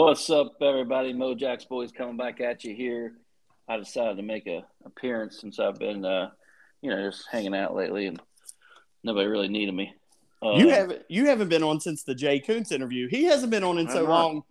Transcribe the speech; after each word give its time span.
What's 0.00 0.30
up, 0.30 0.62
everybody? 0.62 1.12
Mojack's 1.12 1.64
Boys 1.64 1.90
coming 1.90 2.16
back 2.16 2.40
at 2.40 2.62
you 2.62 2.72
here. 2.72 3.14
I 3.66 3.78
decided 3.78 4.16
to 4.18 4.22
make 4.22 4.46
a 4.46 4.64
appearance 4.84 5.40
since 5.40 5.58
I've 5.58 5.76
been, 5.80 6.04
uh, 6.04 6.30
you 6.80 6.90
know, 6.90 7.10
just 7.10 7.26
hanging 7.28 7.52
out 7.52 7.74
lately, 7.74 8.06
and 8.06 8.22
nobody 9.02 9.26
really 9.26 9.48
needed 9.48 9.74
me. 9.74 9.92
Uh, 10.40 10.52
you 10.52 10.68
haven't 10.68 11.02
you 11.08 11.26
haven't 11.26 11.48
been 11.48 11.64
on 11.64 11.80
since 11.80 12.04
the 12.04 12.14
Jay 12.14 12.38
Kuntz 12.38 12.70
interview. 12.70 13.08
He 13.08 13.24
hasn't 13.24 13.50
been 13.50 13.64
on 13.64 13.76
in 13.76 13.88
so 13.88 14.04
not. 14.04 14.08
long. 14.08 14.42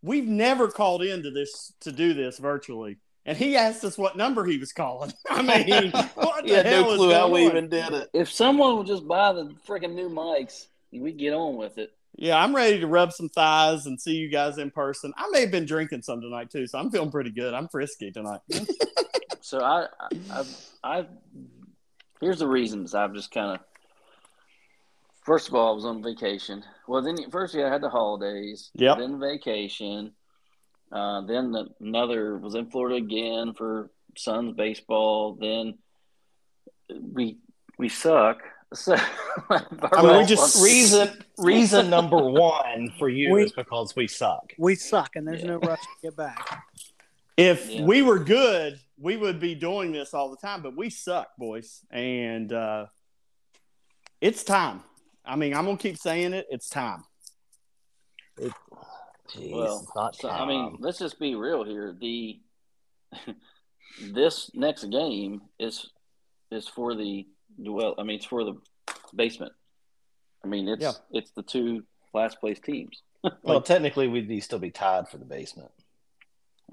We've 0.00 0.28
never 0.28 0.68
called 0.68 1.02
into 1.02 1.32
this 1.32 1.72
to 1.80 1.90
do 1.90 2.14
this 2.14 2.38
virtually, 2.38 2.98
and 3.26 3.36
he 3.36 3.56
asked 3.56 3.82
us 3.82 3.98
what 3.98 4.16
number 4.16 4.44
he 4.44 4.58
was 4.58 4.72
calling. 4.72 5.12
I 5.28 5.42
mean, 5.42 5.90
what 6.14 6.44
He 6.44 6.52
the 6.52 6.62
hell 6.62 6.82
no 6.82 6.90
is 6.92 6.96
clue 6.98 7.12
how 7.12 7.28
we 7.28 7.46
on? 7.46 7.50
even 7.50 7.68
did 7.68 7.92
it. 7.94 8.10
If 8.14 8.30
someone 8.30 8.78
would 8.78 8.86
just 8.86 9.08
buy 9.08 9.32
the 9.32 9.56
freaking 9.66 9.96
new 9.96 10.08
mics, 10.08 10.68
we'd 10.92 11.18
get 11.18 11.34
on 11.34 11.56
with 11.56 11.78
it. 11.78 11.92
Yeah, 12.16 12.36
I'm 12.36 12.54
ready 12.54 12.80
to 12.80 12.86
rub 12.86 13.12
some 13.12 13.28
thighs 13.28 13.86
and 13.86 14.00
see 14.00 14.14
you 14.14 14.28
guys 14.28 14.58
in 14.58 14.70
person. 14.70 15.12
I 15.16 15.28
may 15.30 15.40
have 15.40 15.50
been 15.50 15.66
drinking 15.66 16.02
some 16.02 16.20
tonight 16.20 16.50
too, 16.50 16.66
so 16.66 16.78
I'm 16.78 16.90
feeling 16.90 17.10
pretty 17.10 17.30
good. 17.30 17.54
I'm 17.54 17.68
frisky 17.68 18.10
tonight. 18.10 18.40
So 19.44 19.60
I, 19.60 19.88
I, 20.00 20.10
I, 20.82 20.98
I 20.98 21.06
here's 22.18 22.38
the 22.38 22.48
reasons. 22.48 22.94
I've 22.94 23.12
just 23.12 23.30
kind 23.30 23.54
of. 23.54 23.60
First 25.22 25.48
of 25.48 25.54
all, 25.54 25.70
I 25.70 25.74
was 25.74 25.84
on 25.84 26.02
vacation. 26.02 26.64
Well, 26.88 27.02
then 27.02 27.16
first 27.30 27.54
yeah, 27.54 27.66
I 27.66 27.70
had 27.70 27.82
the 27.82 27.90
holidays. 27.90 28.70
Yeah. 28.72 28.94
Then 28.98 29.20
vacation. 29.20 30.12
Uh, 30.90 31.26
then 31.26 31.52
the, 31.52 31.66
another 31.78 32.38
was 32.38 32.54
in 32.54 32.70
Florida 32.70 32.96
again 32.96 33.52
for 33.52 33.90
Suns 34.16 34.54
baseball. 34.56 35.36
Then 35.38 35.76
we 36.88 37.36
we 37.78 37.90
suck. 37.90 38.38
So 38.74 38.96
I 39.50 40.02
mean, 40.02 40.18
we 40.18 40.24
just- 40.24 40.62
reason 40.62 41.24
reason 41.38 41.88
number 41.90 42.16
one 42.30 42.92
for 42.98 43.08
you 43.08 43.32
We- 43.32 43.44
is 43.44 43.52
because 43.52 43.94
we 43.96 44.06
suck. 44.08 44.52
We 44.58 44.74
suck, 44.74 45.16
and 45.16 45.26
there's 45.26 45.40
Yeah. 45.42 45.46
no 45.48 45.58
rush 45.58 45.80
to 45.80 45.86
get 46.02 46.16
back. 46.16 46.64
If 47.36 47.68
Yeah. 47.70 47.84
we 47.84 48.02
were 48.02 48.18
good, 48.18 48.78
we 48.98 49.16
would 49.16 49.40
be 49.40 49.54
doing 49.54 49.90
this 49.92 50.14
all 50.14 50.30
the 50.30 50.36
time, 50.36 50.62
but 50.62 50.76
we 50.76 50.88
suck, 50.90 51.28
boys. 51.36 51.80
And 51.90 52.52
uh, 52.52 52.86
it's 54.20 54.44
time. 54.44 54.82
I 55.24 55.36
mean, 55.36 55.54
I'm 55.54 55.64
going 55.64 55.76
to 55.76 55.82
keep 55.82 55.96
saying 55.98 56.32
it. 56.32 56.46
It's 56.50 56.68
time. 56.68 57.04
Jeez, 58.38 58.52
Well, 59.52 59.86
not 59.96 60.16
So 60.16 60.28
I 60.28 60.44
mean, 60.46 60.76
let's 60.80 60.98
just 60.98 61.18
be 61.18 61.34
real 61.34 61.64
here. 61.64 61.96
The 61.98 62.40
this 64.12 64.50
next 64.54 64.84
game 64.84 65.42
is 65.58 65.88
is 66.50 66.68
for 66.68 66.94
the 66.94 67.26
well. 67.58 67.94
I 67.98 68.02
mean, 68.02 68.16
it's 68.16 68.26
for 68.26 68.44
the 68.44 68.54
basement. 69.14 69.52
I 70.44 70.46
mean, 70.48 70.68
it's 70.68 70.82
Yeah. 70.82 70.92
it's 71.12 71.30
the 71.32 71.42
two 71.42 71.84
last 72.12 72.38
place 72.40 72.60
teams. 72.60 73.02
well, 73.42 73.60
technically, 73.62 74.08
we'd 74.08 74.28
be, 74.28 74.40
still 74.40 74.58
be 74.58 74.70
tied 74.70 75.08
for 75.08 75.16
the 75.18 75.24
basement. 75.24 75.70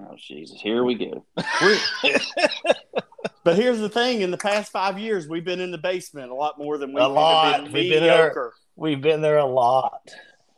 Oh 0.00 0.14
Jesus! 0.16 0.60
Here 0.60 0.84
we 0.84 0.94
go. 0.94 1.24
But 3.44 3.56
here's 3.56 3.80
the 3.80 3.88
thing 3.88 4.20
in 4.20 4.30
the 4.30 4.38
past 4.38 4.70
five 4.70 4.98
years, 5.00 5.28
we've 5.28 5.44
been 5.44 5.58
in 5.60 5.72
the 5.72 5.78
basement 5.78 6.30
a 6.30 6.34
lot 6.34 6.58
more 6.58 6.78
than 6.78 6.92
we've 6.92 7.02
A 7.02 7.08
lot. 7.08 7.64
been 7.64 7.72
We've 7.72 7.90
been 7.90 8.02
there. 8.04 8.18
mediocre 8.26 8.54
We've 8.76 9.00
been 9.00 9.20
there 9.20 9.38
a 9.38 9.44
lot. 9.46 10.08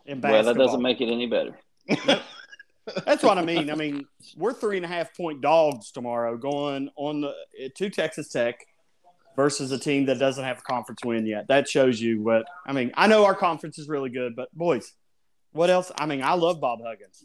in 0.05 0.21
Well, 0.21 0.43
that 0.43 0.57
doesn't 0.57 0.83
make 0.83 1.01
it 1.01 1.11
any 1.11 1.27
better. 1.27 1.59
That's 3.07 3.23
what 3.23 3.39
I 3.39 3.43
mean. 3.43 3.71
I 3.71 3.75
mean, 3.75 4.07
we're 4.37 4.53
three 4.53 4.77
and 4.77 4.85
a 4.85 4.89
half 4.89 5.17
point 5.17 5.41
dogs 5.41 5.93
tomorrow 5.93 6.37
going 6.37 6.91
on 6.97 7.23
the 7.23 7.35
to 7.77 7.89
Texas 7.89 8.29
Tech 8.29 8.67
versus 9.37 9.73
a 9.73 9.79
team 9.79 10.07
that 10.07 10.19
doesn't 10.19 10.45
have 10.45 10.59
a 10.59 10.63
conference 10.63 11.01
win 11.05 11.27
yet. 11.27 11.49
That 11.49 11.69
shows 11.69 12.01
you 12.01 12.23
what 12.23 12.47
I 12.67 12.73
mean. 12.73 12.93
I 12.95 13.07
know 13.07 13.25
our 13.25 13.35
conference 13.35 13.79
is 13.79 13.89
really 13.89 14.11
good, 14.11 14.37
but 14.37 14.53
boys, 14.53 14.93
what 15.53 15.71
else? 15.71 15.91
I 15.97 16.07
mean, 16.07 16.23
I 16.23 16.35
love 16.35 16.61
Bob 16.61 16.81
Huggins, 16.85 17.25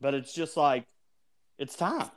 but 0.00 0.14
it's 0.14 0.32
just 0.32 0.56
like 0.56 0.86
it's 1.58 1.76
time. 1.76 2.10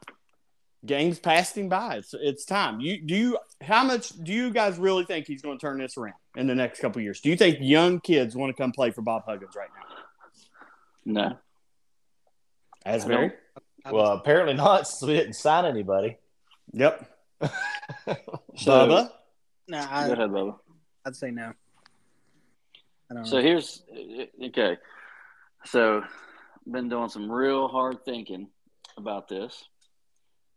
Games 0.86 1.18
passing 1.18 1.68
by. 1.68 1.96
It's 1.98 2.14
it's 2.14 2.46
time. 2.46 2.80
You 2.80 3.02
do 3.02 3.16
you 3.16 3.38
how 3.62 3.84
much 3.84 4.10
do 4.10 4.32
you 4.32 4.52
guys 4.52 4.78
really 4.78 5.04
think 5.04 5.26
he's 5.26 5.42
going 5.42 5.58
to 5.58 5.62
turn 5.62 5.80
this 5.80 5.98
around 5.98 6.14
in 6.36 6.48
the 6.48 6.56
next 6.56 6.80
couple 6.80 7.00
of 7.00 7.04
years? 7.04 7.22
Do 7.22 7.30
you 7.30 7.36
think 7.36 7.58
young 7.60 8.00
kids 8.00 8.36
want 8.36 8.56
to 8.56 8.62
come 8.62 8.72
play 8.72 8.92
for 8.92 9.02
Bob 9.02 9.24
Huggins 9.26 9.56
right 9.56 9.70
now? 9.76 9.96
No. 11.06 11.38
Asbury. 12.86 13.32
Well, 13.90 14.14
apparently 14.14 14.54
not, 14.54 14.88
since 14.88 15.08
we 15.08 15.16
didn't 15.16 15.34
sign 15.34 15.66
anybody. 15.66 16.18
Yep. 16.74 17.15
So, 18.58 18.72
Bubba. 18.72 19.10
No, 19.68 19.80
Go 19.82 19.88
I, 19.90 20.06
ahead, 20.08 20.30
Bubba. 20.30 20.56
I'd 21.06 21.16
say 21.16 21.32
no. 21.32 21.52
I 23.12 23.14
don't 23.14 23.26
So 23.26 23.36
know. 23.38 23.42
here's 23.42 23.84
okay. 24.44 24.78
So 25.66 26.04
been 26.72 26.90
doing 26.90 27.10
some 27.10 27.32
real 27.32 27.68
hard 27.68 28.04
thinking 28.06 28.48
about 28.98 29.28
this. 29.28 29.66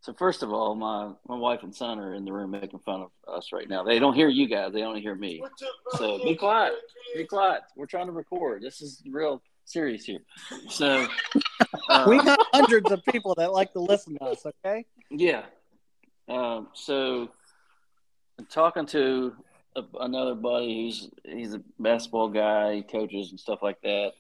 So 0.01 0.13
first 0.15 0.43
of 0.43 0.53
all, 0.53 0.75
my 0.75 1.11
my 1.27 1.37
wife 1.37 1.63
and 1.65 1.75
son 1.75 1.99
are 1.99 2.15
in 2.15 2.25
the 2.25 2.33
room 2.33 2.53
making 2.53 2.79
fun 2.79 3.03
of 3.03 3.11
us 3.27 3.49
right 3.53 3.69
now. 3.69 3.83
They 3.83 3.99
don't 3.99 4.15
hear 4.15 4.29
you 4.29 4.49
guys. 4.49 4.73
They 4.73 4.83
only 4.83 5.01
hear 5.01 5.15
me. 5.15 5.43
So 5.97 6.19
be 6.23 6.35
quiet. 6.37 6.75
Be 7.17 7.25
quiet. 7.25 7.63
We're 7.77 7.87
trying 7.87 8.07
to 8.07 8.13
record. 8.13 8.63
This 8.63 8.81
is 8.81 9.03
real 9.11 9.43
serious 9.65 10.05
here. 10.05 10.21
So 10.71 11.07
uh, 11.91 12.07
we 12.09 12.19
got 12.19 12.39
hundreds 12.53 12.91
of 12.91 13.03
people 13.07 13.35
that 13.37 13.53
like 13.53 13.73
to 13.73 13.81
listen 13.81 14.17
to 14.19 14.25
us. 14.25 14.47
Okay. 14.65 14.87
yeah. 15.11 15.43
Um, 16.29 16.69
so 16.75 17.31
I'm 18.39 18.47
talking 18.47 18.87
to 18.87 19.35
a, 19.77 19.83
another 20.01 20.35
buddy 20.35 20.85
who's 20.85 21.11
he's 21.25 21.55
a 21.55 21.63
basketball 21.79 22.29
guy, 22.29 22.77
he 22.77 22.83
coaches 22.83 23.31
and 23.31 23.41
stuff 23.41 23.61
like 23.63 23.81
that, 23.83 24.13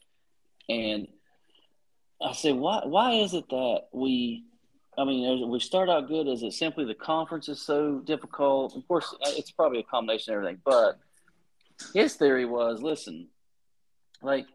and 0.68 1.08
I 2.20 2.32
said, 2.32 2.56
why 2.56 2.82
why 2.84 3.12
is 3.12 3.34
it 3.34 3.48
that 3.50 3.88
we? 3.92 4.44
I 4.96 5.04
mean, 5.04 5.48
we 5.48 5.60
start 5.60 5.88
out 5.88 6.08
good. 6.08 6.26
Is 6.26 6.42
it 6.42 6.52
simply 6.54 6.84
the 6.84 6.94
conference 6.94 7.48
is 7.48 7.60
so 7.60 8.00
difficult? 8.00 8.74
Of 8.74 8.88
course, 8.88 9.14
uh, 9.24 9.30
it's 9.36 9.52
probably 9.52 9.78
a 9.78 9.84
combination 9.84 10.32
of 10.32 10.38
everything. 10.38 10.60
But 10.64 10.98
his 11.94 12.14
theory 12.14 12.44
was, 12.44 12.82
listen, 12.82 13.28
like 14.22 14.46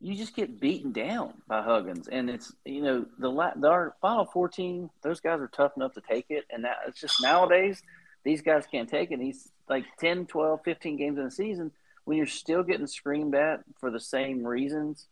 you 0.00 0.14
just 0.14 0.36
get 0.36 0.60
beaten 0.60 0.92
down 0.92 1.34
by 1.48 1.62
Huggins, 1.62 2.08
and 2.08 2.28
it's 2.28 2.52
you 2.64 2.82
know 2.82 3.06
the 3.18 3.30
the 3.56 3.68
our 3.68 3.94
final 4.00 4.26
fourteen. 4.26 4.90
Those 5.02 5.20
guys 5.20 5.40
are 5.40 5.48
tough 5.48 5.72
enough 5.76 5.94
to 5.94 6.02
take 6.02 6.26
it, 6.28 6.44
and 6.50 6.64
that 6.64 6.76
it's 6.86 7.00
just 7.00 7.22
nowadays 7.22 7.82
these 8.26 8.42
guys 8.42 8.66
can't 8.70 8.88
take 8.88 9.12
it. 9.12 9.20
He's 9.20 9.48
like 9.68 9.84
10, 10.00 10.26
12, 10.26 10.60
15 10.64 10.96
games 10.96 11.16
in 11.16 11.24
a 11.24 11.30
season 11.30 11.70
when 12.04 12.16
you're 12.18 12.26
still 12.26 12.64
getting 12.64 12.88
screamed 12.88 13.36
at 13.36 13.60
for 13.78 13.90
the 13.90 14.00
same 14.00 14.44
reasons, 14.44 15.06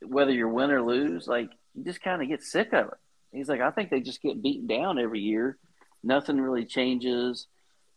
whether 0.00 0.32
you 0.32 0.48
win 0.48 0.70
or 0.70 0.82
lose. 0.82 1.28
Like 1.28 1.50
you 1.74 1.84
just 1.84 2.02
kind 2.02 2.22
of 2.22 2.28
get 2.28 2.42
sick 2.42 2.72
of 2.72 2.86
it. 2.86 2.98
He's 3.32 3.50
like, 3.50 3.60
I 3.60 3.70
think 3.70 3.90
they 3.90 4.00
just 4.00 4.22
get 4.22 4.42
beaten 4.42 4.66
down 4.66 4.98
every 4.98 5.20
year. 5.20 5.58
Nothing 6.02 6.40
really 6.40 6.64
changes. 6.64 7.46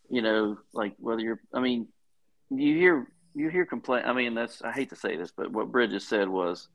You 0.10 0.22
know, 0.22 0.58
like 0.74 0.96
whether 1.00 1.22
you're. 1.22 1.40
I 1.54 1.62
mean, 1.62 1.88
you 2.50 2.76
hear 2.76 3.08
you 3.34 3.50
hear 3.50 3.66
complain. 3.66 4.04
I 4.06 4.14
mean, 4.14 4.34
that's 4.34 4.62
I 4.62 4.72
hate 4.72 4.90
to 4.90 4.96
say 4.96 5.16
this, 5.16 5.32
but 5.32 5.52
what 5.52 5.72
Bridges 5.72 6.08
said 6.08 6.28
was 6.28 6.68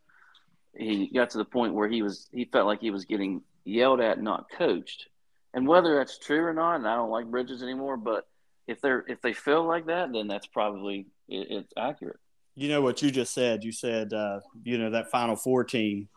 he 0.77 1.11
got 1.15 1.31
to 1.31 1.39
the 1.39 1.45
point 1.45 1.75
where 1.75 1.89
he 1.89 2.03
was 2.03 2.29
he 2.33 2.45
felt 2.47 2.67
like 2.67 2.81
he 2.81 2.91
was 2.91 3.05
getting 3.05 3.43
yelled 3.65 4.01
at, 4.01 4.21
not 4.21 4.47
coached. 4.51 5.07
And 5.55 5.67
whether 5.67 5.97
that's 5.97 6.19
true 6.19 6.45
or 6.45 6.53
not, 6.53 6.77
and 6.77 6.87
I 6.87 6.97
don't 6.97 7.11
like 7.11 7.27
Bridges 7.31 7.63
anymore, 7.63 7.97
but 7.97 8.27
if 8.67 8.81
they're 8.81 9.05
if 9.09 9.21
they 9.23 9.33
feel 9.33 9.65
like 9.65 9.87
that, 9.87 10.13
then 10.13 10.29
that's 10.29 10.47
probably 10.47 11.07
it, 11.29 11.47
it's 11.51 11.73
accurate. 11.77 12.19
You 12.55 12.69
know 12.69 12.81
what 12.81 13.03
you 13.03 13.11
just 13.11 13.35
said. 13.35 13.65
You 13.65 13.73
said, 13.73 14.13
uh, 14.13 14.41
you 14.65 14.79
know, 14.79 14.91
that 14.91 15.11
Final 15.11 15.37
Four 15.37 15.65
team 15.65 16.09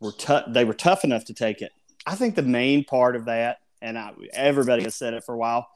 were 0.00 0.12
tough. 0.12 0.44
They 0.48 0.64
were 0.64 0.74
tough 0.74 1.04
enough 1.04 1.26
to 1.26 1.34
take 1.34 1.62
it. 1.62 1.72
I 2.06 2.14
think 2.14 2.34
the 2.34 2.42
main 2.42 2.84
part 2.84 3.14
of 3.14 3.26
that, 3.26 3.58
and 3.80 3.98
I, 3.98 4.12
everybody 4.32 4.82
has 4.82 4.94
said 4.94 5.14
it 5.14 5.24
for 5.24 5.34
a 5.34 5.38
while, 5.38 5.68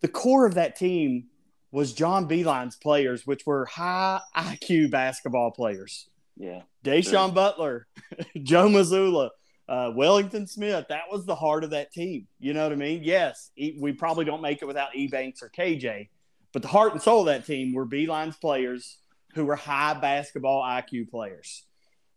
the 0.00 0.08
core 0.08 0.46
of 0.46 0.54
that 0.54 0.76
team 0.76 1.28
was 1.72 1.92
John 1.92 2.28
Beilein's 2.28 2.76
players, 2.76 3.26
which 3.26 3.44
were 3.46 3.64
high 3.66 4.20
IQ 4.36 4.90
basketball 4.90 5.50
players. 5.50 6.08
Yeah, 6.36 6.62
Da'Sean. 6.84 7.34
Butler, 7.34 7.86
Joe 8.42 8.68
Mazzulla, 8.68 9.30
uh, 9.68 9.90
Wellington 9.94 10.46
Smith. 10.46 10.86
That 10.88 11.02
was 11.10 11.26
the 11.26 11.34
heart 11.34 11.64
of 11.64 11.70
that 11.70 11.92
team. 11.92 12.26
You 12.38 12.54
know 12.54 12.62
what 12.62 12.72
I 12.72 12.76
mean? 12.76 13.00
Yes, 13.02 13.50
E- 13.56 13.76
we 13.80 13.92
probably 13.92 14.24
don't 14.24 14.42
make 14.42 14.62
it 14.62 14.66
without 14.66 14.92
Ebanks 14.92 15.42
or 15.42 15.50
KJ, 15.50 16.08
but 16.52 16.62
the 16.62 16.68
heart 16.68 16.92
and 16.92 17.02
soul 17.02 17.20
of 17.20 17.26
that 17.26 17.46
team 17.46 17.72
were 17.74 17.84
Beeline's 17.86 18.36
players 18.36 18.98
who 19.34 19.44
were 19.44 19.56
high 19.56 19.94
basketball 19.94 20.62
IQ 20.62 21.10
players. 21.10 21.64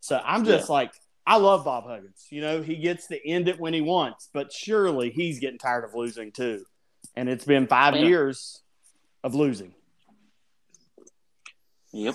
So 0.01 0.19
I'm 0.23 0.43
just 0.45 0.69
like, 0.69 0.91
I 1.25 1.37
love 1.37 1.63
Bob 1.65 1.85
Huggins. 1.87 2.27
You 2.29 2.41
know, 2.41 2.61
he 2.61 2.75
gets 2.75 3.07
to 3.07 3.27
end 3.27 3.47
it 3.47 3.59
when 3.59 3.73
he 3.73 3.81
wants, 3.81 4.29
but 4.33 4.51
surely 4.53 5.09
he's 5.09 5.39
getting 5.39 5.57
tired 5.57 5.83
of 5.85 5.95
losing 5.95 6.31
too. 6.31 6.63
And 7.15 7.27
it's 7.29 7.45
been 7.45 7.67
five 7.67 7.95
Yeah. 7.95 8.03
years 8.05 8.61
of 9.25 9.33
losing. 9.33 9.73
Yep. 11.91 12.13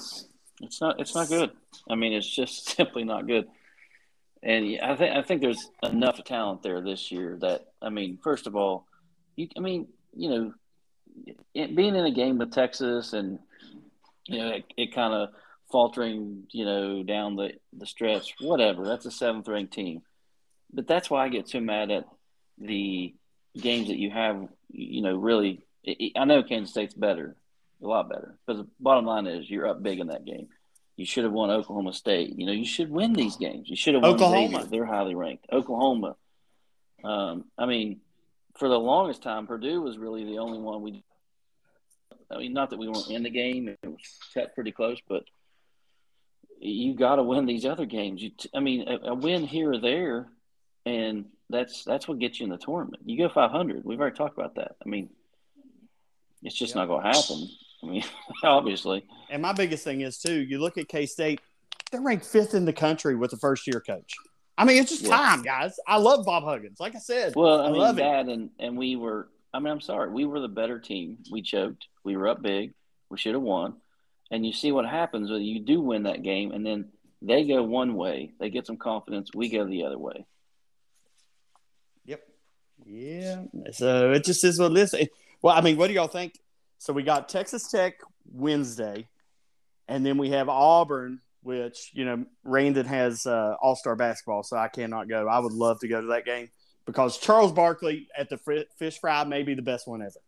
It's 0.62 0.80
not 0.80 1.00
it's 1.00 1.14
not 1.14 1.28
good. 1.28 1.50
I 1.90 1.96
mean, 1.96 2.12
it's 2.12 2.28
just 2.28 2.70
simply 2.76 3.02
not 3.02 3.26
good. 3.26 3.48
And 4.42 4.78
I 4.80 4.94
think 4.94 5.16
I 5.16 5.22
think 5.22 5.40
there's 5.42 5.68
enough 5.82 6.22
talent 6.24 6.62
there 6.62 6.80
this 6.80 7.10
year 7.10 7.36
that 7.40 7.66
I 7.82 7.88
mean, 7.88 8.18
first 8.22 8.46
of 8.46 8.54
all, 8.54 8.86
you 9.34 9.48
I 9.56 9.60
mean, 9.60 9.88
you 10.14 10.30
know, 10.30 10.54
it, 11.52 11.74
being 11.74 11.96
in 11.96 12.06
a 12.06 12.12
game 12.12 12.38
with 12.38 12.52
Texas 12.52 13.12
and 13.12 13.40
you 14.26 14.38
know, 14.38 14.48
it, 14.50 14.64
it 14.76 14.94
kind 14.94 15.12
of 15.12 15.30
faltering, 15.72 16.44
you 16.52 16.64
know, 16.64 17.02
down 17.02 17.34
the 17.34 17.54
the 17.72 17.86
stretch. 17.86 18.36
Whatever. 18.40 18.86
That's 18.86 19.06
a 19.06 19.10
seventh 19.10 19.48
ranked 19.48 19.74
team. 19.74 20.02
But 20.72 20.86
that's 20.86 21.10
why 21.10 21.24
I 21.24 21.28
get 21.28 21.48
so 21.48 21.58
mad 21.58 21.90
at 21.90 22.04
the 22.56 23.12
games 23.60 23.88
that 23.88 23.98
you 23.98 24.10
have. 24.10 24.46
You 24.70 25.02
know, 25.02 25.16
really, 25.16 25.64
I 25.86 26.24
know 26.24 26.42
Kansas 26.42 26.70
State's 26.70 26.94
better, 26.94 27.36
a 27.82 27.86
lot 27.86 28.08
better. 28.08 28.38
But 28.46 28.56
the 28.58 28.66
bottom 28.78 29.06
line 29.06 29.26
is, 29.26 29.48
you're 29.48 29.66
up 29.66 29.82
big 29.82 29.98
in 29.98 30.08
that 30.08 30.24
game. 30.24 30.48
You 30.96 31.06
should 31.06 31.24
have 31.24 31.32
won 31.32 31.50
Oklahoma 31.50 31.94
State. 31.94 32.38
You 32.38 32.46
know, 32.46 32.52
you 32.52 32.66
should 32.66 32.90
win 32.90 33.14
these 33.14 33.36
games. 33.36 33.70
You 33.70 33.76
should 33.76 33.94
have 33.94 34.02
won 34.02 34.14
Oklahoma. 34.14 34.66
They're 34.70 34.84
highly 34.84 35.14
ranked. 35.14 35.46
Oklahoma. 35.50 36.16
Um, 37.02 37.44
I 37.56 37.64
mean, 37.64 38.00
for 38.58 38.68
the 38.68 38.78
longest 38.78 39.22
time, 39.22 39.46
Purdue 39.46 39.80
was 39.80 39.96
really 39.96 40.24
the 40.24 40.38
only 40.38 40.58
one 40.58 40.82
we. 40.82 41.02
I 42.30 42.38
mean, 42.38 42.52
not 42.52 42.70
that 42.70 42.78
we 42.78 42.86
weren't 42.86 43.10
in 43.10 43.22
the 43.22 43.30
game; 43.30 43.68
it 43.68 43.78
was 43.82 44.00
set 44.32 44.54
pretty 44.54 44.72
close, 44.72 44.98
but 45.08 45.24
you 46.60 46.94
got 46.94 47.16
to 47.16 47.22
win 47.22 47.46
these 47.46 47.64
other 47.64 47.86
games. 47.86 48.22
You, 48.22 48.32
I 48.54 48.60
mean, 48.60 48.86
a, 48.86 49.10
a 49.10 49.14
win 49.14 49.46
here 49.46 49.72
or 49.72 49.78
there, 49.78 50.28
and 50.84 51.24
that's 51.48 51.84
that's 51.84 52.06
what 52.06 52.18
gets 52.18 52.38
you 52.38 52.44
in 52.44 52.50
the 52.50 52.58
tournament. 52.58 53.02
You 53.06 53.16
go 53.16 53.28
500. 53.32 53.84
We've 53.84 53.98
already 53.98 54.16
talked 54.16 54.38
about 54.38 54.56
that. 54.56 54.76
I 54.84 54.88
mean, 54.88 55.08
it's 56.42 56.54
just 56.54 56.74
not 56.74 56.86
going 56.86 57.02
to 57.02 57.08
happen. 57.08 57.48
I 57.82 57.86
mean, 57.86 58.04
obviously. 58.44 59.04
And 59.30 59.42
my 59.42 59.52
biggest 59.52 59.84
thing 59.84 60.00
is 60.02 60.18
too. 60.18 60.40
You 60.40 60.58
look 60.58 60.78
at 60.78 60.88
K 60.88 61.06
State; 61.06 61.40
they're 61.90 62.00
ranked 62.00 62.26
fifth 62.26 62.54
in 62.54 62.64
the 62.64 62.72
country 62.72 63.16
with 63.16 63.32
a 63.32 63.36
first 63.36 63.66
year 63.66 63.80
coach. 63.80 64.14
I 64.58 64.64
mean, 64.64 64.76
it's 64.82 64.90
just 64.90 65.02
Yeah. 65.04 65.16
time, 65.16 65.42
guys. 65.42 65.76
I 65.86 65.96
love 65.96 66.26
Bob 66.26 66.44
Huggins. 66.44 66.78
Like 66.80 66.94
I 66.94 66.98
said, 66.98 67.34
Well, 67.34 67.60
I, 67.62 67.68
I 67.68 67.70
mean, 67.70 67.80
love 67.80 67.98
it. 67.98 68.02
that 68.02 68.26
and 68.28 68.50
and 68.58 68.76
we 68.76 68.96
were. 68.96 69.28
I 69.52 69.58
mean, 69.58 69.72
I'm 69.72 69.80
sorry, 69.80 70.10
we 70.10 70.26
were 70.26 70.38
the 70.40 70.48
better 70.48 70.78
team. 70.78 71.18
We 71.32 71.42
choked. 71.42 71.86
We 72.04 72.16
were 72.16 72.28
up 72.28 72.40
big. 72.42 72.72
We 73.10 73.18
should 73.18 73.34
have 73.34 73.42
won. 73.42 73.74
And 74.30 74.46
you 74.46 74.52
see 74.52 74.70
what 74.70 74.86
happens 74.86 75.28
when 75.30 75.42
you 75.42 75.58
do 75.60 75.80
win 75.80 76.04
that 76.04 76.22
game, 76.22 76.52
and 76.52 76.64
then 76.64 76.90
they 77.22 77.44
go 77.44 77.62
one 77.64 77.94
way. 77.96 78.32
They 78.38 78.48
get 78.50 78.66
some 78.66 78.76
confidence. 78.76 79.30
We 79.34 79.48
go 79.48 79.64
the 79.66 79.84
other 79.84 79.98
way. 79.98 80.24
Yep. 82.04 82.22
Yeah. 82.86 83.42
So 83.72 84.12
it 84.12 84.24
just 84.24 84.44
is 84.44 84.58
what 84.60 84.72
it 84.72 84.78
is. 84.78 84.94
It- 84.94 85.10
Well, 85.42 85.56
I 85.56 85.60
mean, 85.60 85.76
what 85.76 85.88
do 85.88 85.94
y'all 85.94 86.06
think? 86.06 86.38
So 86.78 86.92
we 86.92 87.02
got 87.02 87.28
Texas 87.28 87.70
Tech 87.70 87.94
Wednesday, 88.32 89.08
and 89.88 90.04
then 90.04 90.18
we 90.18 90.30
have 90.30 90.48
Auburn, 90.48 91.20
which 91.42 91.90
you 91.92 92.04
know 92.04 92.24
Randon 92.44 92.86
has 92.86 93.26
uh, 93.26 93.54
All 93.60 93.76
Star 93.76 93.96
basketball, 93.96 94.42
so 94.42 94.56
I 94.56 94.68
cannot 94.68 95.08
go. 95.08 95.28
I 95.28 95.38
would 95.38 95.52
love 95.52 95.80
to 95.80 95.88
go 95.88 96.00
to 96.00 96.06
that 96.08 96.24
game 96.24 96.50
because 96.86 97.18
Charles 97.18 97.52
Barkley 97.52 98.08
at 98.16 98.28
the 98.28 98.66
Fish 98.78 98.98
Fry 99.00 99.24
may 99.24 99.42
be 99.42 99.54
the 99.54 99.62
best 99.62 99.86
one 99.86 100.02
ever. 100.02 100.20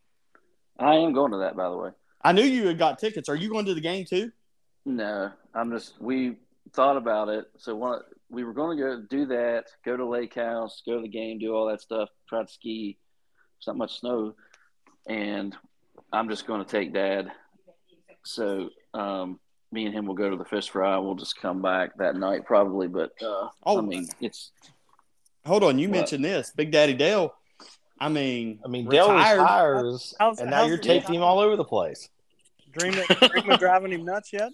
I 0.79 0.97
am 0.97 1.13
going 1.13 1.33
to 1.33 1.39
that, 1.39 1.57
by 1.57 1.69
the 1.69 1.77
way. 1.77 1.91
I 2.23 2.33
knew 2.33 2.45
you 2.45 2.67
had 2.67 2.79
got 2.79 2.99
tickets. 2.99 3.29
Are 3.29 3.37
you 3.37 3.51
going 3.51 3.67
to 3.67 3.75
the 3.75 3.81
game 3.81 4.05
too? 4.05 4.31
No, 4.85 5.31
I'm 5.55 5.71
just. 5.71 6.01
We 6.01 6.37
thought 6.73 6.97
about 6.97 7.29
it. 7.29 7.47
So 7.59 7.75
one, 7.75 8.01
we 8.31 8.45
were 8.45 8.53
going 8.53 8.77
to 8.77 8.83
go 8.83 9.03
do 9.09 9.27
that, 9.27 9.67
go 9.85 9.97
to 9.97 10.07
Lake 10.07 10.35
House, 10.35 10.83
go 10.87 10.97
to 10.97 11.03
the 11.03 11.09
game, 11.09 11.39
do 11.39 11.55
all 11.55 11.67
that 11.69 11.81
stuff, 11.81 12.09
try 12.29 12.43
to 12.43 12.49
ski. 12.49 12.99
It's 13.59 13.67
not 13.67 13.77
much 13.77 14.01
snow, 14.01 14.35
and 15.07 15.57
I'm 16.13 16.29
just 16.29 16.47
going 16.47 16.65
to 16.65 16.71
take 16.71 16.93
Dad. 16.93 17.31
So 18.25 18.71
um, 18.95 19.41
me 19.73 19.87
and 19.87 19.95
him 19.95 20.07
will 20.07 20.15
go 20.15 20.31
to 20.31 20.37
the 20.37 20.45
fish 20.45 20.69
fry. 20.71 20.97
We'll 20.99 21.15
just 21.15 21.41
come 21.41 21.63
back 21.63 21.97
that 21.99 22.17
night 22.17 22.45
probably. 22.47 22.89
But 22.89 23.13
uh, 23.23 23.49
Oh. 23.65 23.79
I 23.79 23.81
mean, 23.81 24.07
it's 24.21 24.53
Hold 25.45 25.65
on, 25.65 25.79
you 25.79 25.89
What? 25.89 25.97
mentioned 25.97 26.25
this, 26.25 26.53
Big 26.55 26.71
Daddy 26.71 26.95
Dale. 26.95 27.35
I 27.99 28.09
mean, 28.09 28.61
I 28.65 28.69
mean, 28.69 28.89
Dell 28.89 29.13
retired. 29.13 29.41
retires, 29.41 30.15
How's- 30.21 30.39
and 30.41 30.51
now 30.51 30.67
you're 30.67 30.77
the- 30.77 30.83
taking 30.85 31.17
him 31.17 31.23
all 31.23 31.41
over 31.41 31.57
the 31.57 31.65
place. 31.65 32.09
Dream 32.73 32.95
of, 32.99 33.07
dream 33.31 33.51
of 33.51 33.59
driving 33.59 33.93
him 33.93 34.05
nuts 34.05 34.33
yet? 34.33 34.51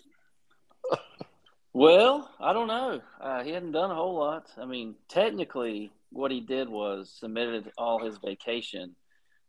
Well, 1.72 2.30
I 2.40 2.52
don't 2.52 2.66
know. 2.66 3.00
Uh, 3.20 3.42
he 3.44 3.52
hadn't 3.52 3.72
done 3.72 3.90
a 3.90 3.94
whole 3.94 4.14
lot. 4.16 4.46
I 4.60 4.64
mean, 4.64 4.94
technically, 5.08 5.92
what 6.10 6.30
he 6.30 6.40
did 6.40 6.68
was 6.68 7.14
submitted 7.20 7.70
all 7.78 7.98
his 8.02 8.16
vacation. 8.18 8.96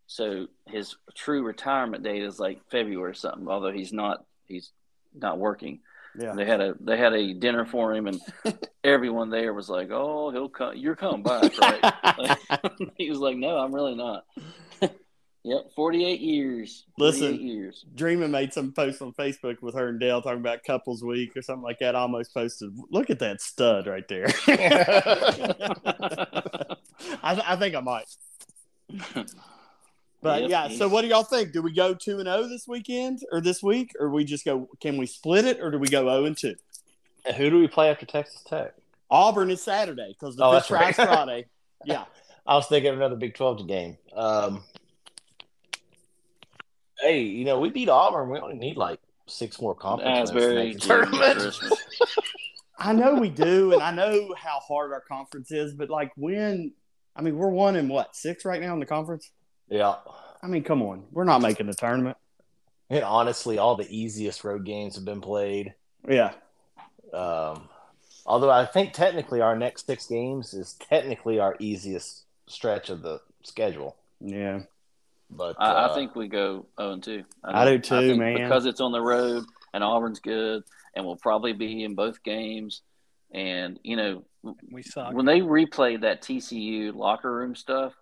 So 0.09 0.47
his 0.65 0.95
true 1.13 1.43
retirement 1.43 2.03
date 2.03 2.23
is 2.23 2.39
like 2.39 2.59
February 2.71 3.11
or 3.11 3.13
something. 3.13 3.47
Although 3.47 3.71
he's 3.71 3.93
not, 3.93 4.25
he's 4.47 4.71
not 5.13 5.37
working. 5.37 5.81
Yeah. 6.17 6.33
They 6.33 6.45
had 6.45 6.61
a 6.61 6.73
they 6.79 6.97
had 6.97 7.13
a 7.13 7.35
dinner 7.35 7.63
for 7.63 7.93
him, 7.93 8.07
and 8.07 8.19
everyone 8.83 9.29
there 9.29 9.53
was 9.53 9.69
like, 9.69 9.89
"Oh, 9.91 10.31
he'll 10.31 10.49
come. 10.49 10.75
You're 10.75 10.95
coming 10.95 11.21
back, 11.21 11.55
right?" 11.59 12.37
he 12.97 13.07
was 13.11 13.19
like, 13.19 13.37
"No, 13.37 13.59
I'm 13.59 13.73
really 13.73 13.93
not." 13.93 14.25
yep, 15.43 15.69
48 15.75 16.19
years. 16.19 16.85
48 16.97 17.21
Listen. 17.21 17.47
years. 17.47 17.85
Dreamer 17.93 18.27
made 18.27 18.51
some 18.51 18.73
post 18.73 19.03
on 19.03 19.13
Facebook 19.13 19.61
with 19.61 19.75
her 19.75 19.89
and 19.89 19.99
Dale 19.99 20.23
talking 20.23 20.39
about 20.39 20.63
couples 20.63 21.03
week 21.03 21.37
or 21.37 21.43
something 21.43 21.61
like 21.61 21.77
that. 21.81 21.95
I 21.95 21.99
almost 21.99 22.33
posted, 22.33 22.71
look 22.89 23.11
at 23.11 23.19
that 23.19 23.41
stud 23.41 23.85
right 23.85 24.07
there. 24.07 24.25
I, 27.21 27.43
I 27.45 27.55
think 27.57 27.75
I 27.75 27.81
might. 27.81 28.07
But 30.21 30.41
Yep, 30.41 30.49
yeah, 30.49 30.67
so 30.67 30.89
what 30.89 31.01
do 31.01 31.07
y'all 31.07 31.23
think? 31.23 31.53
Do 31.53 31.61
we 31.61 31.73
go 31.73 31.93
two 31.93 32.19
and 32.19 32.27
zero 32.27 32.47
this 32.47 32.67
weekend 32.67 33.19
or 33.31 33.39
this 33.39 33.63
week, 33.63 33.93
or 33.99 34.09
we 34.09 34.25
just 34.25 34.43
go? 34.43 34.67
Can 34.81 34.97
we 34.97 35.05
split 35.05 35.45
it, 35.45 35.61
or 35.61 35.71
do 35.71 35.79
we 35.79 35.87
go 35.87 36.01
zero 36.03 36.25
and 36.25 36.37
two? 36.37 36.55
Who 37.37 37.49
do 37.49 37.59
we 37.59 37.67
play 37.67 37.89
after 37.89 38.05
Texas 38.05 38.43
Tech? 38.45 38.73
Auburn 39.09 39.49
is 39.49 39.61
Saturday 39.61 40.15
because 40.19 40.35
the 40.35 40.43
Oh, 40.43 40.51
Fish 40.51 40.67
that's 40.67 40.97
right. 40.99 41.07
Friday. 41.07 41.45
Yeah, 41.85 42.03
I 42.45 42.55
was 42.55 42.67
thinking 42.67 42.91
of 42.91 42.97
another 42.97 43.15
Big 43.15 43.35
12 43.35 43.65
game. 43.65 43.97
Um, 44.13 44.65
hey, 46.99 47.21
you 47.21 47.45
know, 47.45 47.57
we 47.57 47.69
beat 47.69 47.87
Auburn. 47.87 48.29
We 48.29 48.37
only 48.37 48.57
need 48.57 48.75
like 48.75 48.99
six 49.27 49.61
more 49.61 49.73
conference 49.73 50.29
wins 50.31 50.45
to 50.45 50.55
make 50.55 50.73
the 50.73 50.79
tournament. 50.79 51.57
I 52.77 52.91
know 52.91 53.15
we 53.15 53.29
do, 53.29 53.71
and 53.71 53.81
I 53.81 53.91
know 53.91 54.35
how 54.37 54.59
hard 54.59 54.91
our 54.91 54.99
conference 54.99 55.53
is. 55.53 55.73
But 55.73 55.89
like 55.89 56.11
when, 56.17 56.73
I 57.15 57.21
mean, 57.21 57.37
we're 57.37 57.47
one 57.47 57.77
in 57.77 57.87
what 57.87 58.13
six 58.13 58.43
right 58.43 58.59
now 58.59 58.73
in 58.73 58.81
the 58.81 58.85
conference. 58.85 59.31
Yeah. 59.69 59.95
I 60.41 60.47
mean, 60.47 60.63
come 60.63 60.81
on, 60.81 61.03
we're 61.11 61.25
not 61.25 61.41
making 61.41 61.67
the 61.67 61.73
tournament. 61.73 62.17
And 62.89 63.03
honestly, 63.03 63.57
all 63.57 63.75
the 63.75 63.87
easiest 63.89 64.43
road 64.43 64.65
games 64.65 64.95
have 64.95 65.05
been 65.05 65.21
played. 65.21 65.73
Yeah, 66.07 66.31
Um, 67.13 67.67
although 68.25 68.49
I 68.49 68.65
think 68.65 68.93
technically 68.93 69.41
our 69.41 69.55
next 69.57 69.85
six 69.85 70.07
games 70.07 70.53
is 70.53 70.73
technically 70.73 71.39
our 71.39 71.55
easiest 71.59 72.23
stretch 72.47 72.89
of 72.89 73.01
the 73.01 73.21
schedule. 73.43 73.95
yeah. 74.19 74.61
But 75.31 75.57
I, 75.59 75.69
uh, 75.69 75.91
I 75.91 75.93
think 75.95 76.15
we 76.15 76.27
go 76.27 76.65
0 76.79 76.93
and 76.93 77.03
2. 77.03 77.23
I 77.43 77.65
do 77.65 77.77
too, 77.77 77.99
think 77.99 78.19
man. 78.19 78.33
Because 78.35 78.65
it's 78.65 78.81
on 78.81 78.91
the 78.91 79.01
road 79.01 79.43
and 79.75 79.83
Auburn's 79.83 80.19
good 80.19 80.63
and 80.95 81.05
we'll 81.05 81.17
probably 81.17 81.53
be 81.53 81.83
in 81.83 81.93
both 81.93 82.23
games. 82.23 82.81
And, 83.31 83.79
you 83.83 83.95
know, 83.95 84.23
We 84.71 84.81
suck. 84.81 85.13
when 85.13 85.27
they 85.27 85.41
replayed 85.41 86.01
that 86.01 86.23
TCU 86.23 86.95
locker 86.95 87.31
room 87.31 87.53
stuff, 87.55 87.93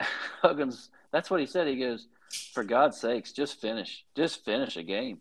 Huggins, 0.40 0.88
that's 1.12 1.30
what 1.30 1.40
he 1.40 1.46
said. 1.46 1.68
He 1.68 1.76
goes, 1.76 2.06
for 2.52 2.64
God's 2.64 2.98
sakes, 2.98 3.32
just 3.32 3.60
finish. 3.60 4.04
Just 4.16 4.44
finish 4.44 4.76
a 4.76 4.82
game. 4.82 5.18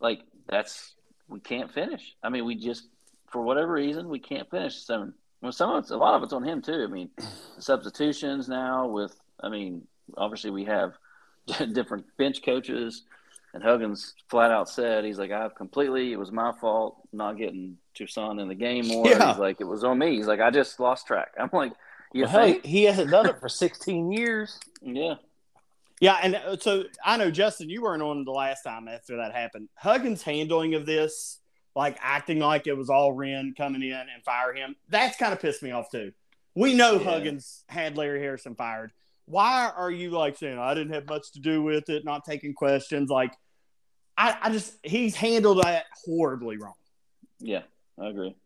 Like, 0.00 0.20
that's, 0.48 0.94
we 1.28 1.40
can't 1.40 1.72
finish. 1.72 2.14
I 2.22 2.28
mean, 2.28 2.44
we 2.44 2.54
just, 2.54 2.84
for 3.28 3.42
whatever 3.42 3.72
reason, 3.72 4.08
we 4.08 4.20
can't 4.20 4.48
finish. 4.50 4.76
So, 4.76 5.12
well, 5.42 5.52
some 5.52 5.70
of 5.70 5.82
it's, 5.82 5.90
a 5.90 5.96
lot 5.96 6.14
of 6.14 6.22
it's 6.22 6.32
on 6.32 6.44
him 6.44 6.62
too. 6.62 6.84
I 6.84 6.86
mean, 6.86 7.10
substitutions 7.58 8.48
now 8.48 8.86
with, 8.86 9.18
I 9.40 9.48
mean, 9.48 9.86
obviously 10.16 10.50
we 10.50 10.64
have 10.64 10.92
different 11.72 12.06
bench 12.16 12.42
coaches. 12.44 13.02
And 13.54 13.62
Huggins 13.62 14.14
flat 14.28 14.50
out 14.50 14.68
said, 14.68 15.04
he's 15.04 15.18
like, 15.18 15.30
I've 15.30 15.54
completely, 15.54 16.12
it 16.12 16.18
was 16.18 16.30
my 16.30 16.52
fault 16.60 16.98
not 17.12 17.38
getting 17.38 17.78
Toussaint 17.94 18.38
in 18.38 18.48
the 18.48 18.54
game 18.54 18.86
more. 18.86 19.08
Yeah. 19.08 19.30
He's 19.30 19.38
like, 19.38 19.60
it 19.60 19.66
was 19.66 19.82
on 19.82 19.98
me. 19.98 20.16
He's 20.16 20.26
like, 20.26 20.40
I 20.40 20.50
just 20.50 20.78
lost 20.78 21.06
track. 21.06 21.32
I'm 21.40 21.48
like, 21.52 21.72
you 22.16 22.22
well, 22.24 22.30
hell, 22.32 22.42
think? 22.44 22.64
he 22.64 22.84
hasn't 22.84 23.10
done 23.10 23.26
it 23.26 23.40
for 23.40 23.48
16 23.48 24.10
years. 24.12 24.58
Yeah. 24.82 25.14
Yeah, 26.00 26.18
and 26.22 26.36
uh, 26.36 26.56
so 26.58 26.84
I 27.04 27.16
know 27.16 27.30
Justin, 27.30 27.70
you 27.70 27.82
weren't 27.82 28.02
on 28.02 28.24
the 28.24 28.30
last 28.32 28.62
time 28.62 28.86
after 28.86 29.16
that 29.16 29.32
happened. 29.34 29.68
Huggins' 29.76 30.22
handling 30.22 30.74
of 30.74 30.84
this, 30.84 31.38
like 31.74 31.96
acting 32.02 32.38
like 32.38 32.66
it 32.66 32.74
was 32.76 32.90
all 32.90 33.12
Wren 33.12 33.54
coming 33.56 33.82
in 33.82 33.92
and 33.92 34.22
fire 34.24 34.52
him, 34.52 34.76
that's 34.90 35.16
kind 35.16 35.32
of 35.32 35.40
pissed 35.40 35.62
me 35.62 35.70
off 35.70 35.90
too. 35.90 36.12
We 36.54 36.74
know 36.74 36.94
Yeah. 36.94 37.10
Huggins 37.10 37.64
had 37.68 37.96
Larry 37.96 38.20
Harrison 38.20 38.54
fired. 38.54 38.92
Why 39.24 39.70
are 39.74 39.90
you 39.90 40.10
like 40.10 40.36
saying 40.36 40.58
I 40.58 40.74
didn't 40.74 40.92
have 40.92 41.08
much 41.08 41.32
to 41.32 41.40
do 41.40 41.62
with 41.62 41.88
it, 41.88 42.04
not 42.04 42.24
taking 42.24 42.52
questions? 42.54 43.08
Like, 43.10 43.32
I, 44.18 44.36
I 44.40 44.50
just 44.50 44.74
he's 44.82 45.16
handled 45.16 45.62
that 45.62 45.84
horribly 46.04 46.58
wrong. 46.58 46.74
Yeah. 47.40 47.62
I 47.98 48.08
agree. 48.08 48.36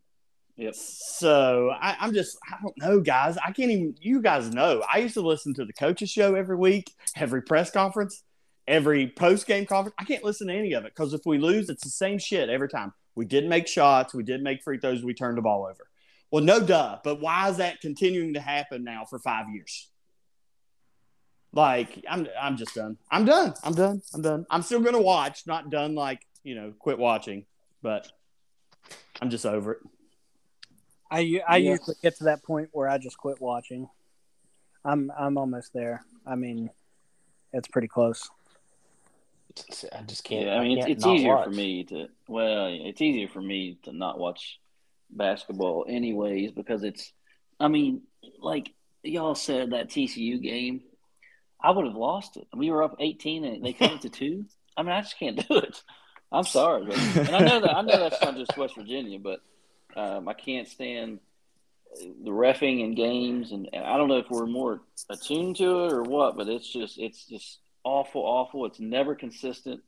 Yep. 0.60 0.74
So 0.74 1.70
I, 1.70 1.96
I'm 2.00 2.12
just, 2.12 2.36
I 2.46 2.56
don't 2.62 2.76
know, 2.76 3.00
guys. 3.00 3.38
I 3.38 3.50
can't 3.50 3.70
even, 3.70 3.94
you 3.98 4.20
guys 4.20 4.52
know. 4.52 4.84
I 4.92 4.98
used 4.98 5.14
to 5.14 5.22
listen 5.22 5.54
to 5.54 5.64
the 5.64 5.72
coaches 5.72 6.10
show 6.10 6.34
every 6.34 6.56
week, 6.56 6.92
every 7.16 7.40
press 7.40 7.70
conference, 7.70 8.22
every 8.68 9.08
post 9.08 9.46
game 9.46 9.64
conference. 9.64 9.94
I 9.98 10.04
can't 10.04 10.22
listen 10.22 10.48
to 10.48 10.54
any 10.54 10.74
of 10.74 10.84
it 10.84 10.92
because 10.94 11.14
if 11.14 11.22
we 11.24 11.38
lose, 11.38 11.70
it's 11.70 11.82
the 11.82 11.88
same 11.88 12.18
shit 12.18 12.50
every 12.50 12.68
time. 12.68 12.92
We 13.14 13.24
didn't 13.24 13.48
make 13.48 13.68
shots, 13.68 14.12
we 14.12 14.22
didn't 14.22 14.42
make 14.42 14.62
free 14.62 14.78
throws, 14.78 15.02
we 15.02 15.14
turned 15.14 15.38
the 15.38 15.42
ball 15.42 15.64
over. 15.64 15.86
Well, 16.30 16.44
no 16.44 16.60
duh. 16.60 16.98
But 17.02 17.22
why 17.22 17.48
is 17.48 17.56
that 17.56 17.80
continuing 17.80 18.34
to 18.34 18.40
happen 18.40 18.84
now 18.84 19.06
for 19.08 19.18
five 19.18 19.46
years? 19.48 19.88
Like, 21.54 22.04
I'm, 22.06 22.28
I'm 22.38 22.58
just 22.58 22.74
done. 22.74 22.98
I'm 23.10 23.24
done. 23.24 23.54
I'm 23.64 23.74
done. 23.74 24.02
I'm 24.12 24.20
done. 24.20 24.44
I'm 24.50 24.62
still 24.62 24.80
going 24.80 24.94
to 24.94 25.00
watch, 25.00 25.46
not 25.46 25.70
done 25.70 25.94
like, 25.94 26.20
you 26.44 26.54
know, 26.54 26.74
quit 26.78 26.98
watching. 26.98 27.46
But 27.82 28.12
I'm 29.22 29.30
just 29.30 29.46
over 29.46 29.72
it. 29.72 29.78
I 31.10 31.20
u- 31.20 31.42
I 31.48 31.56
Yeah. 31.58 31.70
usually 31.72 31.96
get 32.02 32.16
to 32.18 32.24
that 32.24 32.42
point 32.42 32.68
where 32.72 32.88
I 32.88 32.98
just 32.98 33.18
quit 33.18 33.40
watching. 33.40 33.88
I'm 34.84 35.10
I'm 35.18 35.36
almost 35.38 35.72
there. 35.72 36.04
I 36.26 36.34
mean, 36.36 36.70
it's 37.52 37.68
pretty 37.68 37.88
close. 37.88 38.28
I 39.92 40.02
just 40.02 40.22
can't. 40.24 40.46
Yeah, 40.46 40.54
I 40.54 40.60
mean, 40.62 40.78
it's, 40.78 40.86
can't 40.86 40.96
it's 40.96 41.04
not 41.04 41.16
easier 41.16 41.34
watch. 41.34 41.44
for 41.46 41.50
me 41.50 41.84
to. 41.84 42.06
Well, 42.28 42.66
it's 42.70 43.00
easier 43.02 43.28
for 43.28 43.42
me 43.42 43.78
to 43.82 43.92
not 43.92 44.18
watch 44.18 44.58
basketball, 45.10 45.86
anyways, 45.88 46.52
because 46.52 46.82
it's. 46.84 47.12
I 47.58 47.68
mean, 47.68 48.02
like 48.38 48.72
y'all 49.02 49.34
said, 49.34 49.70
that 49.72 49.88
TCU 49.88 50.40
game, 50.40 50.82
I 51.62 51.72
would 51.72 51.84
have 51.84 51.96
lost 51.96 52.36
it. 52.36 52.46
We 52.56 52.70
were 52.70 52.82
up 52.84 52.96
eighteen, 53.00 53.44
and 53.44 53.64
they 53.64 53.72
cut 53.72 53.92
it 53.92 54.00
to 54.02 54.08
two. 54.20 54.46
I 54.76 54.82
mean, 54.82 54.92
I 54.92 55.00
just 55.00 55.18
can't 55.18 55.36
do 55.48 55.56
it. 55.58 55.82
I'm 56.32 56.44
sorry, 56.44 56.86
but, 56.86 56.96
and 56.96 57.34
I 57.36 57.40
know 57.40 57.60
that 57.60 57.76
I 57.76 57.82
know 57.82 57.98
that's 57.98 58.22
not 58.22 58.36
just 58.36 58.56
West 58.56 58.76
Virginia, 58.76 59.18
but 59.18 59.40
um, 59.96 60.28
I 60.28 60.34
can't 60.34 60.68
stand 60.68 61.20
the 62.00 62.30
refing 62.30 62.84
in 62.84 62.94
games, 62.94 63.52
and, 63.52 63.68
and 63.72 63.84
I 63.84 63.96
don't 63.96 64.08
know 64.08 64.18
if 64.18 64.30
we're 64.30 64.46
more 64.46 64.80
attuned 65.08 65.56
to 65.56 65.86
it 65.86 65.92
or 65.92 66.02
what, 66.02 66.36
but 66.36 66.48
it's 66.48 66.68
just 66.72 66.98
it's 66.98 67.26
just 67.26 67.58
awful, 67.84 68.22
awful. 68.22 68.66
It's 68.66 68.78
never 68.80 69.14
consistent, 69.14 69.80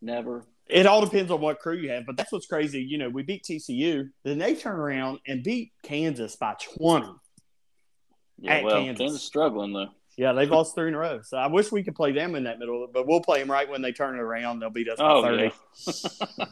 never. 0.00 0.44
It 0.68 0.86
all 0.86 1.00
depends 1.00 1.30
on 1.30 1.40
what 1.40 1.58
crew 1.60 1.76
you 1.76 1.90
have, 1.90 2.04
but 2.06 2.16
that's 2.16 2.30
what's 2.30 2.46
crazy. 2.46 2.82
You 2.82 2.98
know, 2.98 3.08
we 3.08 3.22
beat 3.22 3.42
TCU, 3.42 4.10
then 4.22 4.38
they 4.38 4.54
turn 4.54 4.76
around 4.78 5.18
and 5.26 5.42
beat 5.42 5.72
Kansas 5.82 6.36
by 6.36 6.54
20. 6.76 7.06
Yeah, 8.40 8.52
At 8.52 8.64
well, 8.64 8.76
Kansas. 8.76 8.98
Kansas 8.98 9.22
struggling 9.22 9.72
though. 9.72 9.88
Yeah, 10.18 10.32
they've 10.32 10.50
lost 10.50 10.74
three 10.74 10.88
in 10.88 10.94
a 10.94 10.98
row. 10.98 11.20
So 11.22 11.38
I 11.38 11.46
wish 11.46 11.70
we 11.72 11.82
could 11.84 11.94
play 11.94 12.12
them 12.12 12.34
in 12.34 12.44
that 12.44 12.58
middle, 12.58 12.86
but 12.92 13.06
we'll 13.06 13.20
play 13.20 13.38
them 13.38 13.50
right 13.50 13.68
when 13.68 13.82
they 13.82 13.92
turn 13.92 14.16
it 14.16 14.20
around. 14.20 14.58
They'll 14.60 14.68
beat 14.68 14.88
us 14.88 14.98
by 14.98 15.10
Oh 15.10 15.22
30. 15.22 15.52
yeah. 16.28 16.46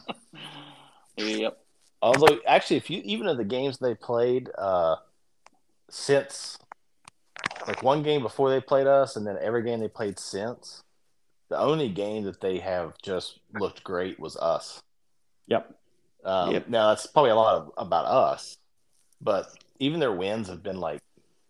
yep. 1.17 1.57
Although, 2.01 2.39
actually, 2.45 2.77
if 2.77 2.89
you 2.89 3.01
even 3.03 3.27
of 3.27 3.37
the 3.37 3.43
games 3.43 3.77
they 3.77 3.95
played 3.95 4.49
uh, 4.57 4.97
since, 5.89 6.57
like 7.67 7.81
one 7.81 8.03
game 8.03 8.21
before 8.21 8.49
they 8.49 8.61
played 8.61 8.87
us, 8.87 9.15
and 9.15 9.25
then 9.25 9.37
every 9.41 9.63
game 9.63 9.79
they 9.79 9.87
played 9.87 10.19
since, 10.19 10.83
the 11.49 11.57
only 11.57 11.89
game 11.89 12.23
that 12.25 12.41
they 12.41 12.59
have 12.59 12.93
just 13.01 13.39
looked 13.59 13.83
great 13.83 14.19
was 14.19 14.37
us. 14.37 14.81
Yep. 15.47 15.73
Um, 16.23 16.51
Yep. 16.51 16.67
Now 16.69 16.89
that's 16.89 17.07
probably 17.07 17.31
a 17.31 17.35
lot 17.35 17.55
of, 17.55 17.71
about 17.77 18.05
us, 18.05 18.57
but 19.21 19.47
even 19.79 19.99
their 19.99 20.11
wins 20.11 20.49
have 20.49 20.61
been 20.61 20.79
like 20.79 20.99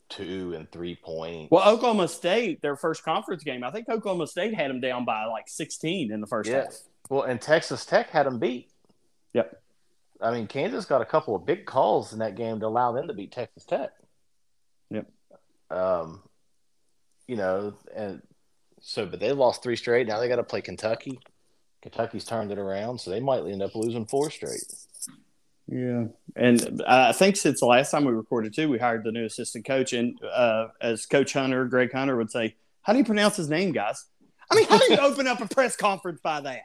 two 0.10 0.54
and 0.56 0.72
three 0.72 0.96
points. 0.96 1.52
Well, 1.52 1.68
Oklahoma 1.68 2.08
State, 2.08 2.62
their 2.62 2.78
first 2.78 3.04
conference 3.04 3.44
game, 3.44 3.64
I 3.64 3.72
think 3.72 3.90
Oklahoma 3.90 4.28
State 4.28 4.54
had 4.54 4.70
them 4.70 4.80
down 4.80 5.04
by 5.04 5.26
like 5.26 5.50
16 5.50 6.12
in 6.12 6.22
the 6.22 6.28
first 6.28 6.50
Yeah. 6.50 6.62
half. 6.64 6.76
Well, 7.10 7.24
and 7.24 7.42
Texas 7.42 7.86
Tech 7.86 8.10
had 8.10 8.26
them 8.26 8.40
beat. 8.40 8.70
Yep. 9.34 9.62
I 10.22 10.32
mean, 10.32 10.48
Kansas 10.48 10.86
got 10.86 11.02
a 11.02 11.06
couple 11.06 11.36
of 11.36 11.46
big 11.46 11.66
calls 11.66 12.14
in 12.14 12.20
that 12.20 12.36
game 12.36 12.60
to 12.60 12.68
allow 12.68 12.92
them 12.92 13.08
to 13.08 13.14
beat 13.14 13.32
Texas 13.32 13.66
Tech. 13.66 13.92
Yep. 14.90 15.08
Um, 15.70 16.24
you 17.28 17.36
know, 17.36 17.74
and 17.96 18.22
so, 18.82 19.06
but 19.06 19.20
they 19.20 19.32
lost 19.32 19.64
three 19.64 19.76
straight. 19.76 20.08
Now 20.08 20.20
they 20.20 20.28
got 20.28 20.38
to 20.38 20.44
play 20.44 20.62
Kentucky. 20.62 21.20
Kentucky's 21.82 22.26
turned 22.26 22.52
it 22.52 22.58
around, 22.58 23.00
so 23.00 23.12
they 23.12 23.20
might 23.20 23.46
end 23.46 23.62
up 23.62 23.76
losing 23.76 24.06
four 24.06 24.30
straight. 24.32 24.64
Yeah, 25.68 26.06
and 26.36 26.82
I 26.88 27.12
think 27.12 27.36
since 27.36 27.60
the 27.60 27.66
last 27.66 27.92
time 27.92 28.06
we 28.06 28.14
recorded 28.14 28.54
too, 28.54 28.70
we 28.70 28.78
hired 28.78 29.04
the 29.04 29.12
new 29.12 29.26
assistant 29.26 29.66
coach, 29.66 29.92
and 29.94 30.18
uh, 30.24 30.68
as 30.82 31.06
Coach 31.06 31.34
Hunter, 31.34 31.66
Greg 31.66 31.92
Hunter 31.92 32.16
would 32.16 32.32
say, 32.32 32.56
"How 32.82 32.94
do 32.94 33.00
you 33.00 33.06
pronounce 33.06 33.36
his 33.36 33.50
name, 33.50 33.74
guys?" 33.74 34.06
I 34.50 34.56
mean, 34.56 34.66
how 34.68 34.78
do 34.78 34.94
you 34.94 34.98
open 35.02 35.28
up 35.28 35.42
a 35.42 35.48
press 35.48 35.76
conference 35.76 36.22
by 36.22 36.40
that? 36.42 36.62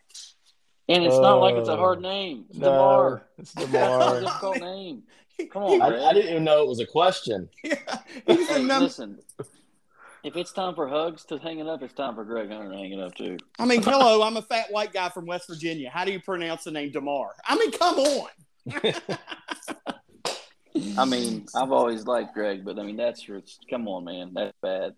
And 0.94 1.04
it's 1.04 1.18
not 1.18 1.36
like 1.40 1.54
it's 1.56 1.68
a 1.68 1.76
hard 1.76 2.00
name. 2.02 2.44
It's 2.50 2.58
DeMar. 2.58 3.26
it's 3.38 3.52
That's 3.52 3.72
not 3.72 4.16
a 4.16 4.20
Demar. 4.20 4.20
difficult 4.20 4.60
name. 4.60 5.02
Come 5.50 5.62
on, 5.64 5.82
I, 5.82 6.04
I 6.08 6.12
didn't 6.12 6.30
even 6.30 6.44
know 6.44 6.62
it 6.62 6.68
was 6.68 6.80
a 6.80 6.86
question. 6.86 7.48
Yeah, 7.64 7.74
he's 8.26 8.46
the 8.48 8.54
Hey, 8.54 8.62
number. 8.64 8.84
listen, 8.84 9.18
if 10.22 10.36
it's 10.36 10.52
time 10.52 10.74
for 10.74 10.86
Hugs 10.88 11.24
to 11.26 11.38
hang 11.38 11.58
it 11.58 11.66
up, 11.66 11.82
it's 11.82 11.94
time 11.94 12.14
for 12.14 12.24
Greg 12.24 12.48
Hunter 12.50 12.70
to 12.70 12.76
hang 12.76 12.92
it 12.92 13.00
up 13.00 13.14
too. 13.14 13.38
I 13.58 13.64
mean, 13.64 13.82
hello, 13.84 14.22
I'm 14.22 14.36
a 14.36 14.42
fat 14.42 14.66
white 14.70 14.92
guy 14.92 15.08
from 15.08 15.26
West 15.26 15.48
Virginia. 15.48 15.90
How 15.90 16.04
do 16.04 16.12
you 16.12 16.20
pronounce 16.20 16.64
the 16.64 16.70
name 16.70 16.92
Demar? 16.92 17.30
I 17.46 17.56
mean, 17.56 17.72
come 17.72 17.98
on. 17.98 18.28
I 20.96 21.04
mean, 21.04 21.46
I've 21.54 21.72
always 21.72 22.06
liked 22.06 22.34
Greg, 22.34 22.64
but 22.64 22.78
I 22.78 22.82
mean, 22.82 22.96
that's 22.96 23.24
it's, 23.28 23.58
come 23.68 23.88
on, 23.88 24.04
man, 24.04 24.32
that's 24.34 24.56
bad. 24.62 24.94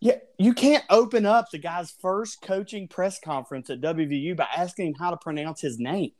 Yeah, 0.00 0.16
you 0.38 0.52
can't 0.52 0.84
open 0.90 1.26
up 1.26 1.46
the 1.52 1.58
guy's 1.58 1.92
first 2.02 2.42
coaching 2.42 2.88
press 2.88 3.20
conference 3.20 3.70
at 3.70 3.80
WVU 3.80 4.36
by 4.36 4.48
asking 4.56 4.88
him 4.88 4.94
how 4.98 5.10
to 5.10 5.16
pronounce 5.16 5.60
his 5.60 5.78
name. 5.78 6.10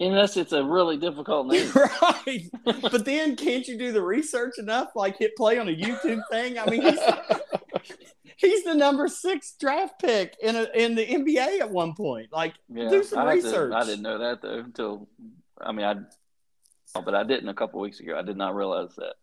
Unless 0.00 0.36
it's 0.36 0.52
a 0.52 0.62
really 0.64 0.96
difficult 0.96 1.46
name. 1.52 1.70
right. 1.74 2.42
But 2.64 3.04
then 3.04 3.36
can't 3.36 3.66
you 3.66 3.78
do 3.78 3.92
the 3.92 4.02
research 4.02 4.58
enough? 4.58 4.88
Like 4.94 5.18
hit 5.18 5.36
play 5.36 5.58
on 5.58 5.68
a 5.68 5.72
YouTube 5.76 6.22
thing? 6.30 6.58
I 6.58 6.66
mean, 6.68 6.82
he's, 6.82 6.98
he's 8.36 8.64
the 8.64 8.74
number 8.74 9.08
six 9.08 9.54
draft 9.58 10.00
pick 10.00 10.36
in 10.42 10.54
a, 10.56 10.66
in 10.74 10.94
the 10.94 11.06
NBA 11.06 11.60
at 11.60 11.70
one 11.70 11.94
point. 11.94 12.28
Like, 12.32 12.54
Yeah, 12.72 12.88
do 12.90 13.02
some 13.04 13.18
I 13.20 13.34
had 13.34 13.40
to- 13.40 13.46
research. 13.46 13.72
I 13.74 13.84
didn't 13.84 14.02
know 14.02 14.18
that 14.18 14.42
though 14.42 14.58
until 14.60 15.08
I 15.60 15.72
mean, 15.72 15.86
I 15.86 15.94
but 17.00 17.14
I 17.14 17.24
didn't 17.24 17.48
a 17.48 17.54
couple 17.54 17.80
weeks 17.80 18.00
ago. 18.00 18.18
I 18.18 18.22
did 18.22 18.36
not 18.36 18.54
realize 18.54 18.94
that. 18.96 19.14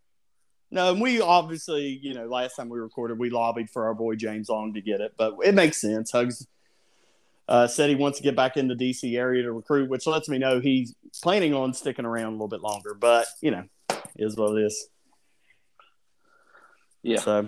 No, 0.74 0.92
and 0.92 1.02
we 1.02 1.22
obviously, 1.22 2.00
you 2.02 2.14
know, 2.14 2.26
last 2.28 2.56
time 2.56 2.68
we 2.68 2.80
recorded, 2.80 3.20
we 3.20 3.30
lobbied 3.30 3.70
for 3.70 3.86
our 3.86 3.94
boy 3.94 4.16
James 4.16 4.50
Long 4.50 4.74
to 4.74 4.82
get 4.82 5.02
it, 5.02 5.14
but 5.18 5.36
it 5.44 5.54
makes 5.54 5.80
sense. 5.80 6.12
Hugs 6.12 6.48
uh, 7.48 7.68
said 7.68 7.90
he 7.90 7.96
wants 7.96 8.18
to 8.18 8.24
get 8.24 8.36
back 8.36 8.58
in 8.58 8.68
the 8.68 8.76
DC 8.76 9.16
area 9.18 9.44
to 9.44 9.52
recruit, 9.52 9.90
which 9.90 10.08
lets 10.08 10.28
me 10.30 10.38
know 10.38 10.60
he's 10.60 10.96
planning 11.22 11.54
on 11.54 11.74
sticking 11.74 12.06
around 12.06 12.28
a 12.28 12.32
little 12.32 12.48
bit 12.48 12.62
longer. 12.62 12.94
But 12.94 13.28
you 13.42 13.52
know, 13.52 13.64
is 14.16 14.36
what 14.36 14.58
it 14.58 14.66
is. 14.66 14.88
Yeah. 17.04 17.20
So 17.20 17.48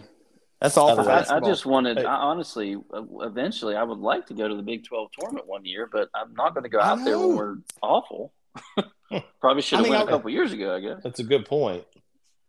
that's 0.61 0.77
all 0.77 0.93
for 0.95 1.01
Other 1.01 1.23
than- 1.25 1.31
I, 1.31 1.37
I 1.37 1.39
just 1.39 1.65
wanted, 1.65 1.97
Hey. 1.99 2.05
I 2.05 2.15
honestly, 2.15 2.75
uh, 2.93 3.03
eventually, 3.21 3.75
I 3.75 3.83
would 3.83 3.99
like 3.99 4.27
to 4.27 4.33
go 4.33 4.47
to 4.47 4.55
the 4.55 4.63
Big 4.63 4.83
12 4.85 5.09
tournament 5.19 5.47
one 5.47 5.65
year, 5.65 5.87
but 5.91 6.09
I'm 6.13 6.33
not 6.35 6.53
going 6.53 6.63
to 6.63 6.69
go 6.69 6.79
out 6.81 7.03
there 7.03 7.17
when 7.17 7.29
know. 7.29 7.35
we're 7.35 7.57
awful. 7.81 8.33
Probably 9.41 9.61
should 9.61 9.75
I 9.79 9.81
have 9.81 9.83
mean, 9.89 9.93
went 9.97 10.03
a 10.03 10.07
I- 10.07 10.15
couple 10.17 10.29
years 10.31 10.51
ago, 10.51 10.75
I 10.75 10.79
guess. 10.79 11.01
That's 11.03 11.19
a 11.19 11.23
good 11.23 11.45
point. 11.45 11.85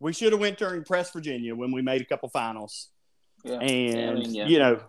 We 0.00 0.12
should 0.12 0.32
have 0.32 0.40
went 0.40 0.58
during 0.58 0.84
Press 0.84 1.10
Virginia 1.12 1.54
when 1.54 1.72
we 1.72 1.82
made 1.82 2.00
a 2.02 2.04
couple 2.04 2.28
finals, 2.28 2.88
Yeah. 3.44 3.58
and 3.60 4.10
I 4.10 4.14
mean, 4.14 4.34
yeah. 4.34 4.46
you 4.46 4.58
know, 4.58 4.80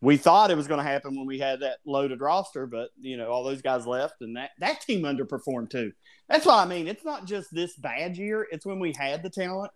we 0.00 0.16
thought 0.16 0.50
it 0.50 0.56
was 0.56 0.66
going 0.68 0.78
to 0.84 0.88
happen 0.88 1.16
when 1.16 1.26
we 1.26 1.38
had 1.38 1.60
that 1.60 1.78
loaded 1.84 2.20
roster, 2.20 2.66
but 2.66 2.90
you 3.00 3.16
know, 3.16 3.28
all 3.30 3.44
those 3.44 3.62
guys 3.62 3.86
left, 3.86 4.20
and 4.20 4.36
that 4.36 4.50
that 4.60 4.80
team 4.80 5.02
underperformed 5.02 5.70
too. 5.70 5.92
That's 6.28 6.46
why 6.46 6.62
I 6.62 6.66
mean, 6.66 6.86
it's 6.88 7.04
not 7.04 7.24
just 7.26 7.52
this 7.52 7.76
bad 7.76 8.16
year; 8.16 8.46
it's 8.50 8.64
when 8.66 8.78
we 8.80 8.92
had 8.96 9.22
the 9.22 9.30
talent. 9.30 9.70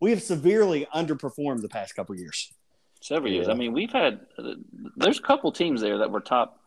We 0.00 0.10
have 0.10 0.22
severely 0.22 0.86
underperformed 0.92 1.62
the 1.62 1.68
past 1.68 1.94
couple 1.94 2.16
years. 2.16 2.52
Several 3.00 3.30
years. 3.32 3.46
Yeah. 3.46 3.52
I 3.52 3.56
mean, 3.56 3.72
we've 3.72 3.92
had, 3.92 4.20
uh, 4.36 4.54
there's 4.96 5.18
a 5.20 5.22
couple 5.22 5.52
teams 5.52 5.80
there 5.80 5.98
that 5.98 6.10
were 6.10 6.20
top 6.20 6.58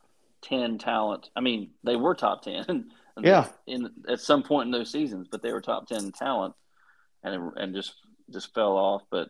10 0.44 0.78
talent. 0.78 1.30
I 1.36 1.42
mean, 1.42 1.72
they 1.84 1.98
were 1.98 2.16
top 2.16 2.44
10 2.44 2.92
Yeah. 3.22 3.48
in 3.68 3.90
at 4.08 4.22
some 4.22 4.42
point 4.42 4.68
in 4.68 4.72
those 4.72 4.90
seasons, 4.90 5.28
but 5.30 5.42
they 5.42 5.52
were 5.52 5.60
top 5.60 5.88
10 5.88 6.14
talent 6.14 6.54
and 7.34 7.52
and 7.58 7.76
just 7.76 7.94
just 8.32 8.54
fell 8.54 8.78
off. 8.78 9.04
But 9.10 9.30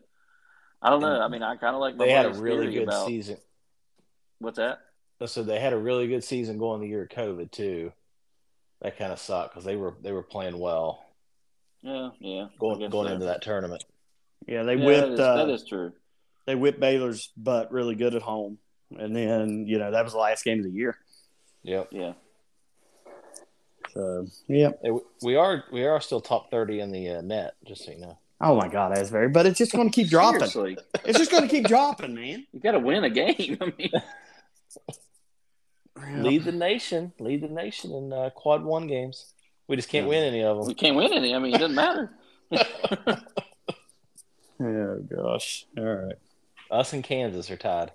I 0.81 0.89
don't 0.89 1.01
know. 1.01 1.19
I 1.19 1.27
mean, 1.27 1.43
I 1.43 1.55
kind 1.55 1.75
of 1.75 1.81
like 1.81 1.95
my 1.95 2.05
They 2.05 2.11
had 2.11 2.25
a 2.25 2.33
really 2.33 2.71
good 2.71 2.83
about, 2.83 3.07
season. 3.07 3.37
What's 4.39 4.57
that? 4.57 4.79
So 5.25 5.43
they 5.43 5.59
had 5.59 5.73
a 5.73 5.77
really 5.77 6.07
good 6.07 6.23
season 6.23 6.57
going 6.57 6.81
the 6.81 6.87
year 6.87 7.03
of 7.03 7.09
COVID 7.09 7.51
too. 7.51 7.91
That 8.81 8.97
kind 8.97 9.11
of 9.13 9.19
sucked 9.19 9.53
because 9.53 9.63
they 9.65 9.75
were 9.75 9.95
they 10.01 10.11
were 10.11 10.21
playing 10.23 10.59
well 10.59 11.05
Yeah, 11.81 12.09
yeah. 12.19 12.47
Going 12.59 12.89
going 12.89 13.07
so. 13.07 13.13
into 13.13 13.25
that 13.25 13.41
tournament. 13.41 13.83
Yeah, 14.47 14.63
they 14.63 14.75
Yeah, 14.75 14.85
whipped 14.85 15.13
is, 15.13 15.19
uh, 15.19 15.37
that 15.37 15.49
is 15.49 15.65
true. 15.65 15.93
they 16.45 16.55
whipped 16.55 16.79
Baylor's 16.79 17.31
butt 17.37 17.71
really 17.71 17.95
good 17.95 18.13
at 18.13 18.21
home, 18.21 18.59
and 18.91 19.15
then 19.15 19.65
you 19.67 19.79
know 19.79 19.91
that 19.91 20.03
was 20.03 20.13
the 20.13 20.19
last 20.19 20.43
game 20.43 20.59
of 20.59 20.65
the 20.65 20.71
year. 20.71 20.97
Yep. 21.63 21.89
Yeah. 21.91 22.13
So 23.95 24.27
yeah. 24.47 24.71
We 25.23 25.35
are 25.35 25.63
we 25.71 25.85
are 25.85 25.99
still 26.01 26.21
top 26.21 26.51
thirty 26.51 26.79
in 26.81 26.91
the 26.91 27.09
uh, 27.09 27.21
net, 27.21 27.55
just 27.65 27.85
so 27.85 27.91
you 27.91 27.99
know. 27.99 28.17
Oh 28.41 28.55
my 28.57 28.67
God, 28.67 28.97
Asbury, 28.97 29.29
but 29.29 29.45
it's 29.45 29.57
just 29.57 29.71
going 29.71 29.89
to 29.89 29.95
keep 29.95 30.09
dropping. 30.09 30.41
Seriously, 30.41 30.77
It's 31.05 31.17
just 31.17 31.31
going 31.31 31.43
to 31.43 31.49
keep 31.49 31.65
dropping, 31.67 32.13
man. 32.13 32.45
you 32.51 32.59
got 32.59 32.73
to 32.73 32.79
win 32.79 33.05
a 33.05 33.09
game. 33.09 33.57
I 33.61 33.71
mean, 33.77 33.91
Lead 36.23 36.43
the 36.43 36.51
nation, 36.51 37.13
lead 37.19 37.39
the 37.41 37.47
nation 37.47 37.93
in 37.93 38.11
uh, 38.11 38.29
quad 38.35 38.63
one 38.65 38.85
games. 38.87 39.33
We 39.69 39.77
just 39.77 39.87
can't 39.87 40.07
win 40.07 40.23
any 40.23 40.43
of 40.43 40.57
them. 40.57 40.67
we 40.67 40.73
can't 40.73 40.97
win 40.97 41.13
any. 41.13 41.33
I 41.33 41.39
mean, 41.39 41.55
it 41.55 41.59
doesn't 41.59 41.75
matter. 41.75 42.11
Oh 44.57 44.99
gosh. 45.13 45.65
All 45.77 45.83
right. 45.83 46.15
Us 46.71 46.93
and 46.93 47.03
Kansas 47.03 47.51
are 47.51 47.57
tied. 47.57 47.91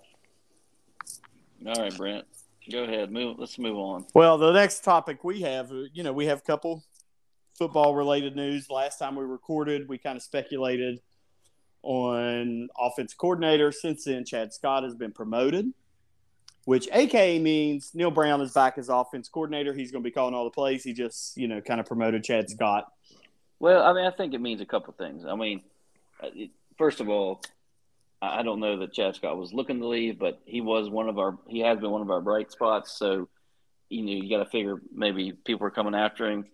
All 1.65 1.73
right, 1.73 1.95
Brent, 1.97 2.25
go 2.69 2.83
ahead. 2.83 3.11
Move. 3.11 3.39
Let's 3.39 3.57
move 3.57 3.77
on. 3.77 4.05
Well, 4.13 4.37
the 4.37 4.51
next 4.51 4.83
topic 4.83 5.23
we 5.23 5.41
have, 5.41 5.71
uh, 5.71 5.83
you 5.93 6.03
know, 6.03 6.13
we 6.13 6.25
have 6.25 6.39
a 6.39 6.41
couple 6.41 6.83
football 7.57 7.95
related 7.95 8.35
news. 8.35 8.69
Last 8.69 8.97
time 8.97 9.15
we 9.15 9.23
recorded, 9.23 9.87
we 9.87 9.97
kind 9.97 10.17
of 10.17 10.23
speculated 10.23 10.99
on 11.83 12.69
offense 12.77 13.13
coordinator. 13.13 13.71
Since 13.71 14.05
then, 14.05 14.25
Chad 14.25 14.53
Scott 14.53 14.83
has 14.83 14.95
been 14.95 15.11
promoted. 15.11 15.73
which 16.65 16.87
AKA 16.91 17.39
means 17.39 17.91
Neal 17.93 18.11
Brown 18.11 18.41
is 18.41 18.53
back 18.53 18.77
as 18.77 18.89
offense 18.89 19.27
coordinator. 19.29 19.73
He's 19.73 19.91
going 19.91 20.03
to 20.03 20.07
be 20.07 20.11
calling 20.13 20.33
all 20.35 20.43
the 20.43 20.51
plays. 20.51 20.83
He 20.83 20.93
just, 20.93 21.35
you 21.37 21.47
know, 21.47 21.59
kind 21.61 21.79
of 21.79 21.85
promoted 21.85 22.23
Chad 22.23 22.49
Scott. 22.49 22.85
Well, 23.59 23.83
I 23.83 23.93
mean, 23.93 24.05
I 24.05 24.11
think 24.11 24.33
it 24.33 24.41
means 24.41 24.61
a 24.61 24.65
couple 24.65 24.93
things. 24.93 25.25
I 25.25 25.35
mean, 25.35 25.61
uh, 26.21 26.27
first 26.77 26.99
of 26.99 27.09
all, 27.09 27.41
I 28.21 28.43
don't 28.43 28.59
know 28.59 28.77
that 28.77 28.93
Chad 28.93 29.15
Scott 29.15 29.37
was 29.37 29.53
looking 29.53 29.79
to 29.79 29.87
leave, 29.87 30.19
but 30.19 30.39
he 30.45 30.61
was 30.61 30.89
one 30.89 31.09
of 31.09 31.17
our 31.17 31.37
he 31.47 31.59
has 31.59 31.79
been 31.79 31.89
one 31.89 32.01
of 32.01 32.11
our 32.11 32.21
bright 32.21 32.51
spots. 32.51 32.91
So, 32.91 33.27
you 33.89 34.03
know, 34.03 34.11
you 34.11 34.29
got 34.29 34.43
to 34.43 34.49
figure 34.49 34.81
maybe 34.93 35.31
people 35.31 35.65
are 35.65 35.71
coming 35.71 35.95
after 35.95 36.29
him, 36.29 36.45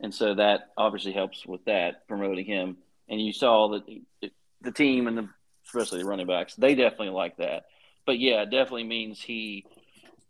and 0.00 0.14
so 0.14 0.34
that 0.34 0.70
obviously 0.78 1.12
helps 1.12 1.44
with 1.44 1.64
that 1.66 2.08
promoting 2.08 2.46
him. 2.46 2.78
And 3.08 3.20
you 3.20 3.32
saw 3.32 3.68
that 3.72 4.30
the 4.62 4.72
team 4.72 5.08
and 5.08 5.18
the, 5.18 5.28
especially 5.66 5.98
the 5.98 6.08
running 6.08 6.26
backs, 6.26 6.54
they 6.54 6.74
definitely 6.74 7.10
like 7.10 7.36
that. 7.36 7.66
But 8.06 8.18
yeah, 8.18 8.42
it 8.42 8.50
definitely 8.50 8.84
means 8.84 9.20
he 9.20 9.66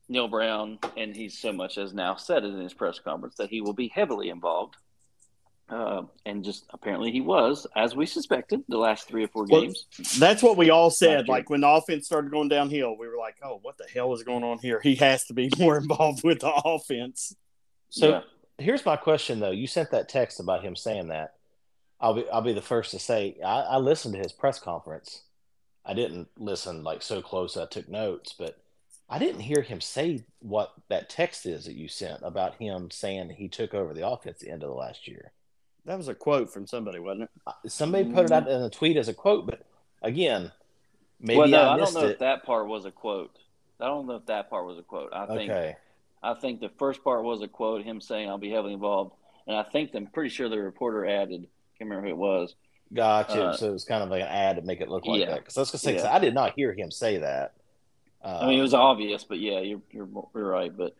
Neal 0.09 0.26
Brown, 0.26 0.80
and 0.97 1.14
he's 1.14 1.38
so 1.38 1.52
much 1.52 1.78
as 1.78 1.94
now 1.94 2.16
said 2.16 2.44
it 2.44 2.49
in 2.49 2.61
his 2.61 2.75
press 2.75 2.99
conference 2.99 3.37
that 3.37 3.49
he 3.49 3.61
will 3.61 3.75
be 3.75 3.88
heavily 3.88 4.28
involved 4.28 4.76
uh, 5.70 6.02
and 6.26 6.44
just 6.44 6.66
apparently 6.70 7.12
he 7.12 7.20
was, 7.20 7.66
as 7.76 7.94
we 7.94 8.04
suspected, 8.04 8.62
the 8.68 8.76
last 8.76 9.06
three 9.06 9.24
or 9.24 9.28
four 9.28 9.46
games. 9.46 9.86
That's 10.18 10.42
what 10.42 10.56
we 10.56 10.70
all 10.70 10.90
said. 10.90 11.28
Like 11.28 11.48
when 11.48 11.60
the 11.60 11.68
offense 11.68 12.06
started 12.06 12.32
going 12.32 12.48
downhill, 12.48 12.96
we 12.98 13.06
were 13.06 13.16
like, 13.16 13.36
"Oh, 13.42 13.60
what 13.62 13.78
the 13.78 13.86
hell 13.94 14.12
is 14.12 14.24
going 14.24 14.42
on 14.42 14.58
here?" 14.58 14.80
He 14.80 14.96
has 14.96 15.24
to 15.26 15.34
be 15.34 15.50
more 15.58 15.78
involved 15.78 16.24
with 16.24 16.40
the 16.40 16.50
offense. 16.50 17.36
So 17.88 18.08
yeah. 18.08 18.20
here's 18.58 18.84
my 18.84 18.96
question, 18.96 19.38
though. 19.38 19.52
You 19.52 19.68
sent 19.68 19.92
that 19.92 20.08
text 20.08 20.40
about 20.40 20.64
him 20.64 20.74
saying 20.74 21.08
that. 21.08 21.34
I'll 22.00 22.14
be 22.14 22.28
I'll 22.30 22.42
be 22.42 22.52
the 22.52 22.60
first 22.60 22.90
to 22.90 22.98
say 22.98 23.36
I, 23.44 23.60
I 23.60 23.76
listened 23.76 24.14
to 24.14 24.20
his 24.20 24.32
press 24.32 24.58
conference. 24.58 25.22
I 25.84 25.94
didn't 25.94 26.28
listen 26.36 26.82
like 26.82 27.02
so 27.02 27.22
close. 27.22 27.56
I 27.56 27.66
took 27.66 27.88
notes, 27.88 28.34
but 28.36 28.58
I 29.08 29.18
didn't 29.18 29.42
hear 29.42 29.62
him 29.62 29.80
say 29.80 30.24
what 30.40 30.72
that 30.88 31.10
text 31.10 31.46
is 31.46 31.64
that 31.64 31.74
you 31.74 31.88
sent 31.88 32.20
about 32.22 32.56
him 32.56 32.90
saying 32.90 33.30
he 33.30 33.48
took 33.48 33.74
over 33.74 33.94
the 33.94 34.06
offense 34.06 34.40
at 34.40 34.46
the 34.46 34.50
end 34.50 34.62
of 34.62 34.68
the 34.68 34.74
last 34.74 35.06
year. 35.06 35.32
That 35.87 35.96
was 35.96 36.08
a 36.08 36.14
quote 36.14 36.52
from 36.52 36.66
somebody, 36.66 36.99
wasn't 36.99 37.22
it? 37.22 37.30
Uh, 37.46 37.52
somebody 37.66 38.12
put 38.12 38.26
it 38.26 38.32
out 38.32 38.49
in 38.49 38.62
a 38.62 38.70
tweet 38.70 38.96
as 38.96 39.08
a 39.08 39.14
quote, 39.14 39.46
but 39.46 39.64
again, 40.02 40.52
maybe 41.20 41.38
well, 41.38 41.49
no, 41.49 41.62
I, 41.62 41.75
I 41.75 41.76
don't 41.78 41.94
know 41.94 42.04
it. 42.04 42.12
if 42.12 42.18
that 42.18 42.44
part 42.44 42.66
was 42.66 42.84
a 42.84 42.90
quote. 42.90 43.37
I 43.80 43.87
don't 43.87 44.06
know 44.06 44.16
if 44.16 44.26
that 44.26 44.50
part 44.50 44.66
was 44.66 44.78
a 44.78 44.82
quote. 44.82 45.10
I 45.12 45.26
think 45.26 45.50
okay. 45.50 45.76
I 46.22 46.34
think 46.34 46.60
the 46.60 46.68
first 46.78 47.02
part 47.02 47.25
was 47.25 47.42
a 47.42 47.49
quote, 47.49 47.82
him 47.82 48.00
saying 48.00 48.28
I'll 48.28 48.38
be 48.38 48.50
heavily 48.50 48.75
involved, 48.75 49.14
and 49.46 49.56
I 49.56 49.62
think 49.62 49.94
I'm 49.94 50.06
pretty 50.06 50.30
sure 50.30 50.49
the 50.49 50.58
reporter 50.58 51.06
added. 51.06 51.46
Can't 51.78 51.88
remember 51.88 52.08
who 52.08 52.14
it 52.14 52.18
was. 52.18 52.54
Gotcha. 52.92 53.46
Uh, 53.46 53.56
so 53.56 53.68
it 53.68 53.72
was 53.72 53.84
kind 53.84 54.02
of 54.02 54.10
like 54.10 54.22
an 54.22 54.28
ad 54.28 54.56
to 54.56 54.62
make 54.62 54.80
it 54.80 54.88
look 54.88 55.06
like 55.06 55.20
yeah. 55.20 55.30
that. 55.30 55.38
Because 55.38 55.56
I 55.56 55.60
was 55.60 55.70
gonna 55.70 55.78
say, 55.78 55.96
yeah. 55.96 56.14
I 56.14 56.18
did 56.18 56.34
not 56.34 56.54
hear 56.56 56.75
him 56.75 56.90
say 56.90 57.18
that. 57.18 57.54
I 58.22 58.46
mean, 58.46 58.58
it 58.58 58.62
was 58.62 58.75
obvious, 58.75 59.25
but 59.25 59.38
yeah, 59.38 59.60
you're 59.60 59.80
you're, 59.90 60.08
you're 60.34 60.49
right. 60.49 60.76
But 60.76 60.94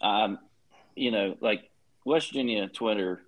um, 0.00 0.38
you 0.94 1.10
know, 1.10 1.36
like 1.40 1.68
West 2.04 2.28
Virginia 2.28 2.68
Twitter 2.68 3.22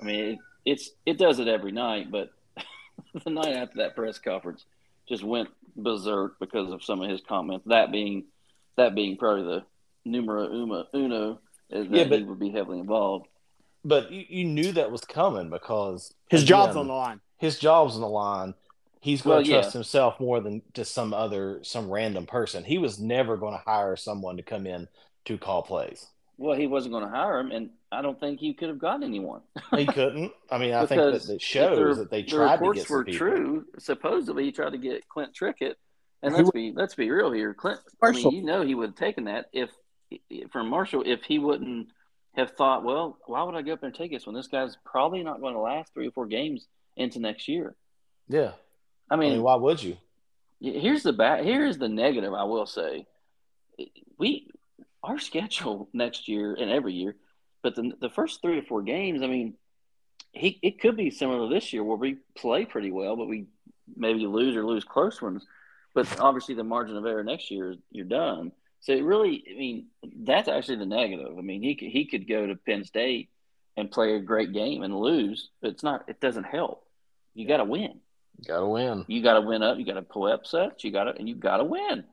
I 0.00 0.04
mean, 0.04 0.20
it, 0.20 0.38
it's 0.64 0.90
it 1.06 1.18
does 1.18 1.38
it 1.38 1.48
every 1.48 1.72
night, 1.72 2.10
but 2.10 2.30
the 3.24 3.30
night 3.30 3.54
after 3.54 3.78
that 3.78 3.94
press 3.94 4.18
conference 4.18 4.64
just 5.08 5.22
went 5.22 5.48
berserk 5.76 6.38
because 6.38 6.72
of 6.72 6.82
some 6.82 7.02
of 7.02 7.10
his 7.10 7.20
comments. 7.20 7.66
That 7.66 7.92
being 7.92 8.24
that 8.76 8.94
being 8.94 9.16
probably 9.16 9.44
the 9.44 9.64
numero 10.04 10.48
uno, 10.48 10.86
uno 10.94 11.40
is 11.70 11.88
that 11.88 11.96
yeah, 11.96 12.04
but, 12.04 12.18
he 12.18 12.24
would 12.24 12.38
be 12.38 12.50
heavily 12.50 12.78
involved. 12.78 13.26
But 13.84 14.10
you, 14.10 14.24
you 14.28 14.44
knew 14.44 14.72
that 14.72 14.90
was 14.90 15.02
coming 15.02 15.50
because 15.50 16.14
his 16.30 16.42
again, 16.42 16.48
job's 16.48 16.76
on 16.76 16.86
the 16.86 16.94
line. 16.94 17.20
His 17.38 17.58
job's 17.58 17.94
on 17.94 18.00
the 18.00 18.08
line. 18.08 18.54
He's 19.00 19.20
going 19.20 19.44
to 19.44 19.50
trust 19.50 19.68
yeah. 19.68 19.72
himself 19.72 20.18
more 20.18 20.40
than 20.40 20.62
just 20.72 20.94
some 20.94 21.12
other 21.12 21.60
some 21.62 21.90
random 21.90 22.24
person. 22.24 22.64
He 22.64 22.78
was 22.78 22.98
never 22.98 23.36
going 23.36 23.52
to 23.52 23.62
hire 23.62 23.96
someone 23.96 24.38
to 24.38 24.42
come 24.42 24.66
in 24.66 24.88
to 25.26 25.36
call 25.36 25.62
plays. 25.62 26.06
Well, 26.38 26.56
he 26.56 26.66
wasn't 26.66 26.92
going 26.92 27.04
to 27.04 27.10
hire 27.10 27.38
him, 27.38 27.50
and 27.50 27.70
I 27.94 28.02
don't 28.02 28.18
think 28.18 28.40
he 28.40 28.54
could 28.54 28.68
have 28.68 28.78
gotten 28.78 29.02
anyone. 29.02 29.40
he 29.76 29.86
couldn't. 29.86 30.32
I 30.50 30.58
mean, 30.58 30.74
I 30.74 30.86
think 30.86 31.00
that 31.00 31.28
it 31.34 31.40
shows 31.40 31.98
that 31.98 32.10
they 32.10 32.22
tried 32.22 32.60
the 32.60 32.60
reports 32.60 32.80
to 32.80 32.84
get 32.84 32.90
were 32.90 33.04
people. 33.04 33.18
true. 33.18 33.64
Supposedly, 33.78 34.44
he 34.44 34.52
tried 34.52 34.70
to 34.70 34.78
get 34.78 35.08
Clint 35.08 35.32
Trickett, 35.34 35.74
and 36.22 36.34
let's 36.34 36.50
be 36.50 36.72
let's 36.74 36.94
be 36.94 37.10
real 37.10 37.32
here. 37.32 37.54
Clint, 37.54 37.80
I 38.02 38.10
mean, 38.10 38.30
you 38.30 38.42
know, 38.42 38.62
he 38.62 38.74
would 38.74 38.90
have 38.90 38.96
taken 38.96 39.24
that 39.24 39.46
if 39.52 39.70
from 40.50 40.68
Marshall 40.68 41.02
if 41.06 41.22
he 41.22 41.38
wouldn't 41.38 41.88
have 42.36 42.52
thought, 42.52 42.84
well, 42.84 43.18
why 43.26 43.42
would 43.42 43.54
I 43.54 43.62
go 43.62 43.72
up 43.72 43.80
there 43.80 43.88
and 43.88 43.96
take 43.96 44.10
this 44.10 44.26
when 44.26 44.34
this 44.34 44.48
guy's 44.48 44.76
probably 44.84 45.22
not 45.22 45.40
going 45.40 45.54
to 45.54 45.60
last 45.60 45.94
three 45.94 46.08
or 46.08 46.10
four 46.10 46.26
games 46.26 46.66
into 46.96 47.20
next 47.20 47.48
year? 47.48 47.74
Yeah, 48.28 48.52
I 49.10 49.16
mean, 49.16 49.32
I 49.32 49.34
mean 49.34 49.42
why 49.42 49.54
would 49.56 49.82
you? 49.82 49.96
Here's 50.60 51.02
the 51.02 51.12
bad. 51.12 51.44
Here's 51.44 51.78
the 51.78 51.88
negative. 51.88 52.32
I 52.32 52.44
will 52.44 52.66
say, 52.66 53.06
we 54.18 54.48
our 55.04 55.18
schedule 55.18 55.88
next 55.92 56.28
year 56.28 56.54
and 56.54 56.70
every 56.70 56.94
year, 56.94 57.16
but 57.64 57.74
the 57.74 57.92
the 57.98 58.10
first 58.10 58.42
three 58.42 58.58
or 58.58 58.62
four 58.62 58.82
games, 58.82 59.22
I 59.22 59.26
mean, 59.26 59.54
he 60.32 60.60
it 60.62 60.80
could 60.80 60.96
be 60.96 61.10
similar 61.10 61.48
to 61.48 61.52
this 61.52 61.72
year 61.72 61.82
where 61.82 61.96
we 61.96 62.18
play 62.36 62.66
pretty 62.66 62.92
well, 62.92 63.16
but 63.16 63.26
we 63.26 63.46
maybe 63.96 64.26
lose 64.26 64.54
or 64.54 64.64
lose 64.64 64.84
close 64.84 65.20
ones. 65.20 65.46
But 65.94 66.20
obviously, 66.20 66.54
the 66.54 66.62
margin 66.62 66.96
of 66.96 67.06
error 67.06 67.24
next 67.24 67.50
year, 67.50 67.74
you're 67.90 68.04
done. 68.04 68.52
So 68.80 68.92
it 68.92 69.02
really, 69.02 69.42
I 69.50 69.58
mean, 69.58 69.86
that's 70.24 70.46
actually 70.46 70.76
the 70.76 70.86
negative. 70.86 71.38
I 71.38 71.40
mean, 71.40 71.62
he 71.62 71.74
could, 71.74 71.88
he 71.88 72.04
could 72.04 72.28
go 72.28 72.46
to 72.46 72.54
Penn 72.54 72.84
State 72.84 73.30
and 73.78 73.90
play 73.90 74.14
a 74.14 74.20
great 74.20 74.52
game 74.52 74.82
and 74.82 74.94
lose, 74.94 75.48
but 75.62 75.70
it's 75.70 75.82
not. 75.82 76.04
It 76.06 76.20
doesn't 76.20 76.44
help. 76.44 76.84
You 77.32 77.48
got 77.48 77.56
to 77.56 77.64
win. 77.64 78.00
You 78.40 78.46
got 78.46 78.60
to 78.60 78.66
win. 78.66 79.06
You 79.08 79.22
got 79.22 79.34
to 79.34 79.40
win 79.40 79.62
up. 79.62 79.78
You 79.78 79.86
got 79.86 79.94
to 79.94 80.02
pull 80.02 80.30
upsets. 80.30 80.84
You 80.84 80.90
got 80.90 81.04
to, 81.04 81.16
and 81.16 81.26
you 81.26 81.34
got 81.34 81.56
to 81.56 81.64
win 81.64 82.04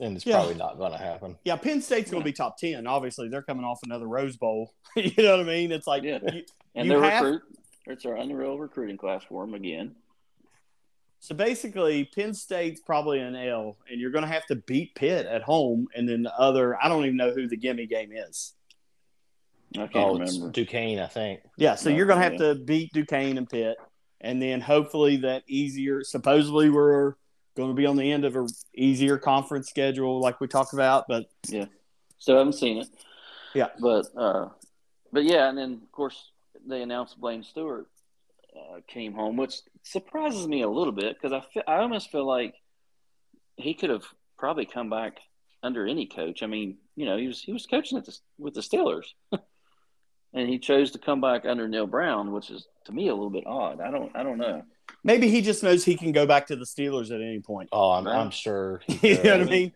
and 0.00 0.16
it's 0.16 0.26
yeah. 0.26 0.36
probably 0.36 0.54
not 0.54 0.78
going 0.78 0.92
to 0.92 0.98
happen. 0.98 1.36
Yeah, 1.44 1.56
Penn 1.56 1.80
State's 1.80 2.10
going 2.10 2.22
to 2.22 2.24
be 2.24 2.32
top 2.32 2.58
ten. 2.58 2.86
Obviously, 2.86 3.28
they're 3.28 3.42
coming 3.42 3.64
off 3.64 3.80
another 3.84 4.06
Rose 4.06 4.36
Bowl. 4.36 4.72
you 4.96 5.12
know 5.22 5.36
what 5.36 5.40
I 5.40 5.44
mean? 5.44 5.72
It's 5.72 5.86
like, 5.86 6.02
yeah. 6.02 6.18
You, 6.32 6.44
and 6.74 6.90
they're 6.90 7.02
have... 7.02 7.24
recruit. 7.24 7.42
It's 7.86 8.06
our 8.06 8.16
unreal 8.16 8.58
recruiting 8.58 8.96
class 8.96 9.24
for 9.24 9.44
them 9.44 9.54
again. 9.54 9.94
So 11.20 11.34
basically, 11.34 12.04
Penn 12.04 12.34
State's 12.34 12.80
probably 12.80 13.18
an 13.18 13.34
L, 13.34 13.78
and 13.90 14.00
you're 14.00 14.10
going 14.10 14.24
to 14.24 14.30
have 14.30 14.46
to 14.46 14.56
beat 14.56 14.94
Pitt 14.94 15.26
at 15.26 15.42
home, 15.42 15.86
and 15.94 16.08
then 16.08 16.22
the 16.22 16.36
other. 16.38 16.82
I 16.82 16.88
don't 16.88 17.04
even 17.04 17.16
know 17.16 17.32
who 17.32 17.48
the 17.48 17.56
gimme 17.56 17.86
game 17.86 18.12
is. 18.12 18.52
I 19.74 19.86
can't 19.86 19.96
oh, 19.96 20.18
remember. 20.18 20.50
Duquesne, 20.50 20.98
I 20.98 21.06
think. 21.06 21.40
Yeah, 21.56 21.74
so 21.74 21.90
no, 21.90 21.96
you're 21.96 22.06
going 22.06 22.18
to 22.18 22.24
have 22.24 22.34
yeah. 22.34 22.52
to 22.52 22.54
beat 22.54 22.92
Duquesne 22.92 23.38
and 23.38 23.48
Pitt, 23.48 23.76
and 24.20 24.40
then 24.40 24.60
hopefully 24.60 25.16
that 25.18 25.44
easier. 25.46 26.04
Supposedly, 26.04 26.70
we're 26.70 27.14
going 27.56 27.70
to 27.70 27.74
be 27.74 27.86
on 27.86 27.96
the 27.96 28.10
end 28.10 28.24
of 28.24 28.36
a 28.36 28.46
easier 28.74 29.18
conference 29.18 29.68
schedule, 29.68 30.20
like 30.20 30.40
we 30.40 30.46
talked 30.46 30.72
about. 30.72 31.06
But 31.08 31.26
yeah, 31.48 31.66
still 32.18 32.38
haven't 32.38 32.54
seen 32.54 32.78
it. 32.78 32.88
Yeah, 33.54 33.68
but 33.80 34.06
uh, 34.16 34.48
but 35.12 35.24
yeah, 35.24 35.48
and 35.48 35.56
then 35.56 35.80
of 35.82 35.92
course 35.92 36.30
they 36.66 36.82
announced 36.82 37.20
Blaine 37.20 37.42
Stewart 37.42 37.86
uh, 38.56 38.80
came 38.86 39.14
home, 39.14 39.36
which 39.36 39.60
surprises 39.82 40.46
me 40.46 40.62
a 40.62 40.68
little 40.68 40.92
bit 40.92 41.16
because 41.20 41.32
I 41.32 41.40
feel, 41.52 41.62
I 41.66 41.76
almost 41.76 42.10
feel 42.10 42.26
like 42.26 42.54
he 43.56 43.74
could 43.74 43.90
have 43.90 44.04
probably 44.38 44.66
come 44.66 44.90
back 44.90 45.18
under 45.62 45.86
any 45.86 46.06
coach. 46.06 46.42
I 46.42 46.46
mean, 46.46 46.76
you 46.96 47.06
know, 47.06 47.16
he 47.16 47.26
was 47.26 47.40
he 47.40 47.52
was 47.52 47.66
coaching 47.66 47.98
at 47.98 48.04
the, 48.04 48.16
with 48.38 48.54
the 48.54 48.60
Steelers, 48.60 49.06
and 50.34 50.48
he 50.48 50.58
chose 50.58 50.90
to 50.90 50.98
come 50.98 51.20
back 51.20 51.44
under 51.46 51.68
Neal 51.68 51.86
Brown, 51.86 52.32
which 52.32 52.50
is 52.50 52.66
to 52.84 52.92
me 52.92 53.08
a 53.08 53.14
little 53.14 53.30
bit 53.30 53.46
odd. 53.46 53.80
I 53.80 53.90
don't 53.90 54.14
I 54.14 54.22
don't 54.22 54.38
know. 54.38 54.62
Maybe 55.02 55.28
he 55.28 55.40
just 55.40 55.62
knows 55.62 55.84
he 55.84 55.96
can 55.96 56.12
go 56.12 56.26
back 56.26 56.48
to 56.48 56.56
the 56.56 56.64
Steelers 56.64 57.10
at 57.10 57.20
any 57.20 57.40
point. 57.40 57.68
Oh, 57.72 57.92
I'm, 57.92 58.06
I'm 58.06 58.30
sure. 58.30 58.82
you 59.02 59.22
know 59.22 59.38
what 59.38 59.40
I 59.40 59.50
mean? 59.50 59.72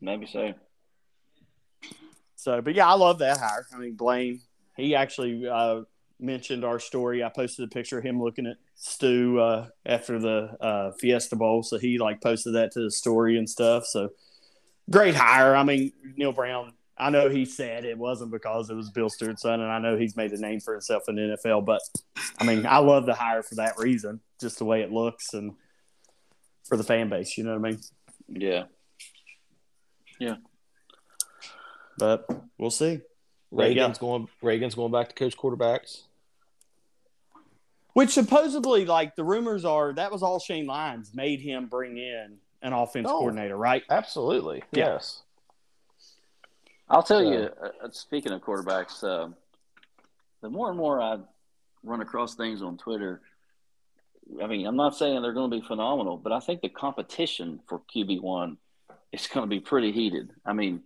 Maybe 0.00 0.26
so. 0.26 0.54
So, 2.36 2.60
but 2.60 2.74
yeah, 2.74 2.88
I 2.88 2.94
love 2.94 3.20
that 3.20 3.38
hire. 3.38 3.66
I 3.72 3.78
mean, 3.78 3.94
Blaine, 3.94 4.40
he 4.76 4.94
actually 4.94 5.48
uh, 5.48 5.82
mentioned 6.20 6.64
our 6.64 6.78
story. 6.78 7.22
I 7.22 7.30
posted 7.30 7.64
a 7.64 7.68
picture 7.68 7.98
of 7.98 8.04
him 8.04 8.22
looking 8.22 8.46
at 8.46 8.56
Stu 8.74 9.38
uh, 9.38 9.68
after 9.86 10.18
the 10.18 10.56
uh, 10.60 10.92
Fiesta 10.92 11.36
Bowl. 11.36 11.62
So 11.62 11.78
he 11.78 11.98
like 11.98 12.20
posted 12.20 12.54
that 12.54 12.72
to 12.72 12.80
the 12.80 12.90
story 12.90 13.38
and 13.38 13.48
stuff. 13.48 13.86
So 13.86 14.10
great 14.90 15.14
hire. 15.14 15.54
I 15.54 15.64
mean, 15.64 15.92
Neal 16.16 16.32
Brown 16.32 16.72
I 16.96 17.10
know 17.10 17.28
he 17.28 17.44
said 17.44 17.84
it 17.84 17.98
wasn't 17.98 18.30
because 18.30 18.70
it 18.70 18.74
was 18.74 18.90
Bill 18.90 19.08
Stewart's 19.08 19.42
son, 19.42 19.60
and 19.60 19.70
I 19.70 19.78
know 19.80 19.96
he's 19.96 20.16
made 20.16 20.32
a 20.32 20.40
name 20.40 20.60
for 20.60 20.72
himself 20.72 21.04
in 21.08 21.16
the 21.16 21.36
NFL. 21.36 21.64
But 21.64 21.80
I 22.38 22.44
mean, 22.44 22.66
I 22.66 22.78
love 22.78 23.06
the 23.06 23.14
hire 23.14 23.42
for 23.42 23.56
that 23.56 23.78
reason, 23.78 24.20
just 24.40 24.58
the 24.58 24.64
way 24.64 24.82
it 24.82 24.92
looks 24.92 25.34
and 25.34 25.54
for 26.68 26.76
the 26.76 26.84
fan 26.84 27.08
base. 27.08 27.36
You 27.36 27.44
know 27.44 27.58
what 27.58 27.66
I 27.66 27.70
mean? 27.70 27.80
Yeah. 28.28 28.64
Yeah. 30.20 30.36
But 31.98 32.28
we'll 32.58 32.70
see. 32.70 33.00
Reagan's 33.50 33.98
going. 33.98 34.28
Reagan's 34.42 34.74
going 34.74 34.92
back 34.92 35.08
to 35.08 35.14
coach 35.14 35.36
quarterbacks. 35.36 36.02
Which 37.92 38.10
supposedly, 38.10 38.84
like 38.84 39.14
the 39.14 39.24
rumors 39.24 39.64
are, 39.64 39.92
that 39.92 40.10
was 40.10 40.22
all 40.22 40.40
Shane 40.40 40.66
Lyons 40.66 41.12
made 41.14 41.40
him 41.40 41.66
bring 41.66 41.96
in 41.96 42.38
an 42.60 42.72
offense 42.72 43.06
oh, 43.08 43.18
coordinator, 43.18 43.56
right? 43.56 43.84
Absolutely. 43.88 44.64
Yeah. 44.72 44.94
Yes. 44.94 45.22
I'll 46.94 47.02
tell 47.02 47.20
so, 47.20 47.30
you. 47.30 47.48
Uh, 47.62 47.90
speaking 47.90 48.32
of 48.32 48.40
quarterbacks, 48.40 49.02
uh, 49.02 49.28
the 50.42 50.48
more 50.48 50.68
and 50.68 50.76
more 50.78 51.00
I 51.00 51.18
run 51.82 52.00
across 52.00 52.34
things 52.34 52.62
on 52.62 52.78
Twitter, 52.78 53.20
I 54.42 54.46
mean, 54.46 54.66
I'm 54.66 54.76
not 54.76 54.96
saying 54.96 55.20
they're 55.20 55.32
going 55.32 55.50
to 55.50 55.60
be 55.60 55.66
phenomenal, 55.66 56.16
but 56.16 56.32
I 56.32 56.40
think 56.40 56.62
the 56.62 56.68
competition 56.68 57.60
for 57.66 57.82
QB 57.94 58.22
one 58.22 58.58
it's 59.14 59.28
going 59.28 59.48
to 59.48 59.48
be 59.48 59.60
pretty 59.60 59.92
heated. 59.92 60.32
I 60.44 60.52
mean, 60.52 60.82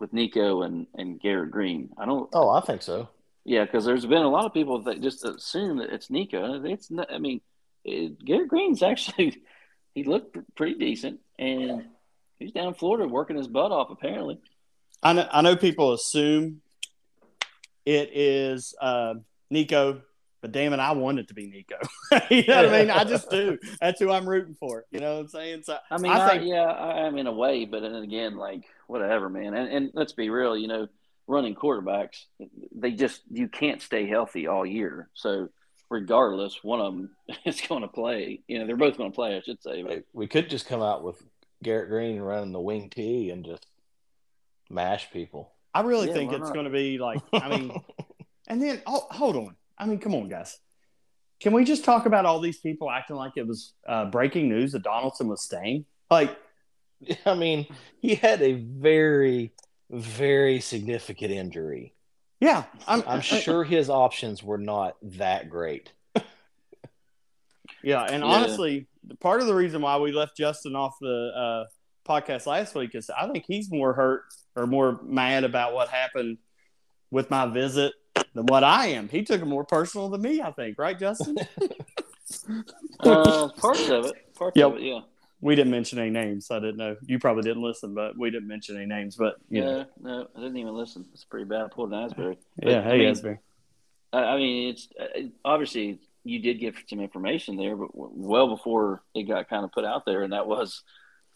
with 0.00 0.12
Nico 0.12 0.62
and 0.62 0.86
and 0.94 1.20
Garrett 1.20 1.50
Greene, 1.50 1.90
I 1.98 2.06
don't. 2.06 2.28
Oh, 2.32 2.48
I 2.48 2.60
think 2.60 2.82
so. 2.82 3.10
Yeah, 3.44 3.64
because 3.64 3.84
there's 3.84 4.06
been 4.06 4.22
a 4.22 4.30
lot 4.30 4.46
of 4.46 4.54
people 4.54 4.82
that 4.82 5.02
just 5.02 5.24
assume 5.24 5.78
that 5.78 5.90
it's 5.90 6.10
Nico. 6.10 6.62
It's 6.64 6.90
not. 6.90 7.12
I 7.12 7.18
mean, 7.18 7.40
it, 7.84 8.24
Garrett 8.24 8.48
Greene's 8.48 8.82
actually 8.92 9.42
he 9.94 10.04
looked 10.04 10.38
pretty 10.56 10.74
decent, 10.74 11.20
and 11.38 11.86
he's 12.38 12.52
down 12.52 12.68
in 12.68 12.74
Florida 12.74 13.06
working 13.06 13.36
his 13.36 13.48
butt 13.48 13.70
off. 13.70 13.90
Apparently, 13.90 14.40
I 15.02 15.12
know, 15.12 15.28
I 15.30 15.42
know 15.42 15.56
people 15.56 15.92
assume 15.92 16.60
it 17.86 18.10
is 18.12 18.74
uh, 18.80 19.14
Nico, 19.50 20.02
but 20.40 20.52
damn 20.52 20.72
it, 20.72 20.80
I 20.80 20.92
want 20.92 21.18
it 21.18 21.28
to 21.28 21.34
be 21.34 21.46
Nico. 21.46 21.76
you 22.30 22.44
know 22.46 22.62
what 22.64 22.74
I 22.74 22.78
mean? 22.80 22.90
I 22.90 23.04
just 23.04 23.30
do. 23.30 23.58
That's 23.80 24.00
who 24.00 24.10
I'm 24.10 24.28
rooting 24.28 24.56
for. 24.58 24.84
You 24.90 25.00
know 25.00 25.14
what 25.14 25.20
I'm 25.20 25.28
saying? 25.28 25.62
So 25.64 25.78
I 25.90 25.98
mean, 25.98 26.12
I 26.12 26.26
I 26.26 26.30
think- 26.30 26.48
yeah, 26.48 26.64
I 26.64 27.06
am 27.06 27.16
in 27.16 27.26
a 27.26 27.32
way, 27.32 27.64
but 27.64 27.80
then 27.82 27.94
again, 27.94 28.36
like 28.36 28.64
whatever, 28.86 29.28
man. 29.28 29.54
And, 29.54 29.72
and 29.72 29.90
let's 29.94 30.12
be 30.12 30.30
real, 30.30 30.56
you 30.56 30.68
know, 30.68 30.88
running 31.26 31.54
quarterbacks, 31.54 32.24
they 32.74 32.92
just 32.92 33.22
you 33.30 33.48
can't 33.48 33.82
stay 33.82 34.06
healthy 34.06 34.46
all 34.46 34.64
year. 34.64 35.08
So 35.14 35.48
regardless, 35.90 36.62
one 36.62 36.80
of 36.80 36.94
them 36.94 37.10
is 37.44 37.60
going 37.60 37.82
to 37.82 37.88
play. 37.88 38.40
You 38.48 38.58
know, 38.58 38.66
they're 38.66 38.76
both 38.76 38.96
going 38.96 39.10
to 39.10 39.14
play, 39.14 39.36
I 39.36 39.40
should 39.42 39.62
say. 39.62 39.82
But 39.82 40.04
We 40.12 40.26
could 40.26 40.50
just 40.50 40.66
come 40.66 40.82
out 40.82 41.02
with 41.04 41.22
Garrett 41.62 41.88
Greene 41.88 42.20
running 42.20 42.52
the 42.52 42.60
wing 42.60 42.90
T 42.90 43.30
and 43.30 43.44
just 43.44 43.66
mash 44.70 45.10
people. 45.10 45.52
I 45.74 45.80
really 45.82 46.08
Yeah, 46.08 46.14
think 46.14 46.32
it's 46.32 46.50
going 46.50 46.64
to 46.64 46.70
be 46.70 46.98
like, 46.98 47.20
I 47.32 47.48
mean, 47.48 47.72
and 48.48 48.60
then 48.62 48.82
oh, 48.86 49.06
hold 49.10 49.36
on. 49.36 49.56
I 49.76 49.86
mean, 49.86 49.98
come 49.98 50.14
on, 50.14 50.28
guys. 50.28 50.58
Can 51.40 51.52
we 51.52 51.64
just 51.64 51.84
talk 51.84 52.06
about 52.06 52.26
all 52.26 52.40
these 52.40 52.58
people 52.58 52.90
acting 52.90 53.16
like 53.16 53.32
it 53.36 53.46
was 53.46 53.72
uh, 53.86 54.06
breaking 54.06 54.48
news 54.48 54.72
that 54.72 54.82
Donaldson 54.82 55.28
was 55.28 55.42
staying? 55.42 55.84
Like, 56.10 56.36
I 57.26 57.34
mean, 57.34 57.66
he 58.00 58.16
had 58.16 58.42
a 58.42 58.54
very, 58.54 59.52
very 59.90 60.60
significant 60.60 61.30
injury. 61.30 61.94
yeah, 62.40 62.64
I'm, 62.88 63.04
I'm 63.06 63.20
sure 63.20 63.62
his 63.62 63.88
options 63.88 64.42
were 64.42 64.58
not 64.58 64.96
that 65.02 65.48
great. 65.48 65.92
Yeah, 67.82 68.02
and 68.04 68.22
Yeah. 68.24 68.28
honestly, 68.30 68.88
part 69.20 69.40
of 69.40 69.46
the 69.46 69.54
reason 69.54 69.80
why 69.82 69.96
we 69.98 70.10
left 70.12 70.36
Justin 70.36 70.74
off 70.74 70.94
the 71.00 71.30
uh, 71.36 71.64
podcast 72.10 72.46
last 72.46 72.74
week 72.74 72.94
is 72.94 73.08
I 73.10 73.28
think 73.28 73.44
he's 73.46 73.70
more 73.70 73.92
hurt 73.92 74.22
or 74.58 74.66
more 74.66 75.00
mad 75.02 75.44
about 75.44 75.72
what 75.72 75.88
happened 75.88 76.38
with 77.10 77.30
my 77.30 77.46
visit 77.46 77.92
than 78.34 78.46
what 78.46 78.64
I 78.64 78.86
am. 78.88 79.08
He 79.08 79.22
took 79.22 79.40
it 79.40 79.46
more 79.46 79.64
personal 79.64 80.08
than 80.08 80.20
me, 80.22 80.42
I 80.42 80.50
think, 80.52 80.78
right, 80.78 80.98
Justin? 80.98 81.36
uh, 83.00 83.48
parts 83.56 83.88
of 83.88 84.06
it, 84.06 84.34
parts 84.34 84.56
Yep. 84.56 84.66
of 84.72 84.76
it, 84.78 84.82
yeah. 84.82 85.00
we 85.40 85.54
didn't 85.54 85.70
mention 85.70 85.98
any 85.98 86.10
names. 86.10 86.46
So 86.46 86.56
I 86.56 86.60
didn't 86.60 86.76
know. 86.76 86.96
You 87.06 87.18
probably 87.18 87.42
didn't 87.44 87.62
listen, 87.62 87.94
but 87.94 88.18
we 88.18 88.30
didn't 88.30 88.48
mention 88.48 88.76
any 88.76 88.86
names. 88.86 89.16
But 89.16 89.36
you 89.48 89.62
know, 89.62 89.78
Yeah, 89.78 89.84
no, 90.02 90.26
I 90.36 90.40
didn't 90.40 90.56
even 90.56 90.74
listen. 90.74 91.06
It's 91.12 91.24
pretty 91.24 91.46
bad. 91.46 91.62
I 91.62 91.68
pulled 91.68 91.92
an 91.92 92.02
Asbury. 92.04 92.38
But, 92.60 92.70
yeah, 92.70 92.80
I 92.80 92.82
hey, 92.82 92.98
mean, 92.98 93.08
Asbury. 93.08 93.38
I 94.12 94.18
I 94.24 94.36
mean, 94.36 94.68
it's 94.70 94.88
uh, 95.00 95.20
obviously 95.44 96.00
you 96.24 96.40
did 96.40 96.58
get 96.60 96.74
some 96.88 97.00
information 97.00 97.56
there, 97.56 97.76
but 97.76 97.90
well 97.94 98.48
before 98.48 99.02
it 99.14 99.22
got 99.22 99.48
kind 99.48 99.64
of 99.64 99.72
put 99.72 99.84
out 99.84 100.04
there, 100.04 100.22
and 100.22 100.32
that 100.32 100.46
was 100.46 100.82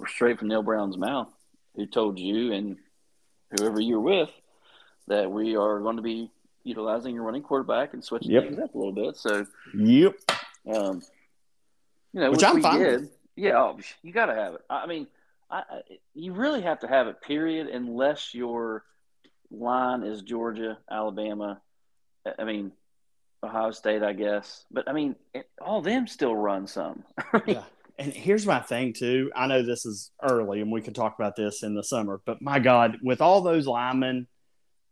straight 0.09 0.39
from 0.39 0.49
Neal 0.49 0.63
Brown's 0.63 0.99
mouth, 0.99 1.29
who 1.77 1.87
told 1.87 2.19
you 2.19 2.53
and 2.53 2.77
whoever 3.59 3.81
you're 3.81 4.01
with 4.01 4.31
that 5.09 5.31
we 5.31 5.57
are 5.57 5.81
going 5.81 5.97
to 5.97 6.03
be 6.03 6.31
utilizing 6.65 7.15
your 7.15 7.25
running 7.25 7.43
quarterback 7.43 7.93
and 7.93 8.05
switching 8.05 8.31
Yep. 8.31 8.45
things 8.45 8.59
up 8.61 8.75
a 8.75 8.79
little 8.79 8.93
bit. 8.93 9.17
So, 9.17 9.47
Yep. 9.75 10.15
um, 10.75 11.03
you 12.13 12.21
know, 12.21 12.31
Which 12.31 12.39
which, 12.39 12.45
I'm 12.45 12.55
we 12.57 12.63
fine 12.63 12.79
did. 12.81 13.09
Yeah, 13.37 13.59
oh, 13.59 13.79
you 14.03 14.13
got 14.13 14.27
to 14.27 14.35
have 14.35 14.55
it. 14.55 14.61
I 14.71 14.87
mean, 14.87 15.07
I, 15.51 15.63
you 16.15 16.33
really 16.35 16.61
have 16.63 16.81
to 16.81 16.89
have 16.89 17.07
it. 17.09 17.21
Period. 17.23 17.67
Unless 17.69 18.35
your 18.35 18.85
line 19.51 20.03
is 20.03 20.23
Georgia, 20.23 20.79
Alabama. 20.91 21.61
I- 22.27 22.35
I 22.39 22.45
mean, 22.45 22.73
Ohio 23.43 23.71
State, 23.73 24.03
I 24.03 24.13
guess. 24.13 24.65
But 24.71 24.89
I 24.89 24.93
mean, 24.93 25.17
it, 25.35 25.49
all 25.61 25.81
them 25.83 26.07
still 26.07 26.35
run 26.37 26.67
some. 26.67 27.03
Yeah. 27.47 27.65
And 28.03 28.13
here's 28.13 28.45
my 28.45 28.59
thing 28.59 28.95
too. 28.95 29.31
I 29.37 29.47
know 29.47 29.63
this 29.63 29.87
is 29.87 30.11
early, 30.21 30.61
and 30.61 30.73
we 30.73 30.81
can 30.81 30.93
talk 30.93 31.15
about 31.17 31.37
this 31.37 31.63
in 31.63 31.77
the 31.77 31.85
summer. 31.85 32.21
But 32.27 32.43
my 32.43 32.59
God, 32.59 32.99
with 33.01 33.21
all 33.21 33.43
those 33.43 33.65
linemen 33.65 34.27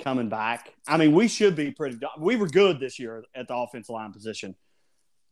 coming 0.00 0.28
back, 0.28 0.72
I 0.86 0.96
mean, 0.96 1.12
we 1.12 1.26
should 1.26 1.56
be 1.56 1.72
pretty. 1.72 1.98
We 2.20 2.36
were 2.36 2.46
good 2.46 2.78
this 2.78 3.00
year 3.00 3.24
at 3.34 3.48
the 3.48 3.56
offensive 3.56 3.92
line 3.92 4.12
position, 4.12 4.54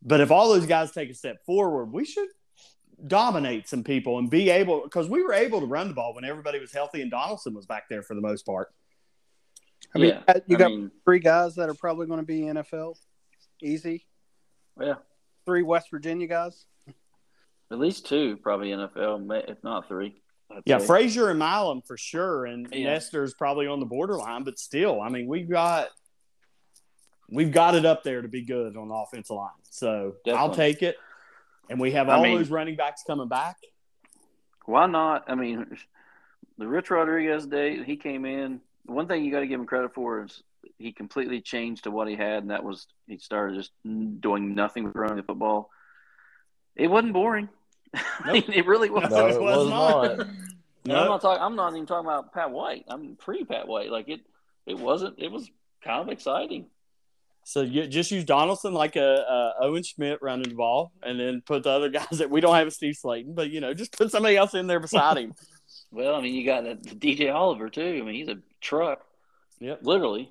but 0.01 0.19
if 0.19 0.29
all 0.29 0.49
those 0.49 0.65
guys 0.65 0.91
take 0.91 1.09
a 1.09 1.13
step 1.13 1.45
forward, 1.45 1.85
we 1.85 2.03
should 2.03 2.27
dominate 3.07 3.69
some 3.69 3.85
people 3.85 4.19
and 4.19 4.29
be 4.29 4.49
able 4.49 4.83
because 4.83 5.07
we 5.07 5.23
were 5.23 5.31
able 5.31 5.61
to 5.61 5.65
run 5.65 5.87
the 5.87 5.93
ball 5.93 6.13
when 6.13 6.25
everybody 6.25 6.59
was 6.59 6.73
healthy 6.73 7.01
and 7.01 7.09
Donaldson 7.09 7.53
was 7.53 7.65
back 7.65 7.87
there 7.89 8.03
for 8.03 8.13
the 8.13 8.21
most 8.21 8.45
part. 8.45 8.73
I 9.95 9.99
mean, 9.99 10.19
yeah, 10.27 10.33
you 10.47 10.57
I 10.57 10.59
got 10.59 10.71
mean, 10.71 10.91
three 11.05 11.19
guys 11.19 11.55
that 11.55 11.69
are 11.69 11.75
probably 11.75 12.07
going 12.07 12.19
to 12.19 12.25
be 12.25 12.41
NFL. 12.41 12.97
Easy. 13.63 14.05
yeah, 14.77 14.95
Three 15.45 15.63
West 15.63 15.89
Virginia 15.91 16.27
guys. 16.27 16.65
At 17.71 17.79
least 17.79 18.07
two 18.07 18.37
probably 18.37 18.69
NFL, 18.69 19.49
if 19.49 19.63
not 19.63 19.87
three. 19.87 20.21
I'd 20.51 20.63
Yeah, 20.65 20.79
say. 20.79 20.87
Frazier 20.87 21.29
and 21.29 21.39
Milum 21.39 21.85
for 21.85 21.97
sure, 21.97 22.45
and 22.45 22.67
Yeah. 22.73 22.85
Nester's 22.93 23.33
probably 23.35 23.67
on 23.67 23.79
the 23.79 23.85
borderline, 23.85 24.43
but 24.43 24.57
still, 24.57 25.01
I 25.01 25.09
mean, 25.09 25.27
we've 25.27 25.49
got 25.49 25.89
we've 27.31 27.51
got 27.51 27.75
it 27.75 27.85
up 27.85 28.01
there 28.03 28.23
to 28.23 28.27
be 28.27 28.41
good 28.41 28.75
on 28.75 28.87
the 28.87 28.95
offensive 28.95 29.35
line. 29.35 29.51
So 29.69 30.15
I'll 30.27 30.53
take 30.53 30.81
it. 30.81 30.97
And 31.69 31.79
we 31.79 31.91
have 31.91 32.09
I 32.09 32.15
all 32.15 32.23
mean- 32.23 32.37
those 32.37 32.49
running 32.49 32.75
backs 32.75 33.03
coming 33.05 33.27
back. 33.27 33.57
Why 34.65 34.87
not? 34.87 35.25
I 35.27 35.35
mean, 35.35 35.77
the 36.57 36.67
Rich 36.67 36.89
Rodriguez 36.89 37.45
day, 37.45 37.83
he 37.83 37.95
came 37.97 38.25
in. 38.25 38.61
One 38.85 39.07
thing 39.07 39.23
you 39.23 39.31
got 39.31 39.41
to 39.41 39.47
give 39.47 39.59
him 39.59 39.67
credit 39.67 39.93
for 39.93 40.23
is 40.23 40.41
he 40.79 40.91
completely 40.91 41.41
changed 41.41 41.83
to 41.83 41.91
what 41.91 42.07
he 42.07 42.15
had, 42.15 42.41
and 42.43 42.49
that 42.49 42.63
was 42.63 42.87
he 43.07 43.17
started 43.19 43.55
just 43.55 43.71
doing 43.83 44.55
nothing 44.55 44.85
but 44.85 44.95
running 44.95 45.17
the 45.17 45.23
football. 45.23 45.69
It 46.75 46.87
wasn't 46.87 47.13
boring. 47.13 47.49
I 48.23 48.33
mean, 48.33 48.43
it 48.53 48.65
really 48.65 48.89
was. 48.89 49.09
No, 49.09 49.27
it 49.27 49.35
it 49.35 49.41
was 49.41 49.57
was 49.57 49.69
not. 49.69 50.17
not. 50.17 50.27
And 50.85 50.93
I'm 50.93 51.07
not 51.07 51.21
talking. 51.21 51.41
I'm 51.43 51.55
not 51.55 51.73
even 51.73 51.85
talking 51.85 52.05
about 52.07 52.33
Pat 52.33 52.51
White. 52.51 52.85
I'm 52.87 53.15
pre 53.15 53.43
Pat 53.43 53.67
White. 53.67 53.89
Like 53.91 54.09
it, 54.09 54.21
it 54.65 54.77
wasn't. 54.77 55.15
It 55.19 55.31
was 55.31 55.49
kind 55.83 56.01
of 56.01 56.09
exciting. 56.09 56.67
So 57.43 57.61
you 57.61 57.87
just 57.87 58.11
use 58.11 58.25
Donaldson 58.25 58.73
like 58.73 58.95
a, 58.95 59.01
a 59.01 59.53
Owen 59.61 59.81
Schmidt 59.83 60.21
running 60.21 60.49
the 60.49 60.55
ball, 60.55 60.91
and 61.01 61.19
then 61.19 61.41
put 61.45 61.63
the 61.63 61.69
other 61.71 61.89
guys 61.99 62.19
that 62.19 62.29
we 62.29 62.41
don't 62.41 62.55
have 62.55 62.67
a 62.67 62.71
Steve 62.71 62.95
Slaton, 63.03 63.33
but 63.35 63.49
you 63.49 63.59
know, 63.61 63.73
just 63.73 63.91
put 63.97 64.11
somebody 64.11 64.37
else 64.37 64.53
in 64.53 64.67
there 64.67 64.79
beside 64.79 65.17
him. 65.17 65.33
Well, 65.91 66.13
I 66.15 66.21
mean, 66.21 66.35
you 66.35 66.45
got 66.45 66.65
that 66.65 66.83
DJ 66.83 67.33
Oliver 67.33 67.67
too. 67.67 67.99
I 67.99 68.05
mean, 68.05 68.13
he's 68.13 68.27
a 68.27 68.37
truck, 68.61 69.03
Yep. 69.59 69.79
literally. 69.81 70.29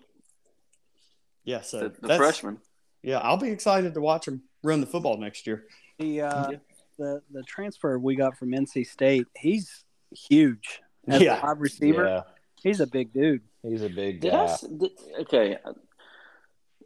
Yeah. 1.44 1.62
So 1.62 1.88
The, 1.88 2.06
the 2.06 2.16
freshman. 2.16 2.58
Yeah, 3.02 3.18
I'll 3.18 3.36
be 3.38 3.50
excited 3.50 3.94
to 3.94 4.00
watch 4.00 4.28
him 4.28 4.42
run 4.62 4.80
the 4.80 4.86
football 4.86 5.16
next 5.16 5.46
year. 5.48 5.64
The 5.98 6.22
uh, 6.22 6.50
Yeah. 6.52 6.56
The 6.98 7.22
the 7.30 7.42
transfer 7.44 7.98
we 7.98 8.16
got 8.16 8.36
from 8.36 8.50
NC 8.50 8.86
State, 8.86 9.26
he's 9.36 9.84
huge. 10.10 10.80
As 11.06 11.22
Yeah. 11.22 11.40
a 11.40 11.46
wide 11.46 11.60
receiver, 11.60 12.04
Yeah, 12.04 12.22
he's 12.62 12.80
a 12.80 12.86
big 12.86 13.12
dude. 13.12 13.42
he's 13.62 13.82
a 13.82 13.88
big 13.88 14.20
Did 14.20 14.32
guy. 14.32 14.44
s- 14.44 14.60
Did, 14.62 14.90
okay, 15.20 15.58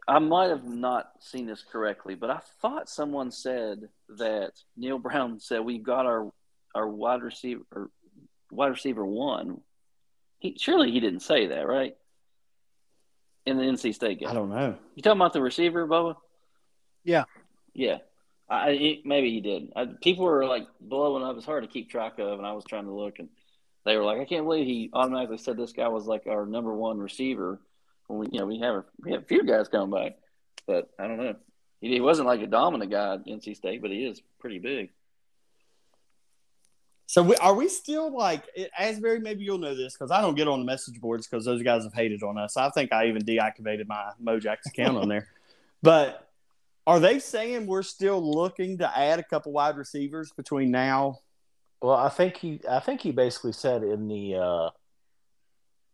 I 0.06 0.18
might 0.18 0.50
have 0.50 0.64
not 0.64 1.12
seen 1.20 1.46
this 1.46 1.62
correctly, 1.62 2.14
but 2.14 2.28
I 2.30 2.38
thought 2.60 2.88
someone 2.90 3.30
said 3.30 3.88
that 4.10 4.52
Neal 4.76 4.98
Brown 4.98 5.40
said 5.40 5.60
we've 5.60 5.82
got 5.82 6.06
our 6.06 6.30
our 6.74 6.88
wide 6.88 7.22
receiver 7.22 7.62
or 7.72 7.90
wide 8.50 8.68
receiver 8.68 9.04
one. 9.06 9.60
He 10.40 10.56
surely 10.58 10.90
he 10.90 11.00
didn't 11.00 11.20
say 11.20 11.46
that, 11.48 11.66
right? 11.66 11.96
In 13.46 13.56
the 13.56 13.64
NC 13.64 13.92
State 13.94 14.20
game, 14.20 14.28
I 14.28 14.34
don't 14.34 14.50
know. 14.50 14.76
you 14.94 15.02
talking 15.02 15.18
about 15.20 15.32
the 15.32 15.42
receiver, 15.42 15.86
Bubba? 15.88 16.16
Yeah. 17.02 17.24
yeah. 17.74 17.98
I, 18.52 19.00
maybe 19.04 19.30
he 19.30 19.40
did. 19.40 19.72
I, 19.74 19.86
people 19.86 20.24
were 20.24 20.44
like 20.44 20.66
blowing 20.80 21.24
up. 21.24 21.36
It's 21.36 21.46
hard 21.46 21.64
to 21.64 21.68
keep 21.68 21.90
track 21.90 22.18
of, 22.18 22.38
and 22.38 22.46
I 22.46 22.52
was 22.52 22.64
trying 22.64 22.84
to 22.84 22.92
look, 22.92 23.18
and 23.18 23.28
they 23.84 23.96
were 23.96 24.04
like, 24.04 24.20
"I 24.20 24.24
can't 24.26 24.44
believe 24.44 24.66
he 24.66 24.90
automatically 24.92 25.38
said 25.38 25.56
this 25.56 25.72
guy 25.72 25.88
was 25.88 26.06
like 26.06 26.26
our 26.26 26.44
number 26.44 26.74
one 26.74 26.98
receiver." 26.98 27.60
When 28.08 28.18
we, 28.18 28.26
you 28.30 28.40
know, 28.40 28.46
we 28.46 28.58
have 28.60 28.74
a, 28.74 28.84
we 28.98 29.12
have 29.12 29.22
a 29.22 29.26
few 29.26 29.44
guys 29.44 29.68
coming 29.68 29.90
back, 29.90 30.18
but 30.66 30.90
I 30.98 31.08
don't 31.08 31.16
know. 31.16 31.36
He, 31.80 31.94
he 31.94 32.00
wasn't 32.00 32.28
like 32.28 32.40
a 32.42 32.46
dominant 32.46 32.90
guy 32.90 33.14
at 33.14 33.26
NC 33.26 33.56
State, 33.56 33.80
but 33.80 33.90
he 33.90 34.04
is 34.04 34.20
pretty 34.38 34.58
big. 34.58 34.90
So 37.06 37.22
we, 37.22 37.36
are 37.36 37.54
we 37.54 37.68
still 37.68 38.14
like 38.14 38.44
Asbury? 38.78 39.20
Maybe 39.20 39.44
you'll 39.44 39.58
know 39.58 39.74
this 39.74 39.94
because 39.94 40.10
I 40.10 40.20
don't 40.20 40.34
get 40.34 40.48
on 40.48 40.60
the 40.60 40.66
message 40.66 41.00
boards 41.00 41.26
because 41.26 41.44
those 41.44 41.62
guys 41.62 41.84
have 41.84 41.92
hated 41.94 42.22
on 42.22 42.38
us. 42.38 42.56
I 42.56 42.70
think 42.70 42.92
I 42.92 43.06
even 43.06 43.22
deactivated 43.22 43.86
my 43.86 44.12
Mojax 44.22 44.66
account 44.66 44.96
on 44.98 45.08
there. 45.08 45.28
But 45.84 46.31
are 46.86 47.00
they 47.00 47.18
saying 47.18 47.66
we're 47.66 47.82
still 47.82 48.20
looking 48.20 48.78
to 48.78 48.98
add 48.98 49.18
a 49.18 49.24
couple 49.24 49.52
wide 49.52 49.76
receivers 49.76 50.32
between 50.32 50.70
now? 50.70 51.18
Well, 51.80 51.96
I 51.96 52.08
think 52.08 52.36
he, 52.36 52.60
I 52.68 52.80
think 52.80 53.00
he 53.00 53.12
basically 53.12 53.52
said 53.52 53.82
in 53.82 54.08
the 54.08 54.36
uh, 54.36 54.70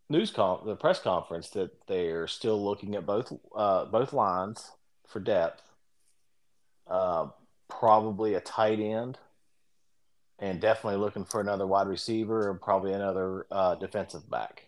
news 0.09 0.31
con, 0.31 0.61
the 0.67 0.77
press 0.77 1.01
conference 1.01 1.51
that 1.51 1.71
they're 1.87 2.27
still 2.27 2.63
looking 2.63 2.95
at 2.95 3.07
both, 3.07 3.33
uh, 3.55 3.87
both 3.87 4.13
lines 4.13 4.71
for 5.07 5.21
depth. 5.21 5.63
Uh, 6.87 7.29
probably 7.69 8.35
a 8.35 8.41
tight 8.41 8.81
end, 8.81 9.19
and 10.39 10.61
definitely 10.61 10.99
looking 10.99 11.25
for 11.25 11.41
another 11.41 11.67
wide 11.67 11.87
receiver 11.87 12.51
and 12.51 12.61
probably 12.61 12.95
another 12.95 13.47
uh, 13.51 13.75
defensive 13.75 14.29
back. 14.31 14.68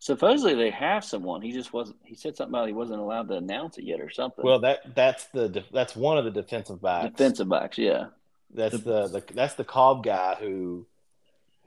Supposedly 0.00 0.54
they 0.54 0.70
have 0.70 1.04
someone. 1.04 1.42
He 1.42 1.52
just 1.52 1.74
wasn't. 1.74 1.98
He 2.04 2.14
said 2.14 2.34
something 2.34 2.54
about 2.54 2.66
he 2.66 2.72
wasn't 2.72 3.00
allowed 3.00 3.28
to 3.28 3.34
announce 3.34 3.76
it 3.76 3.84
yet 3.84 4.00
or 4.00 4.08
something. 4.10 4.42
Well, 4.42 4.60
that 4.60 4.94
that's 4.94 5.26
the 5.26 5.62
that's 5.72 5.94
one 5.94 6.16
of 6.16 6.24
the 6.24 6.30
defensive 6.30 6.80
backs. 6.80 7.10
defensive 7.10 7.50
backs, 7.50 7.76
yeah. 7.76 8.06
That's 8.52 8.80
the, 8.80 9.08
the 9.08 9.22
that's 9.34 9.54
the 9.54 9.64
Cobb 9.64 10.02
guy 10.02 10.36
who 10.40 10.86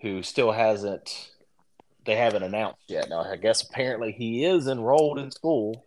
who 0.01 0.23
still 0.23 0.51
hasn't 0.51 1.29
they 2.05 2.15
haven't 2.15 2.41
announced 2.41 2.81
yet. 2.87 3.07
Now 3.07 3.21
I 3.21 3.35
guess 3.35 3.61
apparently 3.61 4.11
he 4.11 4.43
is 4.43 4.67
enrolled 4.67 5.19
in 5.19 5.29
school, 5.29 5.85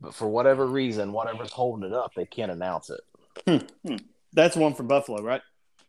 but 0.00 0.14
for 0.14 0.28
whatever 0.28 0.66
reason, 0.66 1.12
whatever's 1.12 1.50
holding 1.50 1.90
it 1.90 1.92
up, 1.92 2.14
they 2.14 2.24
can't 2.24 2.52
announce 2.52 2.90
it. 2.90 3.00
Hmm, 3.46 3.88
hmm. 3.88 3.96
That's 4.32 4.54
one 4.54 4.74
from 4.74 4.86
Buffalo, 4.86 5.22
right? 5.22 5.42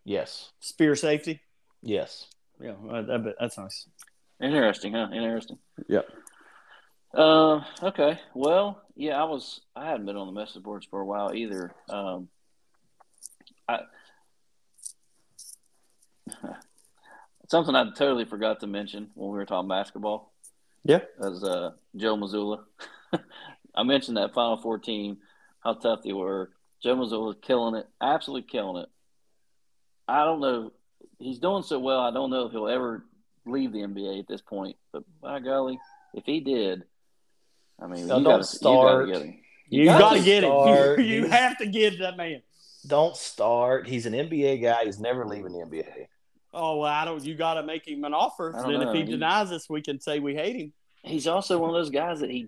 Yes. 0.03 0.51
Spear 0.61 0.95
safety. 0.95 1.41
Yes. 1.83 2.25
Yeah, 2.59 2.73
that, 2.83 3.35
that's 3.39 3.57
nice. 3.57 3.87
Interesting, 4.41 4.93
huh? 4.93 5.09
Interesting. 5.13 5.59
Yep. 5.87 6.07
Uh, 7.13 7.61
okay. 7.83 8.19
Well, 8.33 8.81
yeah, 8.95 9.21
I 9.21 9.25
was. 9.25 9.61
I 9.75 9.89
hadn't 9.89 10.05
been 10.05 10.15
on 10.15 10.27
the 10.27 10.39
message 10.39 10.63
boards 10.63 10.87
for 10.89 11.01
a 11.01 11.05
while 11.05 11.33
either. 11.33 11.73
Um, 11.89 12.29
I 13.67 13.81
something 17.49 17.75
I 17.75 17.83
totally 17.95 18.25
forgot 18.25 18.61
to 18.61 18.67
mention 18.67 19.09
when 19.13 19.31
we 19.31 19.37
were 19.37 19.45
talking 19.45 19.67
basketball. 19.67 20.31
Yeah. 20.83 21.01
As 21.23 21.43
uh, 21.43 21.71
Joe 21.95 22.15
Mazzulla. 22.15 22.63
I 23.75 23.83
mentioned 23.83 24.17
that 24.17 24.33
Final 24.33 24.57
Four 24.57 24.79
team, 24.79 25.17
how 25.59 25.73
tough 25.73 26.01
they 26.03 26.13
were. 26.13 26.49
Joe 26.81 26.95
Mazzulla's 26.95 27.37
killing 27.41 27.75
it, 27.75 27.87
absolutely 28.01 28.49
killing 28.49 28.83
it. 28.83 28.89
I 30.07 30.23
don't 30.25 30.39
know. 30.39 30.71
He's 31.19 31.39
doing 31.39 31.63
so 31.63 31.77
well. 31.77 31.99
I 31.99 32.11
don't 32.11 32.31
know 32.31 32.45
if 32.45 32.51
he'll 32.51 32.67
ever 32.67 33.03
leave 33.45 33.71
the 33.71 33.79
NBA 33.79 34.19
at 34.19 34.27
this 34.27 34.41
point. 34.41 34.75
But 34.91 35.03
by 35.21 35.39
golly, 35.39 35.79
if 36.13 36.23
he 36.25 36.39
did, 36.39 36.83
I 37.81 37.87
mean, 37.87 38.07
No, 38.07 38.17
you 38.17 38.23
don't 38.23 38.33
gotta, 38.33 38.43
start. 38.43 39.07
You 39.07 39.13
got 39.13 39.19
to 39.19 39.25
get 39.25 39.29
him. 39.33 39.39
You, 39.69 39.85
gotta 39.85 39.99
got 39.99 40.13
to 40.13 40.23
get 40.23 40.43
start. 40.43 40.99
it. 40.99 41.05
You, 41.05 41.15
you 41.21 41.25
have 41.27 41.57
to 41.59 41.65
give 41.67 41.99
that 41.99 42.17
man. 42.17 42.41
Don't 42.87 43.15
start. 43.15 43.87
He's 43.87 44.05
an 44.05 44.13
NBA 44.13 44.61
guy. 44.61 44.85
He's 44.85 44.99
never 44.99 45.25
leaving 45.25 45.53
the 45.53 45.59
NBA. 45.59 46.07
Oh 46.53 46.77
well, 46.79 46.91
I 46.91 47.05
don't. 47.05 47.23
You 47.23 47.35
got 47.35 47.53
to 47.55 47.63
make 47.63 47.87
him 47.87 48.03
an 48.03 48.13
offer. 48.13 48.53
I 48.55 48.63
don't 48.63 48.71
Then 48.71 48.81
know. 48.81 48.89
if 48.89 48.95
he 48.95 49.03
He- 49.05 49.11
denies 49.11 49.51
us, 49.51 49.69
we 49.69 49.81
can 49.81 49.99
say 50.01 50.19
we 50.19 50.35
hate 50.35 50.55
him. 50.55 50.73
He's 51.03 51.25
also 51.27 51.57
one 51.57 51.69
of 51.69 51.75
those 51.75 51.89
guys 51.89 52.19
that 52.19 52.29
he 52.29 52.47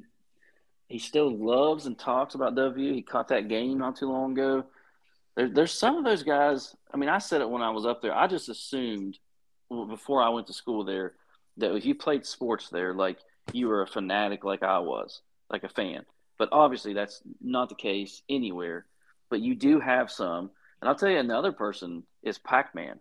he 0.90 1.00
still 1.00 1.32
loves 1.36 1.86
and 1.86 1.98
talks 1.98 2.36
about 2.36 2.56
W. 2.56 2.94
He 2.94 3.02
caught 3.02 3.30
that 3.30 3.48
game 3.48 3.78
not 3.80 3.96
too 3.96 4.12
long 4.12 4.34
ago. 4.34 4.66
There, 5.36 5.48
there's 5.50 5.72
some 5.72 5.96
of 5.98 6.04
those 6.04 6.22
guys. 6.22 6.76
I 6.94 6.98
mean, 6.98 7.10
I 7.10 7.18
said 7.20 7.42
it 7.42 7.50
when 7.50 7.62
I 7.64 7.70
was 7.72 7.86
up 7.86 8.02
there. 8.02 8.14
I 8.14 8.28
just 8.28 8.50
assumed 8.50 9.18
well, 9.18 9.23
before 9.70 10.22
I 10.22 10.30
went 10.30 10.48
to 10.48 10.54
school 10.54 10.84
there 10.84 11.14
that 11.58 11.76
if 11.76 11.86
you 11.86 11.96
played 11.96 12.26
sports 12.26 12.70
there, 12.70 12.94
like 12.94 13.20
you 13.52 13.68
were 13.68 13.82
a 13.82 13.88
fanatic, 13.88 14.44
like 14.44 14.64
I 14.64 14.80
was, 14.80 15.22
like 15.50 15.64
a 15.64 15.70
fan. 15.70 16.06
But 16.38 16.50
obviously, 16.52 16.94
that's 16.94 17.22
not 17.42 17.70
the 17.70 17.76
case 17.76 18.22
anywhere. 18.30 18.86
But 19.30 19.42
you 19.42 19.56
do 19.56 19.80
have 19.80 20.12
some, 20.12 20.52
and 20.82 20.90
I'll 20.90 20.96
tell 20.96 21.10
you 21.10 21.18
another 21.18 21.52
person 21.52 22.04
is 22.22 22.38
Pac 22.38 22.76
Man. 22.76 23.00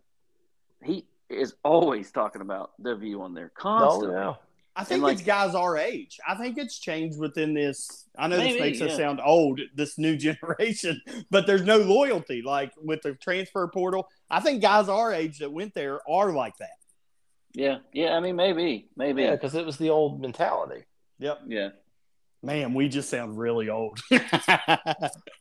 He 0.83 1.07
is 1.29 1.55
always 1.63 2.11
talking 2.11 2.43
about 2.43 2.73
the 2.79 2.95
view 2.95 3.23
on 3.23 3.35
there 3.35 3.53
oh, 3.59 3.61
constantly. 3.61 4.17
Oh, 4.17 4.39
I 4.75 4.85
think 4.85 5.03
like- 5.03 5.15
it's 5.15 5.23
guys 5.23 5.55
our 5.55 5.77
age. 5.77 6.19
I 6.27 6.35
think 6.35 6.57
it's 6.59 6.79
changed 6.79 7.19
within 7.19 7.55
this. 7.55 8.07
I 8.19 8.27
know 8.29 8.39
Maybe, 8.39 8.53
this 8.53 8.61
makes 8.61 8.81
us 8.81 8.97
sound 8.97 9.21
old, 9.25 9.61
this 9.75 9.99
new 9.99 10.17
generation, 10.19 11.01
but 11.31 11.47
there's 11.47 11.63
no 11.63 11.79
loyalty. 11.79 12.43
Like 12.43 12.73
with 12.83 13.03
the 13.03 13.15
transfer 13.15 13.69
portal, 13.69 14.09
I 14.31 14.41
think 14.41 14.63
guys 14.63 14.89
our 14.89 15.13
age 15.13 15.39
that 15.39 15.53
went 15.53 15.75
there 15.75 16.01
are 16.09 16.33
like 16.33 16.57
that. 16.59 16.71
Yeah, 17.55 17.79
yeah. 17.93 18.15
I 18.15 18.21
mean, 18.21 18.37
maybe, 18.37 18.89
maybe. 18.97 19.23
Yeah, 19.23 19.33
because 19.33 19.55
it 19.55 19.67
was 19.67 19.77
the 19.77 19.91
old 19.91 20.21
mentality. 20.23 20.85
Yep. 21.19 21.41
Yeah. 21.47 21.69
Man, 22.43 22.75
we 22.75 22.89
just 22.89 23.09
sound 23.11 23.39
really 23.39 23.69
old. 23.69 23.99
Some 24.11 24.19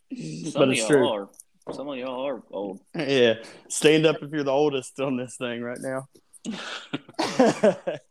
but 0.09 0.69
it's 0.69 0.85
true. 0.85 1.07
are. 1.07 1.29
Some 1.71 1.87
of 1.87 1.97
y'all 1.97 2.27
are 2.27 2.43
old. 2.51 2.81
Yeah. 2.95 3.35
Stand 3.69 4.05
up 4.05 4.17
if 4.21 4.31
you're 4.31 4.43
the 4.43 4.51
oldest 4.51 4.99
on 4.99 5.15
this 5.15 5.37
thing 5.37 5.61
right 5.61 5.79
now. 5.79 6.07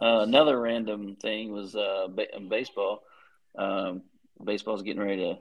Uh, 0.00 0.20
another 0.20 0.58
random 0.60 1.16
thing 1.16 1.52
was 1.52 1.76
uh, 1.76 2.06
ba- 2.08 2.40
baseball. 2.48 3.02
Um, 3.56 4.02
baseball's 4.42 4.82
getting 4.82 5.02
ready 5.02 5.16
to. 5.16 5.38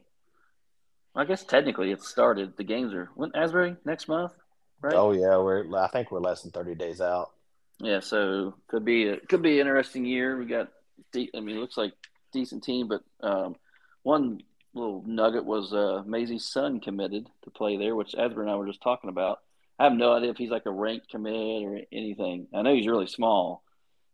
I 1.16 1.26
guess 1.26 1.44
technically 1.44 1.92
it 1.92 2.02
started. 2.02 2.58
The 2.58 2.64
games 2.64 2.94
are 2.94 3.10
when 3.16 3.32
Asbury 3.36 3.76
next 3.86 4.08
month, 4.08 4.34
right? 4.82 4.94
Oh 4.96 5.12
yeah, 5.12 5.38
we're. 5.38 5.66
I 5.78 5.88
think 5.88 6.12
we're 6.12 6.20
less 6.20 6.42
than 6.42 6.52
thirty 6.52 6.76
days 6.76 7.02
out. 7.02 7.32
Yeah, 7.80 8.02
so 8.02 8.56
could 8.68 8.84
be 8.84 9.08
a, 9.08 9.18
could 9.18 9.42
be 9.42 9.60
an 9.60 9.68
interesting 9.68 10.06
year. 10.06 10.38
We 10.38 10.46
got, 10.46 10.70
de- 11.14 11.32
I 11.34 11.40
mean, 11.40 11.56
it 11.56 11.60
looks 11.60 11.78
like 11.78 11.94
decent 12.34 12.64
team, 12.64 12.90
but 12.90 13.02
um, 13.22 13.56
one 14.04 14.42
little 14.74 15.04
nugget 15.08 15.46
was 15.46 15.74
uh, 15.74 16.04
Mazey's 16.06 16.46
son 16.46 16.82
committed 16.82 17.28
to 17.44 17.50
play 17.50 17.78
there, 17.78 17.96
which 17.96 18.16
Asbury 18.16 18.46
and 18.46 18.52
I 18.52 18.56
were 18.56 18.68
just 18.68 18.82
talking 18.82 19.10
about. 19.10 19.40
I 19.80 19.86
have 19.86 19.94
no 19.94 20.14
idea 20.14 20.30
if 20.30 20.38
he's 20.38 20.52
like 20.52 20.66
a 20.66 20.72
ranked 20.72 21.10
commit 21.10 21.64
or 21.64 21.80
anything. 21.92 22.48
I 22.54 22.62
know 22.62 22.76
he's 22.76 22.88
really 22.88 23.08
small, 23.08 23.64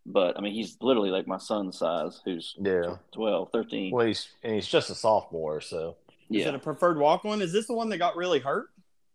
but 0.06 0.38
I 0.38 0.42
mean, 0.42 0.54
he's 0.54 0.78
literally 0.82 1.10
like 1.10 1.28
my 1.28 1.38
son's 1.38 1.78
size, 1.80 2.22
who's 2.26 2.56
Yeah. 2.60 2.98
12, 3.14 3.50
13. 3.52 3.92
Well, 3.94 4.06
he's 4.06 4.30
and 4.44 4.54
he's 4.54 4.68
just 4.68 4.90
a 4.90 4.96
sophomore, 4.96 5.62
so 5.62 5.96
Is 6.30 6.42
yeah. 6.44 6.50
it 6.50 6.56
a 6.56 6.60
preferred 6.60 6.98
walk 6.98 7.24
one? 7.24 7.42
Is 7.42 7.52
this 7.52 7.68
the 7.68 7.74
one 7.74 7.90
that 7.90 7.98
got 7.98 8.16
really 8.16 8.40
hurt? 8.40 8.70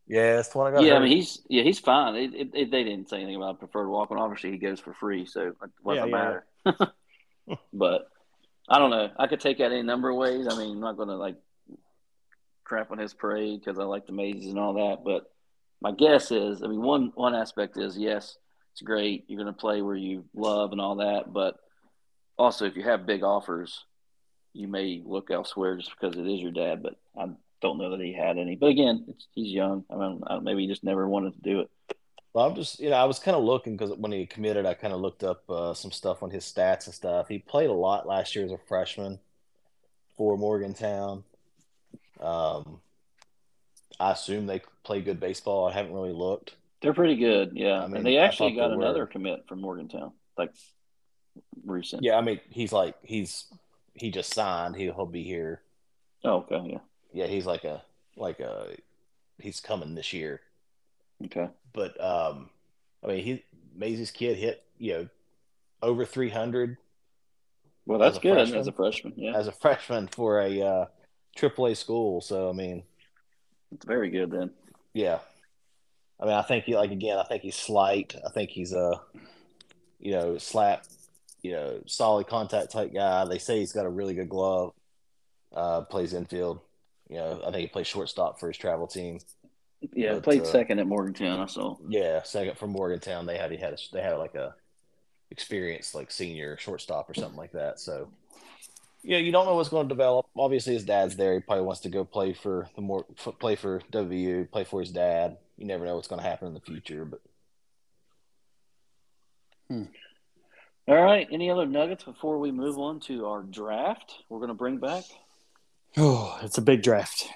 yeah, 0.06 0.34
that's 0.36 0.48
the 0.48 0.58
one 0.58 0.72
I 0.72 0.76
got. 0.76 0.84
Yeah, 0.84 0.94
I 0.96 0.98
mean 0.98 1.12
he's 1.16 1.40
yeah 1.48 1.62
he's 1.62 1.78
fine. 1.78 2.16
It, 2.16 2.34
it, 2.34 2.48
it- 2.54 2.70
they 2.70 2.82
didn't 2.84 3.08
say 3.08 3.18
anything 3.18 3.36
about 3.36 3.58
preferred 3.60 3.88
walk, 3.88 4.10
and 4.10 4.18
obviously 4.18 4.50
he 4.50 4.58
goes 4.58 4.80
for 4.80 4.92
free, 4.94 5.24
so 5.26 5.48
it 5.48 5.56
doesn't 5.60 5.72
Yeah, 5.86 6.04
yeah, 6.06 6.10
matter. 6.66 6.92
but 7.72 8.08
I 8.68 8.78
don't 8.78 8.90
know. 8.90 9.10
I 9.16 9.26
could 9.28 9.40
take 9.40 9.58
that 9.58 9.72
any 9.72 9.82
number 9.82 10.10
of 10.10 10.16
ways. 10.16 10.46
I 10.48 10.56
mean, 10.58 10.72
I'm 10.72 10.80
not 10.80 10.96
going 10.96 11.08
to 11.08 11.16
like 11.16 11.36
crap 12.64 12.90
on 12.90 12.98
his 12.98 13.14
parade 13.14 13.60
because 13.60 13.78
I 13.78 13.84
like 13.84 14.06
the 14.06 14.12
Mazeys 14.12 14.50
and 14.50 14.58
all 14.58 14.74
that. 14.74 15.04
But 15.04 15.30
my 15.80 15.92
guess 15.92 16.30
is, 16.30 16.62
I 16.62 16.66
mean, 16.68 16.82
one 16.82 17.12
one 17.14 17.34
aspect 17.34 17.76
is 17.76 17.96
yes, 17.96 18.36
it's 18.72 18.82
great. 18.82 19.24
You're 19.28 19.42
going 19.42 19.52
to 19.52 19.60
play 19.60 19.82
where 19.82 19.96
you 19.96 20.24
love 20.34 20.72
and 20.72 20.80
all 20.80 20.96
that, 20.96 21.32
but 21.32 21.56
also 22.38 22.66
if 22.66 22.76
you 22.76 22.82
have 22.82 23.06
big 23.06 23.22
offers, 23.22 23.84
you 24.52 24.68
may 24.68 25.02
look 25.04 25.30
elsewhere 25.30 25.76
just 25.76 25.90
because 25.90 26.16
it 26.16 26.26
is 26.26 26.40
your 26.40 26.52
dad. 26.52 26.82
But 26.82 26.94
I 27.16 27.28
don't 27.60 27.78
know 27.78 27.90
that 27.90 28.00
he 28.00 28.12
had 28.12 28.38
any. 28.38 28.56
But 28.56 28.68
again, 28.68 29.14
he's 29.34 29.52
young. 29.52 29.84
I 29.90 29.96
mean, 29.96 30.22
maybe 30.42 30.62
he 30.62 30.68
just 30.68 30.84
never 30.84 31.08
wanted 31.08 31.34
to 31.34 31.42
do 31.42 31.60
it. 31.60 31.70
Well, 32.32 32.46
I'm 32.46 32.54
just, 32.54 32.78
you 32.78 32.90
know, 32.90 32.96
I 32.96 33.04
was 33.04 33.18
kind 33.18 33.36
of 33.36 33.42
looking 33.42 33.76
because 33.76 33.96
when 33.96 34.12
he 34.12 34.24
committed, 34.24 34.64
I 34.64 34.74
kind 34.74 34.94
of 34.94 35.00
looked 35.00 35.24
up 35.24 35.48
uh, 35.50 35.74
some 35.74 35.90
stuff 35.90 36.22
on 36.22 36.30
his 36.30 36.44
stats 36.44 36.86
and 36.86 36.94
stuff. 36.94 37.28
He 37.28 37.38
played 37.38 37.70
a 37.70 37.74
lot 37.74 38.06
last 38.06 38.36
year 38.36 38.44
as 38.44 38.52
a 38.52 38.58
freshman 38.68 39.18
for 40.16 40.38
Morgantown. 40.38 41.24
Um, 42.20 42.80
I 43.98 44.12
assume 44.12 44.46
they 44.46 44.62
play 44.84 45.00
good 45.00 45.18
baseball. 45.18 45.66
I 45.66 45.72
haven't 45.72 45.92
really 45.92 46.12
looked. 46.12 46.54
They're 46.82 46.94
pretty 46.94 47.16
good, 47.16 47.52
yeah. 47.54 47.80
I 47.82 47.86
mean, 47.86 47.98
and 47.98 48.06
they 48.06 48.16
actually 48.16 48.54
got 48.54 48.68
they 48.68 48.74
another 48.74 49.06
commit 49.06 49.46
from 49.48 49.60
Morgantown, 49.60 50.12
like 50.38 50.52
recent. 51.64 52.02
Yeah, 52.02 52.16
I 52.16 52.22
mean, 52.22 52.40
he's 52.48 52.72
like 52.72 52.94
he's 53.02 53.46
he 53.94 54.10
just 54.10 54.32
signed. 54.32 54.76
He, 54.76 54.84
he'll 54.84 55.06
be 55.06 55.22
here. 55.22 55.60
Oh, 56.24 56.46
okay, 56.50 56.60
yeah, 56.72 56.78
Yeah, 57.12 57.26
he's 57.26 57.46
like 57.46 57.64
a 57.64 57.82
like 58.16 58.40
a 58.40 58.76
he's 59.38 59.60
coming 59.60 59.94
this 59.94 60.12
year. 60.12 60.40
okay. 61.26 61.48
But 61.72 62.02
um, 62.02 62.48
I 63.04 63.08
mean, 63.08 63.24
he 63.24 63.44
Mazey's 63.76 64.10
kid 64.10 64.36
hit 64.38 64.62
you 64.78 64.92
know 64.94 65.08
over 65.82 66.04
300 66.04 66.76
Well, 67.86 67.98
that's 67.98 68.18
good 68.18 68.34
freshman? 68.34 68.58
as 68.58 68.66
a 68.68 68.72
freshman. 68.72 69.12
Yeah, 69.16 69.36
as 69.36 69.48
a 69.48 69.52
freshman 69.52 70.08
for 70.08 70.40
a 70.40 70.62
uh, 70.62 70.86
AAA 71.36 71.76
school. 71.76 72.22
So 72.22 72.48
I 72.48 72.52
mean, 72.52 72.84
it's 73.72 73.84
very 73.84 74.08
good 74.10 74.30
then. 74.30 74.50
yeah. 74.94 75.18
I 76.20 76.24
mean, 76.26 76.34
I 76.34 76.42
think 76.42 76.64
he 76.64 76.76
like 76.76 76.90
again. 76.90 77.18
I 77.18 77.24
think 77.24 77.42
he's 77.42 77.56
slight. 77.56 78.14
I 78.26 78.30
think 78.30 78.50
he's 78.50 78.72
a, 78.72 79.00
you 79.98 80.12
know, 80.12 80.36
slap, 80.38 80.84
you 81.42 81.52
know, 81.52 81.80
solid 81.86 82.26
contact 82.26 82.72
type 82.72 82.92
guy. 82.92 83.24
They 83.24 83.38
say 83.38 83.58
he's 83.58 83.72
got 83.72 83.86
a 83.86 83.90
really 83.90 84.14
good 84.14 84.28
glove. 84.28 84.72
Uh, 85.54 85.80
plays 85.82 86.12
infield. 86.12 86.60
You 87.08 87.16
know, 87.16 87.40
I 87.44 87.50
think 87.50 87.62
he 87.62 87.66
plays 87.66 87.86
shortstop 87.86 88.38
for 88.38 88.48
his 88.48 88.56
travel 88.56 88.86
team. 88.86 89.18
Yeah, 89.94 90.14
But, 90.14 90.24
played 90.24 90.42
uh, 90.42 90.44
second 90.44 90.78
at 90.78 90.86
Morgantown. 90.86 91.40
I 91.40 91.46
saw. 91.46 91.76
Yeah, 91.88 92.22
second 92.22 92.58
from 92.58 92.70
Morgantown. 92.70 93.26
They 93.26 93.38
had 93.38 93.50
he 93.50 93.56
had 93.56 93.72
a, 93.72 93.78
they 93.92 94.02
had 94.02 94.14
like 94.14 94.34
a 94.34 94.54
experienced 95.30 95.94
like 95.94 96.10
senior 96.10 96.58
shortstop 96.58 97.08
or 97.08 97.14
something 97.14 97.38
like 97.38 97.52
that. 97.52 97.80
So 97.80 98.10
yeah, 99.02 99.18
you 99.18 99.32
don't 99.32 99.46
know 99.46 99.54
what's 99.54 99.70
going 99.70 99.88
to 99.88 99.94
develop. 99.94 100.26
Obviously, 100.36 100.74
his 100.74 100.84
dad's 100.84 101.16
there. 101.16 101.34
He 101.34 101.40
probably 101.40 101.64
wants 101.64 101.80
to 101.80 101.88
go 101.88 102.04
play 102.04 102.34
for 102.34 102.68
the 102.74 102.82
more 102.82 103.04
play 103.38 103.56
for 103.56 103.80
WU, 103.92 104.46
play 104.52 104.64
for 104.64 104.80
his 104.80 104.90
dad. 104.90 105.38
You 105.60 105.66
never 105.66 105.84
know 105.84 105.94
what's 105.94 106.08
going 106.08 106.20
to 106.22 106.26
happen 106.26 106.48
in 106.48 106.54
the 106.54 106.60
future, 106.60 107.04
but 107.04 107.20
All 110.88 111.02
right. 111.02 111.28
Any 111.30 111.50
other 111.50 111.66
nuggets 111.66 112.02
before 112.02 112.38
we 112.38 112.50
move 112.50 112.78
on 112.78 112.98
to 113.00 113.26
our 113.26 113.42
draft? 113.42 114.14
We're 114.28 114.38
going 114.38 114.48
to 114.48 114.54
bring 114.54 114.78
back. 114.78 115.04
Oh, 115.98 116.38
it's 116.42 116.56
a 116.58 116.62
big 116.62 116.82
draft. 116.82 117.28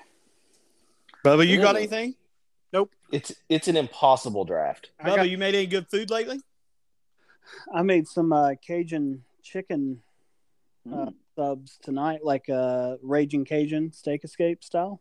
Bubba, 1.25 1.47
you 1.47 1.59
It 1.61 1.63
got 1.63 1.77
anything? 1.77 2.15
Nope. 2.73 2.91
It's 3.13 3.33
it's 3.49 3.69
an 3.69 3.77
impossible 3.77 4.45
draft. 4.45 4.91
I 4.99 5.11
Bubba, 5.11 5.17
got- 5.17 5.31
you 5.31 5.39
made 5.39 5.55
any 5.55 5.67
good 5.67 5.87
food 5.89 6.11
lately? 6.11 6.41
I 7.73 7.83
made 7.83 8.09
some 8.09 8.33
uh, 8.33 8.55
Cajun 8.67 9.23
chicken 9.43 10.01
Mm. 10.87 11.15
subs 11.35 11.79
tonight, 11.81 12.21
like 12.23 12.49
uh, 12.51 12.97
Raging 13.03 13.47
Cajun 13.47 13.91
Steak 13.95 14.23
Escape 14.23 14.63
style. 14.63 15.01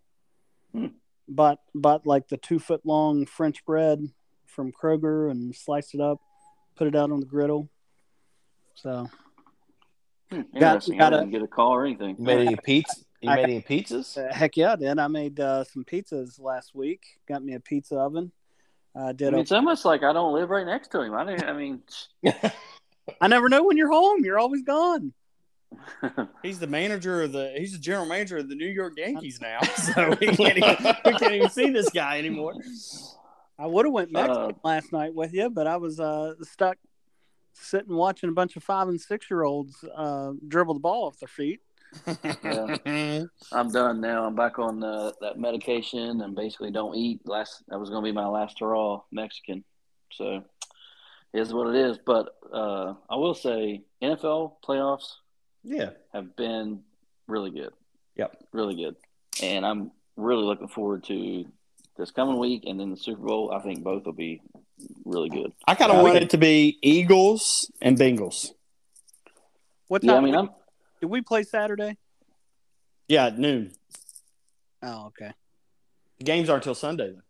Hmm. 0.72 0.88
But 1.28 1.60
bought 1.74 2.06
like 2.06 2.28
the 2.28 2.38
two 2.38 2.60
foot 2.60 2.82
long 2.86 3.26
French 3.26 3.64
bread 3.66 4.08
from 4.46 4.72
Kroger 4.72 5.32
and 5.32 5.56
sliced 5.56 5.96
it 5.96 6.02
up, 6.02 6.20
put 6.76 6.88
it 6.88 6.96
out 6.96 7.12
on 7.12 7.20
the 7.20 7.26
griddle. 7.26 7.70
So 8.76 9.10
Hmm, 10.32 10.42
Got- 10.60 10.88
got 10.98 11.14
I 11.14 11.18
a- 11.18 11.20
didn't 11.20 11.32
get 11.32 11.44
a 11.44 11.48
call 11.48 11.72
or 11.74 11.86
anything. 11.86 12.16
You 12.18 12.24
made 12.26 12.48
any 12.48 12.56
pizza? 12.64 13.02
You 13.22 13.30
I- 13.30 13.36
made 13.38 13.44
any 13.44 13.62
pizzas? 13.62 14.18
uh, 14.18 14.34
heck 14.34 14.58
yeah, 14.58 14.74
I 14.74 14.76
did. 14.76 15.00
I 15.00 15.08
made 15.08 15.40
uh, 15.40 15.64
some 15.64 15.86
pizzas 15.86 16.40
last 16.42 16.74
week. 16.76 17.02
Got 17.28 17.44
me 17.44 17.54
a 17.54 17.60
pizza 17.60 17.96
oven. 17.98 18.32
I 18.96 19.10
I 19.10 19.12
did. 19.14 19.28
mean, 19.32 19.36
a, 19.36 19.42
it's 19.42 19.52
almost 19.52 19.86
like 19.86 20.04
I 20.04 20.12
don't 20.14 20.34
live 20.34 20.50
right 20.50 20.66
next 20.66 20.90
to 20.90 21.02
him. 21.02 21.14
I, 21.14 21.24
didn't, 21.26 21.44
I 21.46 21.54
mean, 21.54 21.82
I 23.22 23.28
never 23.28 23.48
know 23.50 23.64
when 23.64 23.78
you're 23.78 23.92
home. 23.92 24.24
You're 24.26 24.40
always 24.40 24.62
gone. 24.64 25.14
He's 26.44 26.60
the 26.60 26.68
manager 26.68 27.24
of 27.24 27.32
the. 27.32 27.54
He's 27.58 27.74
the 27.74 27.78
general 27.78 28.06
manager 28.06 28.38
of 28.38 28.50
the 28.50 28.56
New 28.56 28.68
York 28.68 28.94
Yankees 28.98 29.40
now, 29.42 29.62
so 29.76 30.16
we 30.20 30.28
can't 30.28 30.58
even, 30.58 30.96
we 31.06 31.14
can't 31.14 31.34
even 31.34 31.50
see 31.50 31.70
this 31.70 31.90
guy 31.90 32.18
anymore. 32.20 32.54
I 33.58 33.68
would 33.68 33.86
have 33.86 33.94
went 33.94 34.12
Mexican 34.12 34.52
Uh, 34.52 34.54
last 34.64 34.92
night 34.92 35.14
with 35.14 35.34
you, 35.34 35.50
but 35.50 35.68
I 35.68 35.78
was 35.78 36.00
uh, 36.00 36.34
stuck 36.42 36.78
sitting 37.54 37.96
watching 37.96 38.30
a 38.30 38.34
bunch 38.34 38.56
of 38.56 38.64
five 38.64 38.88
and 38.88 39.00
six 39.00 39.30
year 39.30 39.44
olds 39.44 39.84
uh, 39.96 40.32
dribble 40.48 40.74
the 40.74 40.80
ball 40.80 41.06
off 41.06 41.20
their 41.20 41.28
feet. 41.28 41.62
I'm 43.52 43.72
done 43.72 44.02
now. 44.02 44.26
I'm 44.26 44.36
back 44.36 44.58
on 44.58 44.84
uh, 44.84 45.12
that 45.22 45.38
medication 45.38 46.22
and 46.22 46.36
basically 46.36 46.72
don't 46.72 46.96
eat. 46.96 47.22
Last 47.26 47.64
that 47.68 47.80
was 47.80 47.90
going 47.90 48.04
to 48.04 48.10
be 48.10 48.16
my 48.16 48.26
last 48.26 48.60
hurrah 48.60 49.02
Mexican. 49.12 49.64
So 50.12 50.44
is 51.34 51.54
what 51.54 51.68
it 51.68 51.76
is. 51.76 51.98
But 52.04 52.36
uh, 52.52 52.94
I 53.10 53.16
will 53.16 53.34
say 53.34 53.84
NFL 54.02 54.54
playoffs 54.66 55.14
yeah, 55.63 55.91
have 56.13 56.36
been 56.36 56.82
really 57.28 57.52
good. 57.52 57.71
Yep. 58.15 58.38
Really 58.52 58.76
good. 58.76 58.95
And 59.41 59.65
I'm 59.65 59.91
really 60.15 60.43
looking 60.43 60.67
forward 60.67 61.04
to 61.06 61.45
this 61.97 62.12
coming 62.12 62.38
week 62.38 62.63
and 62.67 62.80
then 62.80 62.91
the 62.91 62.97
Super 62.97 63.21
Bowl. 63.26 63.52
I 63.52 63.60
think 63.60 63.84
both 63.84 64.06
will 64.06 64.13
be 64.13 64.41
really 65.06 65.30
good. 65.30 65.52
I 65.67 65.76
kind 65.76 65.91
of 65.91 66.04
want 66.04 66.17
it 66.17 66.30
to 66.32 66.38
be 66.38 66.78
Eagles 66.82 67.71
and 67.82 67.97
Bengals. 67.97 68.52
What 69.88 70.04
Yeah, 70.04 70.12
I 70.12 70.15
time 70.15 70.23
mean, 70.26 70.36
I'm 70.36 70.49
did 71.02 71.08
we 71.08 71.21
play 71.21 71.43
Saturday? 71.43 71.97
Yeah, 73.08 73.26
at 73.28 73.38
noon. 73.38 73.71
Oh, 74.82 75.08
okay. 75.08 75.32
The 76.19 76.23
games 76.26 76.49
aren't 76.49 76.63
till 76.63 76.76
Sunday. 76.76 77.12
Though. 77.12 77.21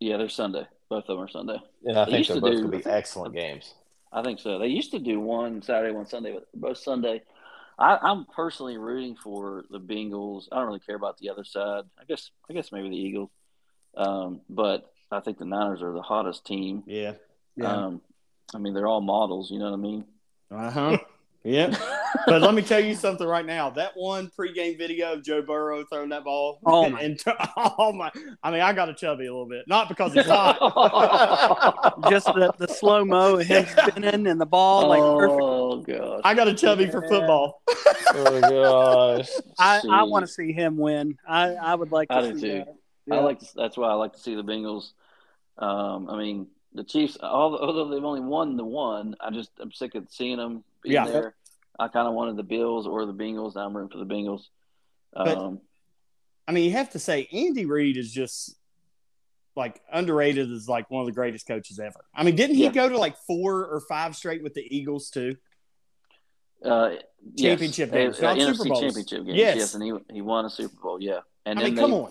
yeah, 0.00 0.16
they're 0.16 0.28
Sunday. 0.28 0.66
Both 0.88 1.04
of 1.08 1.16
them 1.16 1.20
are 1.20 1.28
Sunday. 1.28 1.58
Yeah, 1.82 2.02
I 2.02 2.04
They 2.06 2.10
think 2.10 2.26
they're 2.26 2.34
to 2.36 2.40
both 2.40 2.50
do- 2.52 2.58
going 2.68 2.70
to 2.72 2.78
be 2.78 2.90
excellent 2.90 3.34
games. 3.34 3.74
I 4.12 4.22
think 4.22 4.40
so. 4.40 4.58
They 4.58 4.66
used 4.66 4.90
to 4.90 4.98
do 4.98 5.20
one 5.20 5.62
Saturday, 5.62 5.92
one 5.94 6.06
Sunday, 6.06 6.32
but 6.32 6.48
both 6.54 6.78
Sunday. 6.78 7.22
I, 7.80 7.96
I'm 8.02 8.26
personally 8.26 8.76
rooting 8.76 9.16
for 9.16 9.64
the 9.70 9.80
Bengals. 9.80 10.44
I 10.52 10.56
don't 10.56 10.66
really 10.66 10.80
care 10.80 10.96
about 10.96 11.16
the 11.16 11.30
other 11.30 11.44
side. 11.44 11.84
I 11.98 12.04
guess 12.06 12.30
I 12.48 12.52
guess 12.52 12.70
maybe 12.72 12.90
the 12.90 12.96
Eagles. 12.96 13.30
Um, 13.96 14.42
but 14.50 14.92
I 15.10 15.20
think 15.20 15.38
the 15.38 15.46
Niners 15.46 15.82
are 15.82 15.92
the 15.92 16.02
hottest 16.02 16.46
team. 16.46 16.84
Yeah. 16.86 17.14
Um, 17.62 18.02
I 18.54 18.58
mean, 18.58 18.74
they're 18.74 18.86
all 18.86 19.00
models. 19.00 19.50
You 19.50 19.58
know 19.58 19.70
what 19.70 19.74
I 19.74 19.76
mean? 19.76 20.04
Uh 20.50 20.70
huh. 20.70 20.98
yeah. 21.44 21.74
But 22.26 22.42
let 22.42 22.54
me 22.54 22.62
tell 22.62 22.80
you 22.80 22.96
something 22.96 23.26
right 23.26 23.46
now. 23.46 23.70
That 23.70 23.92
one 23.94 24.32
pregame 24.36 24.76
video 24.76 25.12
of 25.12 25.22
Joe 25.22 25.42
Burrow 25.42 25.84
throwing 25.84 26.08
that 26.08 26.24
ball. 26.24 26.58
Oh, 26.66 26.84
and, 26.84 26.94
my. 26.94 27.00
and 27.02 27.22
oh 27.56 27.92
my! 27.92 28.10
I 28.42 28.50
mean, 28.50 28.60
I 28.60 28.72
got 28.72 28.88
a 28.88 28.94
chubby 28.94 29.26
a 29.26 29.32
little 29.32 29.48
bit, 29.48 29.68
not 29.68 29.88
because 29.88 30.12
he's 30.12 30.26
hot. 30.26 30.58
Just 32.10 32.26
the, 32.26 32.52
the 32.58 32.66
slow 32.66 33.04
mo 33.04 33.36
of 33.36 33.46
him 33.46 33.64
spinning 33.64 34.26
and 34.26 34.40
the 34.40 34.46
ball 34.46 34.88
like 34.88 35.00
perfect. 35.00 35.40
Oh 35.72 35.82
gosh. 35.82 36.20
I 36.24 36.34
got 36.34 36.48
a 36.48 36.54
chubby 36.54 36.86
for 36.90 37.02
football. 37.02 37.62
oh 38.14 38.40
gosh. 38.40 39.28
I, 39.58 39.80
I 39.90 40.02
want 40.04 40.26
to 40.26 40.32
see 40.32 40.52
him 40.52 40.76
win. 40.76 41.18
I, 41.26 41.54
I 41.54 41.74
would 41.74 41.92
like 41.92 42.08
to 42.08 42.14
I 42.14 42.22
do 42.32 42.34
see 42.38 42.48
too. 42.48 42.64
that. 43.08 43.14
I 43.14 43.20
like 43.20 43.40
to, 43.40 43.46
that's 43.56 43.76
why 43.76 43.88
I 43.88 43.94
like 43.94 44.12
to 44.14 44.20
see 44.20 44.34
the 44.34 44.44
Bengals. 44.44 44.92
Um, 45.58 46.08
I 46.08 46.16
mean, 46.16 46.46
the 46.74 46.84
Chiefs, 46.84 47.16
although, 47.20 47.58
although 47.58 47.88
they've 47.88 48.04
only 48.04 48.20
won 48.20 48.56
the 48.56 48.64
one, 48.64 49.16
I 49.20 49.30
just 49.30 49.50
I'm 49.60 49.72
sick 49.72 49.94
of 49.94 50.06
seeing 50.10 50.36
them 50.36 50.62
being 50.82 50.94
Yeah. 50.94 51.06
there. 51.06 51.34
I 51.78 51.88
kind 51.88 52.06
of 52.06 52.14
wanted 52.14 52.36
the 52.36 52.42
Bills 52.42 52.86
or 52.86 53.06
the 53.06 53.14
Bengals. 53.14 53.56
I'm 53.56 53.76
rooting 53.76 53.90
for 53.98 54.04
the 54.04 54.12
Bengals. 54.14 54.42
But- 55.12 55.36
Um, 55.38 55.60
I 56.46 56.52
mean, 56.52 56.64
you 56.64 56.72
have 56.72 56.90
to 56.90 56.98
say 56.98 57.28
Andy 57.32 57.64
Reid 57.64 57.96
is 57.96 58.12
just 58.12 58.56
like 59.56 59.80
underrated 59.92 60.50
as 60.50 60.68
like 60.68 60.90
one 60.90 61.00
of 61.02 61.06
the 61.06 61.12
greatest 61.12 61.46
coaches 61.46 61.78
ever. 61.78 62.04
I 62.14 62.22
mean, 62.22 62.36
didn't 62.36 62.56
he 62.56 62.64
Yeah. 62.64 62.72
go 62.72 62.88
to 62.88 62.98
like 62.98 63.16
four 63.26 63.66
or 63.66 63.80
five 63.88 64.16
straight 64.16 64.42
with 64.42 64.54
the 64.54 64.64
Eagles 64.76 65.10
too? 65.10 65.36
Uh, 66.64 66.90
Championship 67.38 67.90
yes, 67.92 68.18
games, 68.18 68.22
not 68.22 68.36
NFC 68.38 68.56
Super 68.56 68.68
Bowls. 68.68 68.80
championship 68.80 69.24
games. 69.26 69.38
Yes. 69.38 69.56
Yes. 69.56 69.74
and 69.74 69.82
he 69.82 69.92
he 70.12 70.22
won 70.22 70.44
a 70.46 70.50
Super 70.50 70.76
Bowl. 70.80 70.98
Yeah, 71.02 71.20
and 71.46 71.58
I 71.58 71.62
then 71.62 71.70
mean, 71.70 71.74
they 71.76 71.80
come 71.82 71.92
on. 71.94 72.10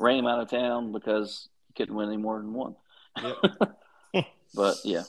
ran 0.00 0.18
him 0.18 0.26
out 0.26 0.40
of 0.40 0.50
town 0.50 0.92
because 0.92 1.48
he 1.68 1.74
couldn't 1.74 1.94
win 1.94 2.08
any 2.08 2.16
more 2.16 2.38
than 2.38 2.52
one. 2.52 2.74
Yep. 3.22 3.36
but 4.54 4.76
yeah, 4.84 5.02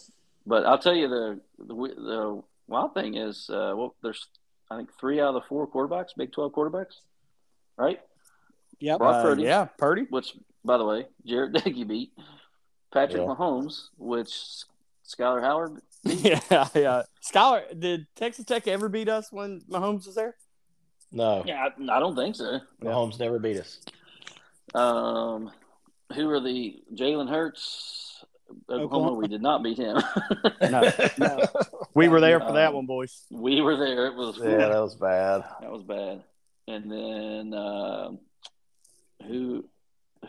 but 0.45 0.65
I'll 0.65 0.77
tell 0.77 0.95
you 0.95 1.07
the 1.07 1.39
the, 1.57 1.73
the 1.73 2.43
wild 2.67 2.93
thing 2.93 3.15
is, 3.15 3.49
uh, 3.49 3.73
well, 3.75 3.95
there's 4.03 4.27
I 4.69 4.77
think 4.77 4.91
three 4.99 5.19
out 5.19 5.29
of 5.29 5.33
the 5.35 5.47
four 5.49 5.67
quarterbacks, 5.67 6.09
Big 6.15 6.31
Twelve 6.31 6.51
quarterbacks, 6.51 6.99
right? 7.77 7.99
Yep. 8.79 8.97
Brock 8.99 9.15
Uh, 9.15 9.23
Purdy. 9.23 9.43
yeah, 9.43 9.65
Purdy. 9.65 10.05
Which, 10.09 10.35
by 10.63 10.77
the 10.77 10.85
way, 10.85 11.07
Jared 11.25 11.53
Doege 11.55 11.87
beat 11.87 12.11
Patrick 12.93 13.21
Yeah. 13.23 13.27
Mahomes, 13.27 13.87
which 13.97 14.29
Skyler 15.07 15.41
Howard. 15.41 15.81
yeah, 16.03 16.67
yeah. 16.75 17.03
Scholar, 17.21 17.63
did 17.77 18.07
Texas 18.15 18.45
Tech 18.45 18.67
ever 18.67 18.89
beat 18.89 19.09
us 19.09 19.31
when 19.31 19.61
Mahomes 19.69 20.05
was 20.05 20.15
there? 20.15 20.35
No, 21.11 21.43
Yeah, 21.45 21.67
I, 21.67 21.97
I 21.97 21.99
don't 21.99 22.15
think 22.15 22.35
so. 22.35 22.59
Mahomes 22.83 23.19
never 23.19 23.39
beat 23.39 23.57
us. 23.57 23.79
Um, 24.75 25.51
who 26.13 26.29
are 26.29 26.39
the 26.39 26.81
Jalen 26.93 27.29
Hurts? 27.29 28.23
Oklahoma. 28.69 28.85
Oklahoma. 28.85 29.15
We 29.17 29.27
did 29.27 29.41
not 29.41 29.63
beat 29.63 29.77
him. 29.77 29.97
No. 30.61 30.91
No. 31.17 31.39
We 31.95 32.07
were 32.07 32.21
there 32.21 32.39
for 32.39 32.47
Um, 32.49 32.53
that 32.55 32.73
one, 32.73 32.85
boys. 32.85 33.25
we 33.31 33.61
were 33.61 33.75
there. 33.75 34.05
It 34.07 34.15
was 34.15 34.37
yeah, 34.37 34.57
that 34.69 34.79
was 34.81 34.95
bad. 34.95 35.43
that 35.59 35.71
was 35.71 35.83
bad. 35.83 36.23
And 36.67 36.91
then 36.91 37.53
um, 37.59 38.19
who? 39.27 39.65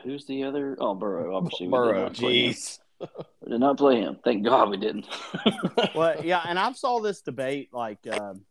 Who's 0.02 0.24
the 0.26 0.44
other? 0.44 0.76
Oh, 0.80 0.94
Burrow. 0.94 1.36
Obviously, 1.36 1.68
Burrow, 1.68 2.04
not 2.04 2.16
him. 2.18 2.28
jeez. 2.30 2.78
We 3.00 3.50
did 3.52 3.60
not 3.60 3.78
play 3.78 4.00
him. 4.00 4.18
Thank 4.24 4.44
God 4.44 4.70
we 4.70 4.76
didn't. 4.76 5.06
Well, 5.94 6.24
yeah, 6.24 6.42
and 6.46 6.58
I 6.58 6.72
saw 6.72 7.00
this 7.00 7.20
debate 7.22 7.70
like 7.72 7.98
um, 8.10 8.42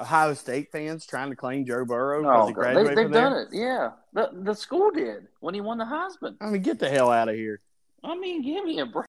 Ohio 0.00 0.34
State 0.34 0.70
fans 0.72 1.04
trying 1.06 1.30
to 1.30 1.36
claim 1.36 1.64
Joe 1.66 1.84
Burrow 1.84 2.22
because 2.22 2.42
Oh, 2.44 2.46
he 2.46 2.52
graduated 2.54 2.90
They, 2.90 2.94
they've 2.94 3.04
from 3.06 3.12
there. 3.12 3.30
done 3.30 3.38
it. 3.38 3.48
Yeah, 3.52 3.90
the 4.12 4.30
the 4.44 4.54
school 4.54 4.90
did 4.90 5.26
when 5.40 5.54
he 5.54 5.60
won 5.60 5.78
the 5.78 5.84
Heisman. 5.84 6.36
I 6.40 6.46
mean, 6.50 6.62
get 6.62 6.78
the 6.78 6.88
hell 6.88 7.10
out 7.10 7.28
of 7.28 7.34
here. 7.34 7.60
I 8.04 8.16
mean, 8.16 8.42
give 8.42 8.64
me 8.64 8.78
a 8.80 8.86
break. 8.86 9.06